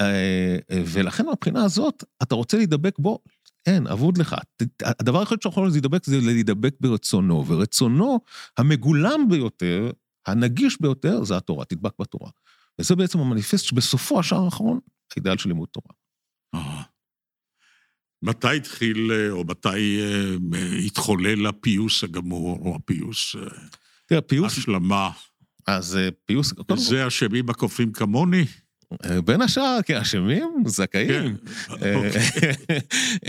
אה, 0.00 0.56
ולכן 0.70 1.26
מהבחינה 1.26 1.64
הזאת, 1.64 2.04
אתה 2.22 2.34
רוצה 2.34 2.56
להידבק 2.56 2.98
בו, 2.98 3.18
אין, 3.66 3.86
אבוד 3.86 4.18
לך. 4.18 4.36
הדבר 4.82 5.20
היחיד 5.20 5.42
שיכול 5.42 5.68
להידבק 5.68 6.04
זה 6.04 6.20
להידבק 6.20 6.74
ברצונו, 6.80 7.46
ורצונו 7.46 8.20
המגולם 8.58 9.28
ביותר, 9.28 9.90
הנגיש 10.26 10.80
ביותר, 10.80 11.24
זה 11.24 11.36
התורה, 11.36 11.64
תדבק 11.64 11.92
בתורה. 12.00 12.30
וזה 12.78 12.96
בעצם 12.96 13.18
המניפסט 13.18 13.64
שבסופו, 13.64 14.20
השער 14.20 14.44
האחרון, 14.44 14.78
האידאל 15.12 15.36
של 15.36 15.48
לימוד 15.48 15.68
תורה. 15.72 16.01
אה. 18.24 18.28
מתי 18.30 18.56
התחיל, 18.56 19.12
אה, 19.12 19.30
או 19.30 19.44
מתי 19.44 20.00
אה, 20.00 20.76
התחולל 20.86 21.46
הפיוס 21.46 22.04
הגמור, 22.04 22.58
או 22.62 22.76
הפיוס, 22.76 23.36
אה, 23.36 23.42
תראה, 24.06 24.20
פיוס, 24.20 24.58
השלמה? 24.58 25.10
אז 25.66 25.96
אה, 25.96 26.08
פיוס, 26.26 26.52
זה 26.76 27.06
אשמים 27.06 27.50
הכופרים 27.50 27.92
כמוני? 27.92 28.44
אה, 29.04 29.20
בין 29.20 29.42
השאר, 29.42 29.78
כן, 29.84 29.96
אשמים, 29.96 30.48
זכאים. 30.66 31.36
כן. 31.68 31.94
אוקיי. 31.94 32.10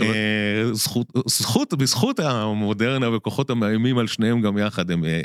אה, 0.00 0.72
זכות, 0.72 1.06
זכות, 1.26 1.74
בזכות 1.74 2.20
המודרנה 2.20 3.16
וכוחות 3.16 3.50
המאיימים 3.50 3.98
על 3.98 4.06
שניהם 4.06 4.40
גם 4.40 4.58
יחד 4.58 4.90
הם, 4.90 5.04
אה, 5.04 5.20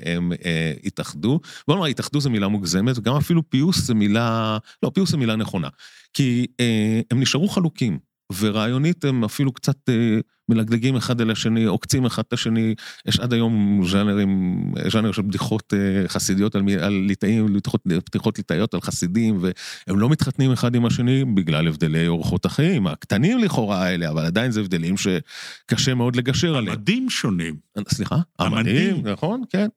אה, 0.46 0.74
התאחדו. 0.84 1.40
בוא 1.68 1.76
נאמר, 1.76 1.88
התאחדו 1.88 2.22
זה 2.22 2.30
מילה 2.30 2.48
מוגזמת, 2.48 2.98
וגם 2.98 3.16
אפילו 3.16 3.50
פיוס 3.50 3.78
זה 3.78 3.94
מילה, 3.94 4.58
לא, 4.84 4.92
פיוס 4.94 5.10
זה 5.10 5.18
מילה 5.18 5.36
נכונה. 5.36 5.68
כי 6.14 6.48
אה, 6.60 7.02
הם 7.12 7.22
נשארו 7.22 7.48
חלוקים, 7.50 8.00
ורעיונית 8.40 9.06
הם 9.06 9.24
אפילו 9.24 9.52
קצת 9.52 9.90
אה, 9.90 10.20
מלגלגים 10.50 10.96
אחד 10.96 11.22
אל 11.22 11.32
השני, 11.32 11.64
עוקצים 11.64 12.06
אחד 12.06 12.24
את 12.28 12.34
השני. 12.34 12.76
יש 13.06 13.20
עד 13.20 13.34
היום 13.34 13.82
ז'אנרים, 13.88 14.64
ז'אנר 14.92 15.12
של 15.12 15.22
בדיחות 15.22 15.74
אה, 15.74 16.08
חסידיות 16.08 16.56
על, 16.56 16.64
על 16.80 16.94
ליטאים, 16.94 17.54
בדיחות, 17.54 17.82
בדיחות 17.86 18.38
ליטאיות 18.38 18.74
על 18.74 18.82
חסידים, 18.82 19.40
והם 19.42 20.00
לא 20.00 20.10
מתחתנים 20.10 20.52
אחד 20.52 20.76
עם 20.76 20.86
השני 20.86 21.26
בגלל 21.26 21.68
הבדלי 21.68 22.08
אורחות 22.08 22.46
החיים, 22.46 22.88
הקטנים 22.88 23.38
לכאורה 23.38 23.84
האלה, 23.84 24.10
אבל 24.10 24.26
עדיין 24.26 24.52
זה 24.52 24.60
הבדלים 24.60 24.96
שקשה 24.98 25.94
מאוד 25.94 26.16
לגשר 26.16 26.56
עליהם. 26.56 26.78
מדים 26.78 27.10
שונים. 27.10 27.56
סליחה? 27.90 28.18
המדים. 28.40 28.96
המדים, 28.96 29.08
נכון, 29.08 29.44
כן. 29.50 29.68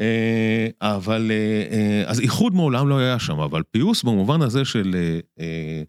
אה, 0.00 0.68
אבל, 0.80 1.30
אה, 1.30 1.76
אה, 1.76 2.04
אז 2.06 2.20
איחוד 2.20 2.54
מעולם 2.54 2.88
לא 2.88 2.98
היה 2.98 3.18
שם, 3.18 3.40
אבל 3.40 3.62
פיוס 3.70 4.02
במובן 4.02 4.42
הזה 4.42 4.64
של 4.64 4.94
אה, 4.94 5.00
אה, 5.00 5.44
אה, 5.44 5.82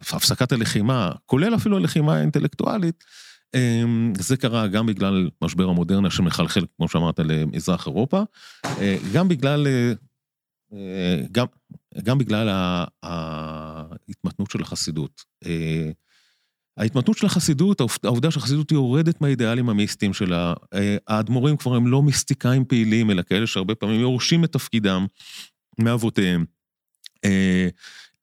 הפסקת 0.00 0.52
הלחימה, 0.52 1.12
כולל 1.26 1.54
אפילו 1.54 1.76
הלחימה 1.76 2.16
האינטלקטואלית, 2.16 3.04
אה, 3.54 3.82
זה 4.18 4.36
קרה 4.36 4.66
גם 4.66 4.86
בגלל 4.86 5.30
משבר 5.42 5.68
המודרנה 5.68 6.10
שמחלחל, 6.10 6.64
כמו 6.76 6.88
שאמרת, 6.88 7.18
למזרח 7.18 7.86
אירופה, 7.86 8.22
אה, 8.66 8.96
גם 9.12 9.28
בגלל, 9.28 9.66
אה, 9.66 9.92
אה, 10.72 11.20
גם, 11.32 11.46
גם 12.02 12.18
בגלל 12.18 12.48
ההתמתנות 13.02 14.50
של 14.50 14.62
החסידות. 14.62 15.22
אה, 15.46 15.90
ההתמתנות 16.76 17.18
של 17.18 17.26
החסידות, 17.26 17.80
העובד- 17.80 18.04
העובדה 18.04 18.30
שהחסידות 18.30 18.72
יורדת 18.72 19.20
מהאידיאלים 19.20 19.68
המיסטיים 19.68 20.14
שלה, 20.14 20.54
אה, 20.74 20.96
האדמו"רים 21.08 21.56
כבר 21.56 21.74
הם 21.74 21.86
לא 21.86 22.02
מיסטיקאים 22.02 22.64
פעילים, 22.64 23.10
אלא 23.10 23.22
כאלה 23.22 23.46
שהרבה 23.46 23.74
פעמים 23.74 24.00
יורשים 24.00 24.44
את 24.44 24.52
תפקידם 24.52 25.06
מאבותיהם. 25.78 26.44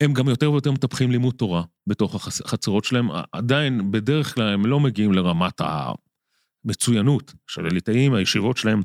הם 0.02 0.14
גם 0.14 0.28
יותר 0.28 0.52
ויותר 0.52 0.72
מטפחים 0.72 1.12
לימוד 1.12 1.34
תורה 1.34 1.64
בתוך 1.88 2.16
החצ- 2.16 2.45
החצרות 2.45 2.86
שלהם, 2.86 3.08
עדיין 3.32 3.91
בדרך 3.91 4.36
כלל 4.36 4.54
הם 4.54 4.66
לא 4.66 4.80
מגיעים 4.80 5.14
לרמת 5.14 5.62
המצוינות 6.66 7.34
של 7.47 7.66
הליטאים, 7.66 8.14
הישיבות 8.14 8.58
שלהם 8.58 8.82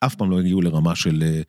אף 0.00 0.14
פעם 0.14 0.30
לא 0.30 0.40
הגיעו 0.40 0.60
לרמה 0.60 0.94
של 0.94 1.22
אה, 1.22 1.42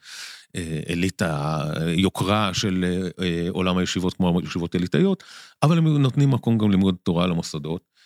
אה, 0.55 0.79
אליטה, 0.89 1.63
יוקרה 1.97 2.53
של 2.53 2.85
אה, 3.21 3.47
עולם 3.49 3.77
הישיבות 3.77 4.13
כמו 4.13 4.41
ישיבות 4.43 4.75
אליטאיות, 4.75 5.23
אבל 5.63 5.77
הם 5.77 5.87
נותנים 5.97 6.31
מקום 6.31 6.57
גם 6.57 6.71
ללמוד 6.71 6.95
תורה 7.03 7.27
למוסדות. 7.27 7.97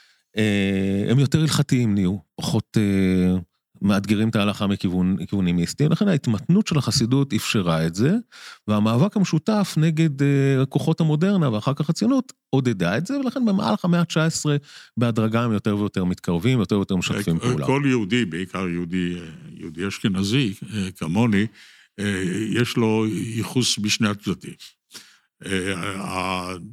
הם 1.09 1.19
יותר 1.19 1.39
הלכתיים 1.39 1.93
נהיו, 1.95 2.17
פחות 2.35 2.77
מאתגרים 3.82 4.29
את 4.29 4.36
ההלכה 4.36 4.67
מכיוונים 4.67 5.55
מיסטיים, 5.55 5.91
לכן 5.91 6.07
ההתמתנות 6.07 6.67
של 6.67 6.77
החסידות 6.77 7.34
אפשרה 7.34 7.88
את 7.88 7.95
זה, 7.95 8.15
והמאבק 8.67 9.17
המשותף 9.17 9.73
נגד 9.77 10.21
אה, 10.21 10.65
כוחות 10.69 11.01
המודרנה 11.01 11.51
ואחר 11.51 11.73
כך 11.73 11.89
הציונות 11.89 12.34
עודדה 12.49 12.97
את 12.97 13.07
זה, 13.07 13.19
ולכן 13.19 13.45
במהלך 13.45 13.86
המאה 13.86 13.99
ה-19 13.99 14.45
בהדרגה 14.97 15.43
הם 15.43 15.51
יותר 15.51 15.77
ויותר 15.77 16.03
מתקרבים, 16.03 16.59
יותר 16.59 16.75
ויותר 16.75 16.95
משתפים 16.95 17.39
פעולה. 17.39 17.65
כל 17.65 17.84
יהודי, 17.86 18.25
בעיקר 18.25 18.67
יהודי, 18.67 19.15
אה, 19.19 19.25
יהודי 19.59 19.88
אשכנזי 19.88 20.53
אה, 20.73 20.91
כמוני, 20.91 21.47
אה, 21.99 22.23
יש 22.49 22.77
לו 22.77 23.05
ייחוס 23.07 23.79
בשני 23.79 24.07
הצדדים. 24.07 24.53
אה, 25.45 25.73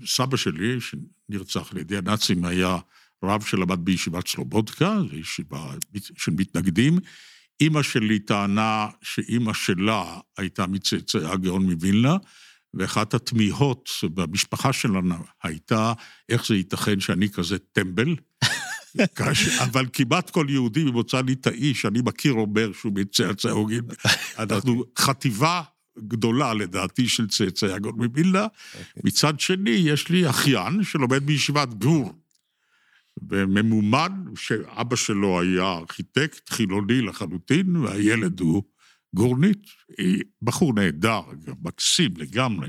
הסבא 0.02 0.36
שלי, 0.36 0.78
שנרצח 0.80 1.72
על 1.72 1.78
ידי 1.78 1.96
הנאצים, 1.96 2.44
היה 2.44 2.76
רב 3.24 3.42
שלמד 3.42 3.78
בישיבת 3.84 4.28
סלובודקה, 4.28 4.98
זו 5.10 5.16
ישיבה 5.16 5.74
של 6.16 6.32
מתנגדים. 6.32 6.98
אימא 7.60 7.82
שלי 7.82 8.18
טענה 8.18 8.86
שאימא 9.02 9.52
שלה 9.52 10.18
הייתה 10.38 10.66
מצאצאי 10.66 11.24
הגאון 11.24 11.62
מווילנה, 11.62 12.16
ואחת 12.74 13.14
התמיהות 13.14 13.90
במשפחה 14.14 14.72
שלנו 14.72 15.14
הייתה, 15.42 15.92
איך 16.28 16.46
זה 16.46 16.54
ייתכן 16.54 17.00
שאני 17.00 17.28
כזה 17.30 17.58
טמבל? 17.58 18.16
אבל 19.64 19.86
כמעט 19.92 20.30
כל 20.30 20.46
יהודי 20.48 20.84
ממוצא 20.84 21.20
ליטאי 21.20 21.74
שאני 21.74 22.00
מכיר 22.04 22.32
אומר 22.32 22.72
שהוא 22.72 22.92
מצאצאי 22.94 23.50
הוגים. 23.50 23.84
אנחנו 24.38 24.84
חטיבה 24.98 25.62
גדולה 25.98 26.54
לדעתי 26.54 27.08
של 27.08 27.28
צאצאי 27.28 27.72
הגאון 27.72 27.94
מווילנה. 27.96 28.46
מצד 29.04 29.40
שני, 29.40 29.70
יש 29.70 30.08
לי 30.08 30.30
אחיין 30.30 30.82
שלומד 30.82 31.26
בישיבת 31.26 31.74
גור. 31.74 32.12
וממומן, 33.28 34.24
שאבא 34.36 34.96
שלו 34.96 35.40
היה 35.40 35.72
ארכיטקט 35.72 36.50
חילוני 36.50 37.00
לחלוטין, 37.00 37.76
והילד 37.76 38.40
הוא 38.40 38.62
גורנית. 39.14 39.66
היא 39.98 40.22
בחור 40.42 40.74
נהדר, 40.74 41.20
מקסים 41.62 42.10
לגמרי. 42.16 42.68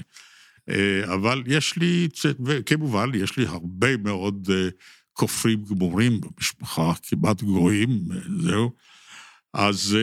אה, 0.70 1.14
אבל 1.14 1.44
יש 1.48 1.78
לי, 1.78 2.08
וכמובן, 2.46 3.10
יש 3.14 3.38
לי 3.38 3.46
הרבה 3.46 3.98
מאוד 3.98 4.50
אה, 4.54 4.70
כופרים 5.14 5.64
גמורים 5.64 6.22
במשפחה, 6.22 6.94
כמעט 7.04 7.42
גויים, 7.42 7.90
אה, 8.12 8.18
זהו. 8.42 8.72
אז 9.54 9.98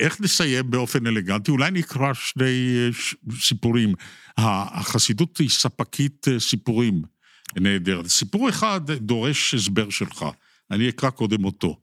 איך 0.00 0.20
נסיים 0.20 0.70
באופן 0.70 1.06
אלגנטי? 1.06 1.50
אולי 1.50 1.70
נקרא 1.70 2.14
שני 2.14 2.90
סיפורים. 3.40 3.94
החסידות 4.36 5.38
היא 5.38 5.48
ספקית 5.48 6.26
סיפורים 6.38 7.02
נהדרת. 7.56 8.06
סיפור 8.06 8.48
אחד 8.48 8.90
דורש 8.90 9.54
הסבר 9.54 9.90
שלך, 9.90 10.24
אני 10.70 10.88
אקרא 10.88 11.10
קודם 11.10 11.44
אותו. 11.44 11.80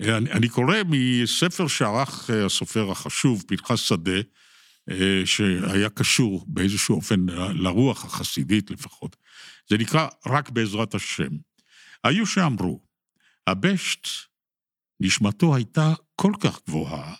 אני, 0.00 0.32
אני 0.32 0.48
קורא 0.48 0.76
מספר 0.86 1.68
שערך 1.68 2.30
אה, 2.30 2.46
הסופר 2.46 2.90
החשוב, 2.90 3.44
פנחס 3.46 3.80
שדה, 3.80 4.20
אה, 4.90 5.22
שהיה 5.24 5.88
קשור 5.88 6.44
באיזשהו 6.48 6.96
אופן 6.96 7.26
לרוח 7.54 8.04
החסידית 8.04 8.70
לפחות. 8.70 9.16
זה 9.68 9.78
נקרא 9.78 10.08
רק 10.26 10.50
בעזרת 10.50 10.94
השם. 10.94 11.30
היו 12.04 12.26
שאמרו, 12.26 12.80
הבשט, 13.46 14.08
נשמתו 15.00 15.54
הייתה 15.56 15.94
כל 16.16 16.32
כך 16.40 16.60
גבוהה, 16.66 17.14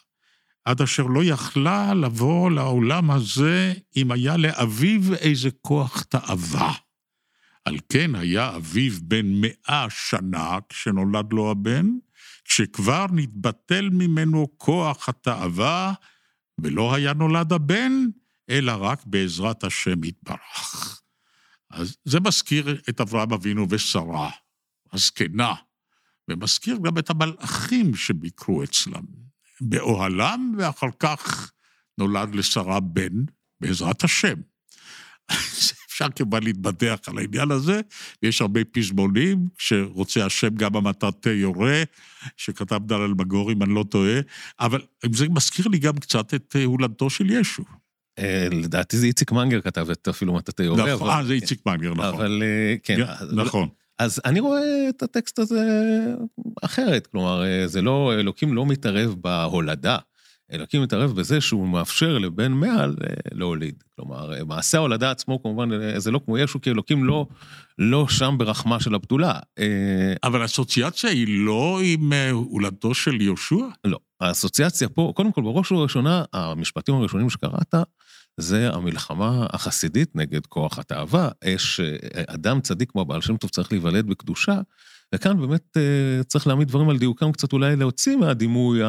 עד 0.65 0.83
אשר 0.83 1.03
לא 1.03 1.25
יכלה 1.25 1.95
לבוא 1.95 2.51
לעולם 2.51 3.11
הזה 3.11 3.73
אם 3.97 4.13
היה 4.13 4.37
לאביו 4.37 5.15
איזה 5.15 5.51
כוח 5.61 6.03
תאווה. 6.03 6.75
על 7.65 7.77
כן 7.89 8.15
היה 8.15 8.57
אביו 8.57 8.93
בן 9.03 9.27
מאה 9.27 9.87
שנה 9.91 10.59
כשנולד 10.69 11.33
לו 11.33 11.51
הבן, 11.51 11.87
כשכבר 12.45 13.07
נתבטל 13.13 13.89
ממנו 13.93 14.49
כוח 14.57 15.09
התאווה, 15.09 15.93
ולא 16.61 16.95
היה 16.95 17.13
נולד 17.13 17.53
הבן, 17.53 17.93
אלא 18.51 18.73
רק 18.73 19.03
בעזרת 19.07 19.65
השם 19.65 20.05
יתברך. 20.05 21.01
אז 21.71 21.97
זה 22.05 22.21
מזכיר 22.21 22.81
את 22.89 23.01
אברהם 23.01 23.33
אבינו 23.33 23.67
ושרה, 23.71 24.31
הזקנה, 24.93 25.55
ומזכיר 26.29 26.79
גם 26.83 26.99
את 26.99 27.11
המלאכים 27.11 27.95
שביקרו 27.95 28.63
אצלם 28.63 29.05
באוהלם, 29.61 30.55
ואחר 30.59 30.91
כך 30.99 31.53
נולד 31.99 32.35
לשרה 32.35 32.81
בן, 32.81 33.25
בעזרת 33.61 34.05
השם. 34.05 34.35
אפשר 35.91 36.07
כמובן 36.16 36.43
להתבדח 36.43 36.99
על 37.07 37.18
העניין 37.18 37.51
הזה, 37.51 37.80
ויש 38.22 38.41
הרבה 38.41 38.61
פזמונים, 38.64 39.49
שרוצה 39.59 40.26
השם 40.26 40.55
גם 40.55 40.76
המטאטא 40.76 41.28
יורה, 41.28 41.82
שכתב 42.36 42.80
דל 42.86 43.01
אלמגור, 43.01 43.53
אם 43.53 43.62
אני 43.62 43.74
לא 43.74 43.84
טועה, 43.91 44.20
אבל 44.61 44.80
זה 45.12 45.28
מזכיר 45.28 45.68
לי 45.68 45.78
גם 45.78 45.99
קצת 45.99 46.34
את 46.34 46.57
אה, 46.57 46.64
הולדתו 46.64 47.11
של 47.11 47.30
ישו. 47.30 47.62
אה, 48.18 48.49
לדעתי 48.51 48.97
זה 48.97 49.07
איציק 49.07 49.32
מנגר 49.32 49.61
כתב 49.61 49.91
את 49.91 50.09
אפילו 50.09 50.34
מטאטא 50.34 50.62
יורה. 50.62 50.95
נכון, 50.95 51.11
אה, 51.11 51.24
זה 51.24 51.32
איציק 51.32 51.66
מנגר, 51.66 51.95
נכון. 51.95 52.05
אבל 52.05 52.43
אה, 52.43 52.74
כן. 52.82 52.97
כן, 52.97 53.26
נכון. 53.32 53.68
אז 53.99 54.20
אני 54.24 54.41
רואה 54.41 54.88
את 54.88 55.03
הטקסט 55.03 55.38
הזה 55.38 55.64
אחרת, 56.62 57.07
כלומר, 57.07 57.43
זה 57.66 57.82
לא, 57.82 58.12
אלוקים 58.14 58.55
לא 58.55 58.66
מתערב 58.66 59.14
בהולדה, 59.20 59.99
אלוקים 60.53 60.83
מתערב 60.83 61.13
בזה 61.13 61.41
שהוא 61.41 61.69
מאפשר 61.69 62.19
לבן 62.19 62.53
מאה 62.53 62.87
ל- 62.87 62.95
להוליד. 63.33 63.83
כלומר, 63.97 64.35
אה, 64.35 64.45
מעשה 64.45 64.79
ההולדה 64.79 65.11
עצמו 65.11 65.43
כמובן, 65.43 65.73
אה, 65.73 66.01
זה 66.01 66.11
לא 66.11 66.21
כמו 66.25 66.39
ישו, 66.39 66.61
כי 66.61 66.71
אלוקים 66.71 67.05
לא, 67.05 67.27
לא 67.79 68.09
שם 68.09 68.35
ברחמה 68.39 68.81
של 68.81 68.95
הבתולה. 68.95 69.39
אה, 69.59 70.15
אבל 70.25 70.43
האסוציאציה 70.43 71.11
היא 71.11 71.27
לא 71.47 71.81
עם 71.83 72.13
אה, 72.13 72.31
הולדתו 72.31 72.95
של 72.95 73.21
יהושע? 73.21 73.65
לא, 73.85 73.99
האסוציאציה 74.21 74.89
פה, 74.89 75.13
קודם 75.17 75.33
כל, 75.33 75.43
בראש 75.43 75.73
ובראשונה, 75.73 76.25
המשפטים 76.33 76.95
הראשונים 76.95 77.31
שקראת, 77.31 77.75
זה 78.37 78.71
המלחמה 78.73 79.47
החסידית 79.51 80.17
נגד 80.17 80.47
כוח 80.47 80.79
התאווה. 80.79 81.29
יש 81.45 81.81
אדם 82.27 82.61
צדיק 82.61 82.91
כמו 82.91 83.01
הבעל 83.01 83.21
שם 83.21 83.37
טוב 83.37 83.51
צריך 83.51 83.73
להיוולד 83.73 84.07
בקדושה, 84.07 84.61
וכאן 85.15 85.41
באמת 85.41 85.77
צריך 86.27 86.47
להעמיד 86.47 86.69
דברים 86.69 86.89
על 86.89 86.99
דיוקם, 86.99 87.33
קצת 87.33 87.53
אולי 87.53 87.77
להוציא 87.77 88.17
מהדימוי 88.17 88.81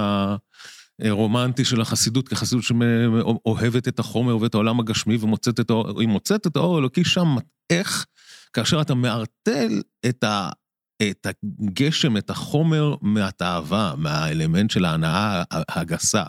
הרומנטי 1.01 1.65
של 1.65 1.81
החסידות, 1.81 2.27
כחסידות 2.27 2.63
שאוהבת 2.63 3.87
את 3.87 3.99
החומר 3.99 4.37
ואת 4.37 4.53
העולם 4.53 4.79
הגשמי 4.79 5.17
ומוצאת 5.21 5.59
את 5.59 5.69
האור, 5.69 5.99
היא 5.99 6.07
מוצאת 6.07 6.47
את 6.47 6.55
האור 6.55 6.75
האלוקי 6.75 7.03
שם, 7.03 7.35
איך 7.69 8.05
כאשר 8.53 8.81
אתה 8.81 8.93
מערטל 8.93 9.81
את. 10.05 10.23
את 11.09 11.27
הגשם, 11.27 12.17
את 12.17 12.29
החומר 12.29 12.95
מהתאווה, 13.01 13.93
מהאלמנט 13.97 14.71
של 14.71 14.85
ההנאה 14.85 15.43
הגסה. 15.51 16.23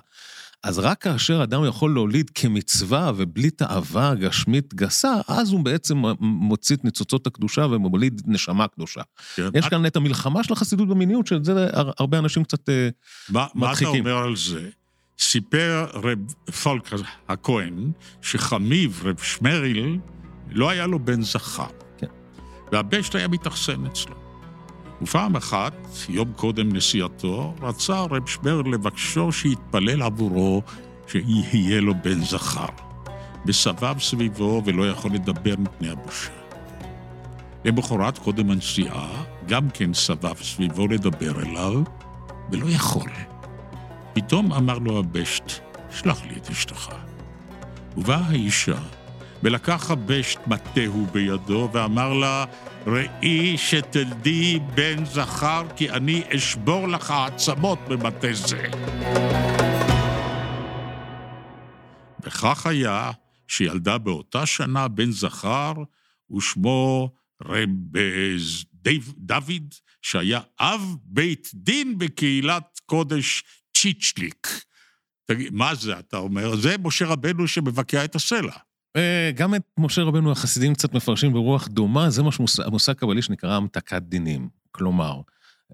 אז 0.62 0.78
רק 0.78 1.02
כאשר 1.02 1.42
אדם 1.42 1.64
יכול 1.64 1.94
להוליד 1.94 2.30
כמצווה 2.30 3.12
ובלי 3.16 3.50
תאווה 3.50 4.14
גשמית 4.14 4.74
גסה, 4.74 5.14
אז 5.28 5.52
הוא 5.52 5.64
בעצם 5.64 6.02
מוציא 6.20 6.76
את 6.76 6.84
ניצוצות 6.84 7.26
הקדושה 7.26 7.66
ומוליד 7.66 8.22
נשמה 8.26 8.68
קדושה. 8.68 9.00
כן. 9.34 9.48
יש 9.54 9.68
כאן 9.68 9.86
את 9.86 9.96
המלחמה 9.96 10.44
של 10.44 10.52
החסידות 10.52 10.88
במיניות, 10.88 11.26
שאת 11.26 11.44
זה 11.44 11.66
הרבה 11.72 12.18
אנשים 12.18 12.44
קצת 12.44 12.68
מה, 13.28 13.46
מדחיקים. 13.54 13.88
מה 13.88 13.92
אתה 13.92 13.98
אומר 13.98 14.16
על 14.16 14.36
זה? 14.36 14.68
סיפר 15.18 15.86
רב 15.94 16.18
פולק 16.62 16.90
הכהן, 17.28 17.92
שחמיב, 18.22 19.00
רב 19.04 19.18
שמריל, 19.18 19.98
לא 20.50 20.70
היה 20.70 20.86
לו 20.86 20.98
בן 20.98 21.22
זכר. 21.22 21.66
כן. 21.98 22.06
והבשט 22.72 23.14
היה 23.14 23.28
מתאכסן 23.28 23.86
אצלו. 23.86 24.31
ופעם 25.02 25.36
אחת, 25.36 25.74
יום 26.08 26.32
קודם 26.36 26.76
נסיעתו, 26.76 27.54
רצה 27.62 28.00
רב 28.00 28.26
שמר 28.26 28.62
לבקשו 28.62 29.32
שיתפלל 29.32 30.02
עבורו 30.02 30.62
שיהיה 31.06 31.80
לו 31.80 31.94
בן 32.02 32.24
זכר. 32.24 32.66
וסבב 33.46 33.96
סביבו 34.00 34.62
ולא 34.64 34.90
יכול 34.90 35.10
לדבר 35.10 35.54
מפני 35.58 35.90
הבושה. 35.90 36.30
למחרת 37.64 38.18
קודם 38.18 38.50
הנסיעה, 38.50 39.22
גם 39.46 39.70
כן 39.70 39.94
סבב 39.94 40.42
סביבו 40.42 40.86
לדבר 40.86 41.42
אליו, 41.42 41.82
ולא 42.50 42.66
יכול. 42.68 43.10
פתאום 44.12 44.52
אמר 44.52 44.78
לו 44.78 44.98
הבשט, 44.98 45.52
שלח 45.90 46.22
לי 46.22 46.36
את 46.36 46.50
אשתך. 46.50 46.88
ובאה 47.96 48.20
האישה, 48.26 48.78
ולקח 49.42 49.90
הבשט 49.90 50.38
מטהו 50.46 51.06
בידו, 51.12 51.68
ואמר 51.72 52.12
לה, 52.12 52.44
ראי 52.86 53.58
שתלדי 53.58 54.58
בן 54.74 55.04
זכר, 55.04 55.62
כי 55.76 55.90
אני 55.90 56.22
אשבור 56.36 56.88
לך 56.88 57.10
עצמות 57.10 57.78
במטה 57.88 58.32
זה. 58.32 58.70
וכך 62.22 62.66
היה 62.66 63.10
שילדה 63.48 63.98
באותה 63.98 64.46
שנה 64.46 64.88
בן 64.88 65.10
זכר, 65.10 65.72
ושמו 66.36 67.12
רב 67.42 67.70
דוד, 69.16 69.74
שהיה 70.02 70.40
אב 70.60 70.96
בית 71.04 71.50
דין 71.54 71.98
בקהילת 71.98 72.80
קודש 72.86 73.42
צ'יצ'ליק. 73.76 74.48
תגיד, 75.24 75.54
מה 75.54 75.74
זה, 75.74 75.98
אתה 75.98 76.16
אומר? 76.16 76.56
זה 76.56 76.76
משה 76.78 77.06
רבנו 77.06 77.48
שמבקע 77.48 78.04
את 78.04 78.14
הסלע. 78.14 78.56
אה, 78.96 79.30
גם 79.34 79.54
את 79.54 79.62
משה 79.78 80.02
רבנו 80.02 80.32
החסידים 80.32 80.74
קצת 80.74 80.94
מפרשים 80.94 81.32
ברוח 81.32 81.68
דומה, 81.68 82.10
זה 82.10 82.22
מה 82.22 82.30
המושג 82.64 82.92
קבלי 82.92 83.22
שנקרא 83.22 83.56
המתקת 83.56 84.02
דינים. 84.02 84.48
כלומר, 84.72 85.20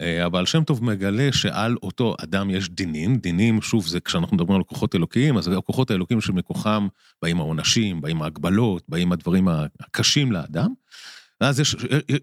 אה, 0.01 0.25
הבעל 0.25 0.47
שם 0.47 0.65
טוב 0.65 0.85
מגלה 0.85 1.33
שעל 1.33 1.77
אותו 1.83 2.15
אדם 2.23 2.51
יש 2.51 2.69
דינים, 2.69 3.17
דינים, 3.17 3.63
שוב, 3.63 3.87
זה 3.87 4.01
כשאנחנו 4.01 4.37
מדברים 4.37 4.57
על 4.57 4.65
כוחות 4.65 4.95
אלוקיים, 4.95 5.39
אז 5.39 5.49
הכוחות 5.49 5.91
האלוקיים 5.91 6.21
שמכוחם 6.21 6.89
באים 7.23 7.41
העונשים, 7.41 8.01
באים 8.01 8.23
ההגבלות, 8.23 8.83
באים 8.89 9.13
הדברים 9.13 9.49
הקשים 9.81 10.33
לאדם. 10.33 10.69
ואז 11.41 11.61
יש, 11.61 11.77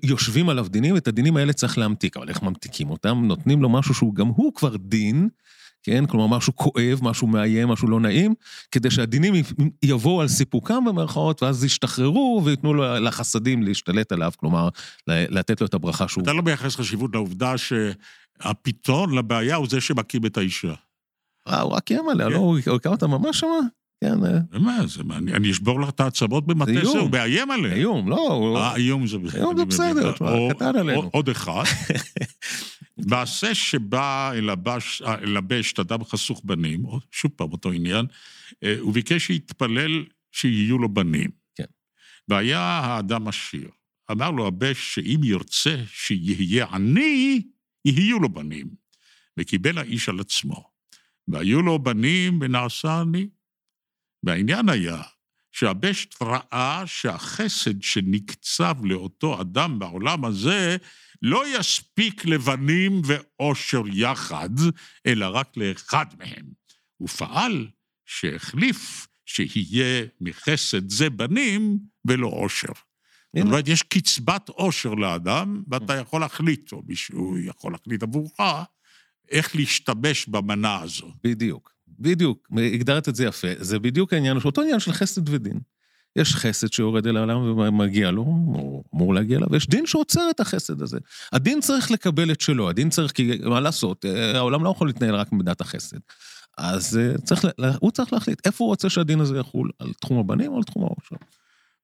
יושבים 0.04 0.50
עליו 0.50 0.68
דינים, 0.70 0.96
ואת 0.96 1.08
הדינים 1.08 1.38
האלה 1.38 1.54
צריך 1.54 1.78
להמתיק. 1.78 2.18
אבל 2.18 2.30
איך 2.30 2.44
ממתיקים 2.44 2.90
אותם? 2.90 3.22
נותנים 3.26 3.62
לו 3.62 3.70
משהו 3.70 3.94
שהוא 3.94 4.16
גם 4.16 4.28
הוא 4.28 4.54
כבר 4.54 4.78
דין, 4.78 5.30
כן? 5.86 6.06
כלומר, 6.06 6.38
משהו 6.38 6.56
כואב, 6.56 7.00
משהו 7.02 7.28
מאיים, 7.28 7.68
משהו 7.68 7.88
לא 7.88 8.00
נעים, 8.00 8.34
כדי 8.72 8.92
שהדינים 8.92 9.34
יבואו 9.84 10.22
על 10.22 10.28
סיפוקם 10.28 10.86
במרכאות, 10.86 11.44
ואז 11.44 11.64
ישתחררו 11.64 12.42
וייתנו 12.46 12.74
לחסדים 12.74 13.64
להשתלט 13.64 14.12
עליו, 14.12 14.32
כלומר, 14.38 14.70
לתת 15.08 15.62
לו 15.62 15.68
את 15.68 15.74
הברכה 15.74 16.08
שהוא... 16.08 16.24
אתה 16.24 16.34
לא 16.34 16.42
מייחס 16.42 16.76
חשיבות 16.76 17.12
לעובדה 17.14 17.54
שהפתרון 17.58 19.18
לבעיה 19.18 19.56
הוא 19.56 19.68
זה 19.70 19.82
שמכים 19.82 20.26
את 20.26 20.38
האישה. 20.38 20.74
אה, 21.48 21.62
הוא 21.62 21.72
רק 21.72 21.92
איים 21.92 22.10
עליה, 22.10 22.30
לא? 22.30 22.38
הוא 22.38 22.58
הכה 22.58 22.90
אותה 22.90 23.08
ממש 23.08 23.40
שמה? 23.40 23.60
כן. 24.04 24.26
אה. 24.26 24.60
מה, 24.60 24.78
זה 24.88 25.04
מעניין, 25.04 25.36
אני 25.36 25.52
אשבור 25.52 25.82
לך 25.82 25.90
את 25.90 26.00
העצמות 26.00 26.48
במטה 26.48 26.72
זה, 26.84 27.00
הוא 27.00 27.12
מאיים 27.12 27.52
עליה. 27.52 27.74
איום, 27.74 28.10
לא. 28.10 28.56
אה, 28.58 28.76
איום 28.76 29.08
זה 29.08 29.18
בסדר. 29.18 29.40
איום 29.40 29.58
זה 29.58 29.66
בסדר, 29.66 30.12
קטן 30.50 30.76
עלינו. 30.76 31.10
עוד 31.14 31.30
אחד. 31.30 31.64
מעשה 32.98 33.56
שבא 33.56 34.32
לבש 35.22 35.74
את 35.74 35.80
אדם 35.80 36.04
חסוך 36.04 36.42
בנים, 36.44 36.84
שוב 37.12 37.32
פעם 37.36 37.52
אותו 37.52 37.72
עניין, 37.72 38.06
אה, 38.64 38.76
הוא 38.80 38.94
ביקש 38.94 39.28
שיתפלל 39.28 40.06
שיהיו 40.32 40.78
לו 40.78 40.90
בנים. 40.90 41.30
כן. 41.56 41.66
והיה 42.28 42.60
האדם 42.60 43.28
עשיר. 43.28 43.70
אמר 44.12 44.32
לו 44.32 44.48
הבש 44.48 44.96
שאם 44.96 45.20
ירצה 45.24 45.84
שיהיה 45.88 46.66
עני, 46.66 47.42
יהיו 47.86 48.20
לו 48.20 48.30
בנים. 48.30 48.68
וקיבל 49.38 49.78
האיש 49.78 50.10
על 50.10 50.20
עצמו. 50.20 50.70
והיו 51.28 51.62
לו 51.62 51.80
בנים 51.80 52.40
ונעשה 52.42 53.02
עני. 53.02 53.28
והעניין 54.24 54.70
היה 54.70 55.02
שהבשט 55.56 56.22
ראה 56.22 56.84
שהחסד 56.86 57.82
שנקצב 57.82 58.76
לאותו 58.84 59.42
אדם 59.42 59.80
בעולם 59.80 60.26
הזה 60.26 60.78
לא 61.22 61.60
יספיק 61.60 62.26
לבנים 62.26 63.02
ואושר 63.06 63.82
יחד, 63.94 64.50
אלא 65.06 65.26
רק 65.26 65.58
לאחד 65.58 66.06
מהם. 66.20 66.46
הוא 66.98 67.10
פעל 67.10 67.68
שהחליף 68.06 69.08
שיהיה 69.26 70.06
מחסד 70.22 70.90
זה 70.90 71.10
בנים 71.10 71.80
ולא 72.06 72.28
אושר. 72.28 72.74
זאת 73.36 73.46
אומרת, 73.46 73.68
יש 73.68 73.82
קצבת 73.84 74.50
אושר 74.50 74.94
לאדם, 74.94 75.64
ואתה 75.68 75.96
יכול 75.96 76.22
להחליט, 76.22 76.72
או 76.72 76.84
מישהו 76.88 77.38
יכול 77.38 77.72
להחליט 77.72 78.04
עבורך, 78.04 78.40
איך 79.32 79.56
להשתמש 79.56 80.28
במנה 80.28 80.82
הזו. 80.82 81.14
בדיוק. 81.24 81.75
בדיוק, 82.00 82.48
הגדרת 82.74 83.10
את 83.10 83.16
זה 83.16 83.26
יפה. 83.26 83.48
זה 83.60 83.80
בדיוק 83.80 84.14
העניין, 84.14 84.38
אותו 84.46 84.62
עניין 84.62 84.80
של 84.80 84.92
חסד 84.92 85.30
ודין. 85.30 85.60
יש 86.16 86.36
חסד 86.36 86.74
שיורד 86.74 87.08
אל 87.08 87.18
העולם 87.18 87.38
ומגיע 87.38 88.12
לו, 88.12 88.22
או 88.22 88.84
אמור 88.96 89.14
להגיע 89.14 89.38
אליו, 89.38 89.48
ויש 89.52 89.70
דין 89.70 89.86
שעוצר 89.86 90.30
את 90.30 90.40
החסד 90.40 90.82
הזה. 90.82 90.98
הדין 91.32 91.62
צריך 91.62 91.92
לקבל 91.92 92.32
את 92.32 92.42
שלו, 92.42 92.70
הדין 92.70 92.90
צריך, 92.90 93.12
כי 93.12 93.40
מה 93.44 93.60
לעשות, 93.60 94.06
אה, 94.06 94.38
העולם 94.38 94.64
לא 94.64 94.70
יכול 94.70 94.88
להתנהל 94.88 95.16
רק 95.16 95.32
ממידת 95.32 95.62
החסד. 95.62 95.98
אז 96.58 96.98
אה, 96.98 97.18
צריך, 97.18 97.46
הוא 97.80 97.92
צריך 97.92 98.14
להחליט 98.14 98.48
איפה 98.48 98.64
הוא 98.64 98.70
רוצה 98.70 98.90
שהדין 98.90 99.20
הזה 99.20 99.38
יחול, 99.38 99.72
על 99.80 99.94
תחום 100.02 100.20
הבנים 100.20 100.52
או 100.52 100.58
על 100.58 100.64
תחום 100.64 100.84
העושר. 100.84 101.16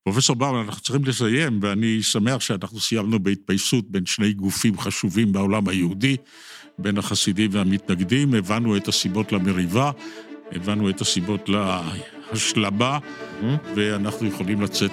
פרופסור 0.03 0.35
באום, 0.35 0.61
אנחנו 0.61 0.81
צריכים 0.81 1.05
לסיים, 1.05 1.59
ואני 1.61 2.03
שמח 2.03 2.41
שאנחנו 2.41 2.79
סיימנו 2.79 3.19
בהתפייסות 3.19 3.85
בין 3.89 4.05
שני 4.05 4.33
גופים 4.33 4.77
חשובים 4.79 5.31
בעולם 5.31 5.67
היהודי, 5.67 6.17
בין 6.77 6.97
החסידים 6.97 7.49
והמתנגדים, 7.53 8.33
הבנו 8.33 8.77
את 8.77 8.87
הסיבות 8.87 9.31
למריבה, 9.31 9.91
הבנו 10.51 10.89
את 10.89 11.01
הסיבות 11.01 11.49
להשלמה, 11.49 12.97
mm-hmm. 12.97 13.45
ואנחנו 13.75 14.27
יכולים 14.27 14.61
לצאת 14.61 14.91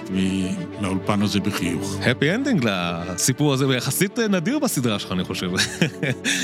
מהאולפן 0.81 1.21
הזה 1.21 1.39
בחיוך. 1.39 1.99
happy 2.05 2.35
ending 2.35 2.65
לסיפור 2.65 3.53
הזה, 3.53 3.67
ויחסית 3.67 4.19
נדיר 4.19 4.59
בסדרה 4.59 4.99
שלך, 4.99 5.11
אני 5.11 5.23
חושב. 5.23 5.49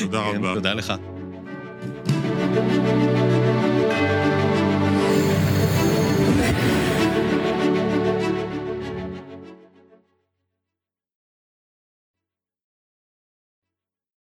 תודה 0.01 0.23
כן, 0.31 0.37
רבה. 0.37 0.53
תודה 0.53 0.73
לך. 0.73 0.93
thank 2.55 3.19
you 3.19 3.24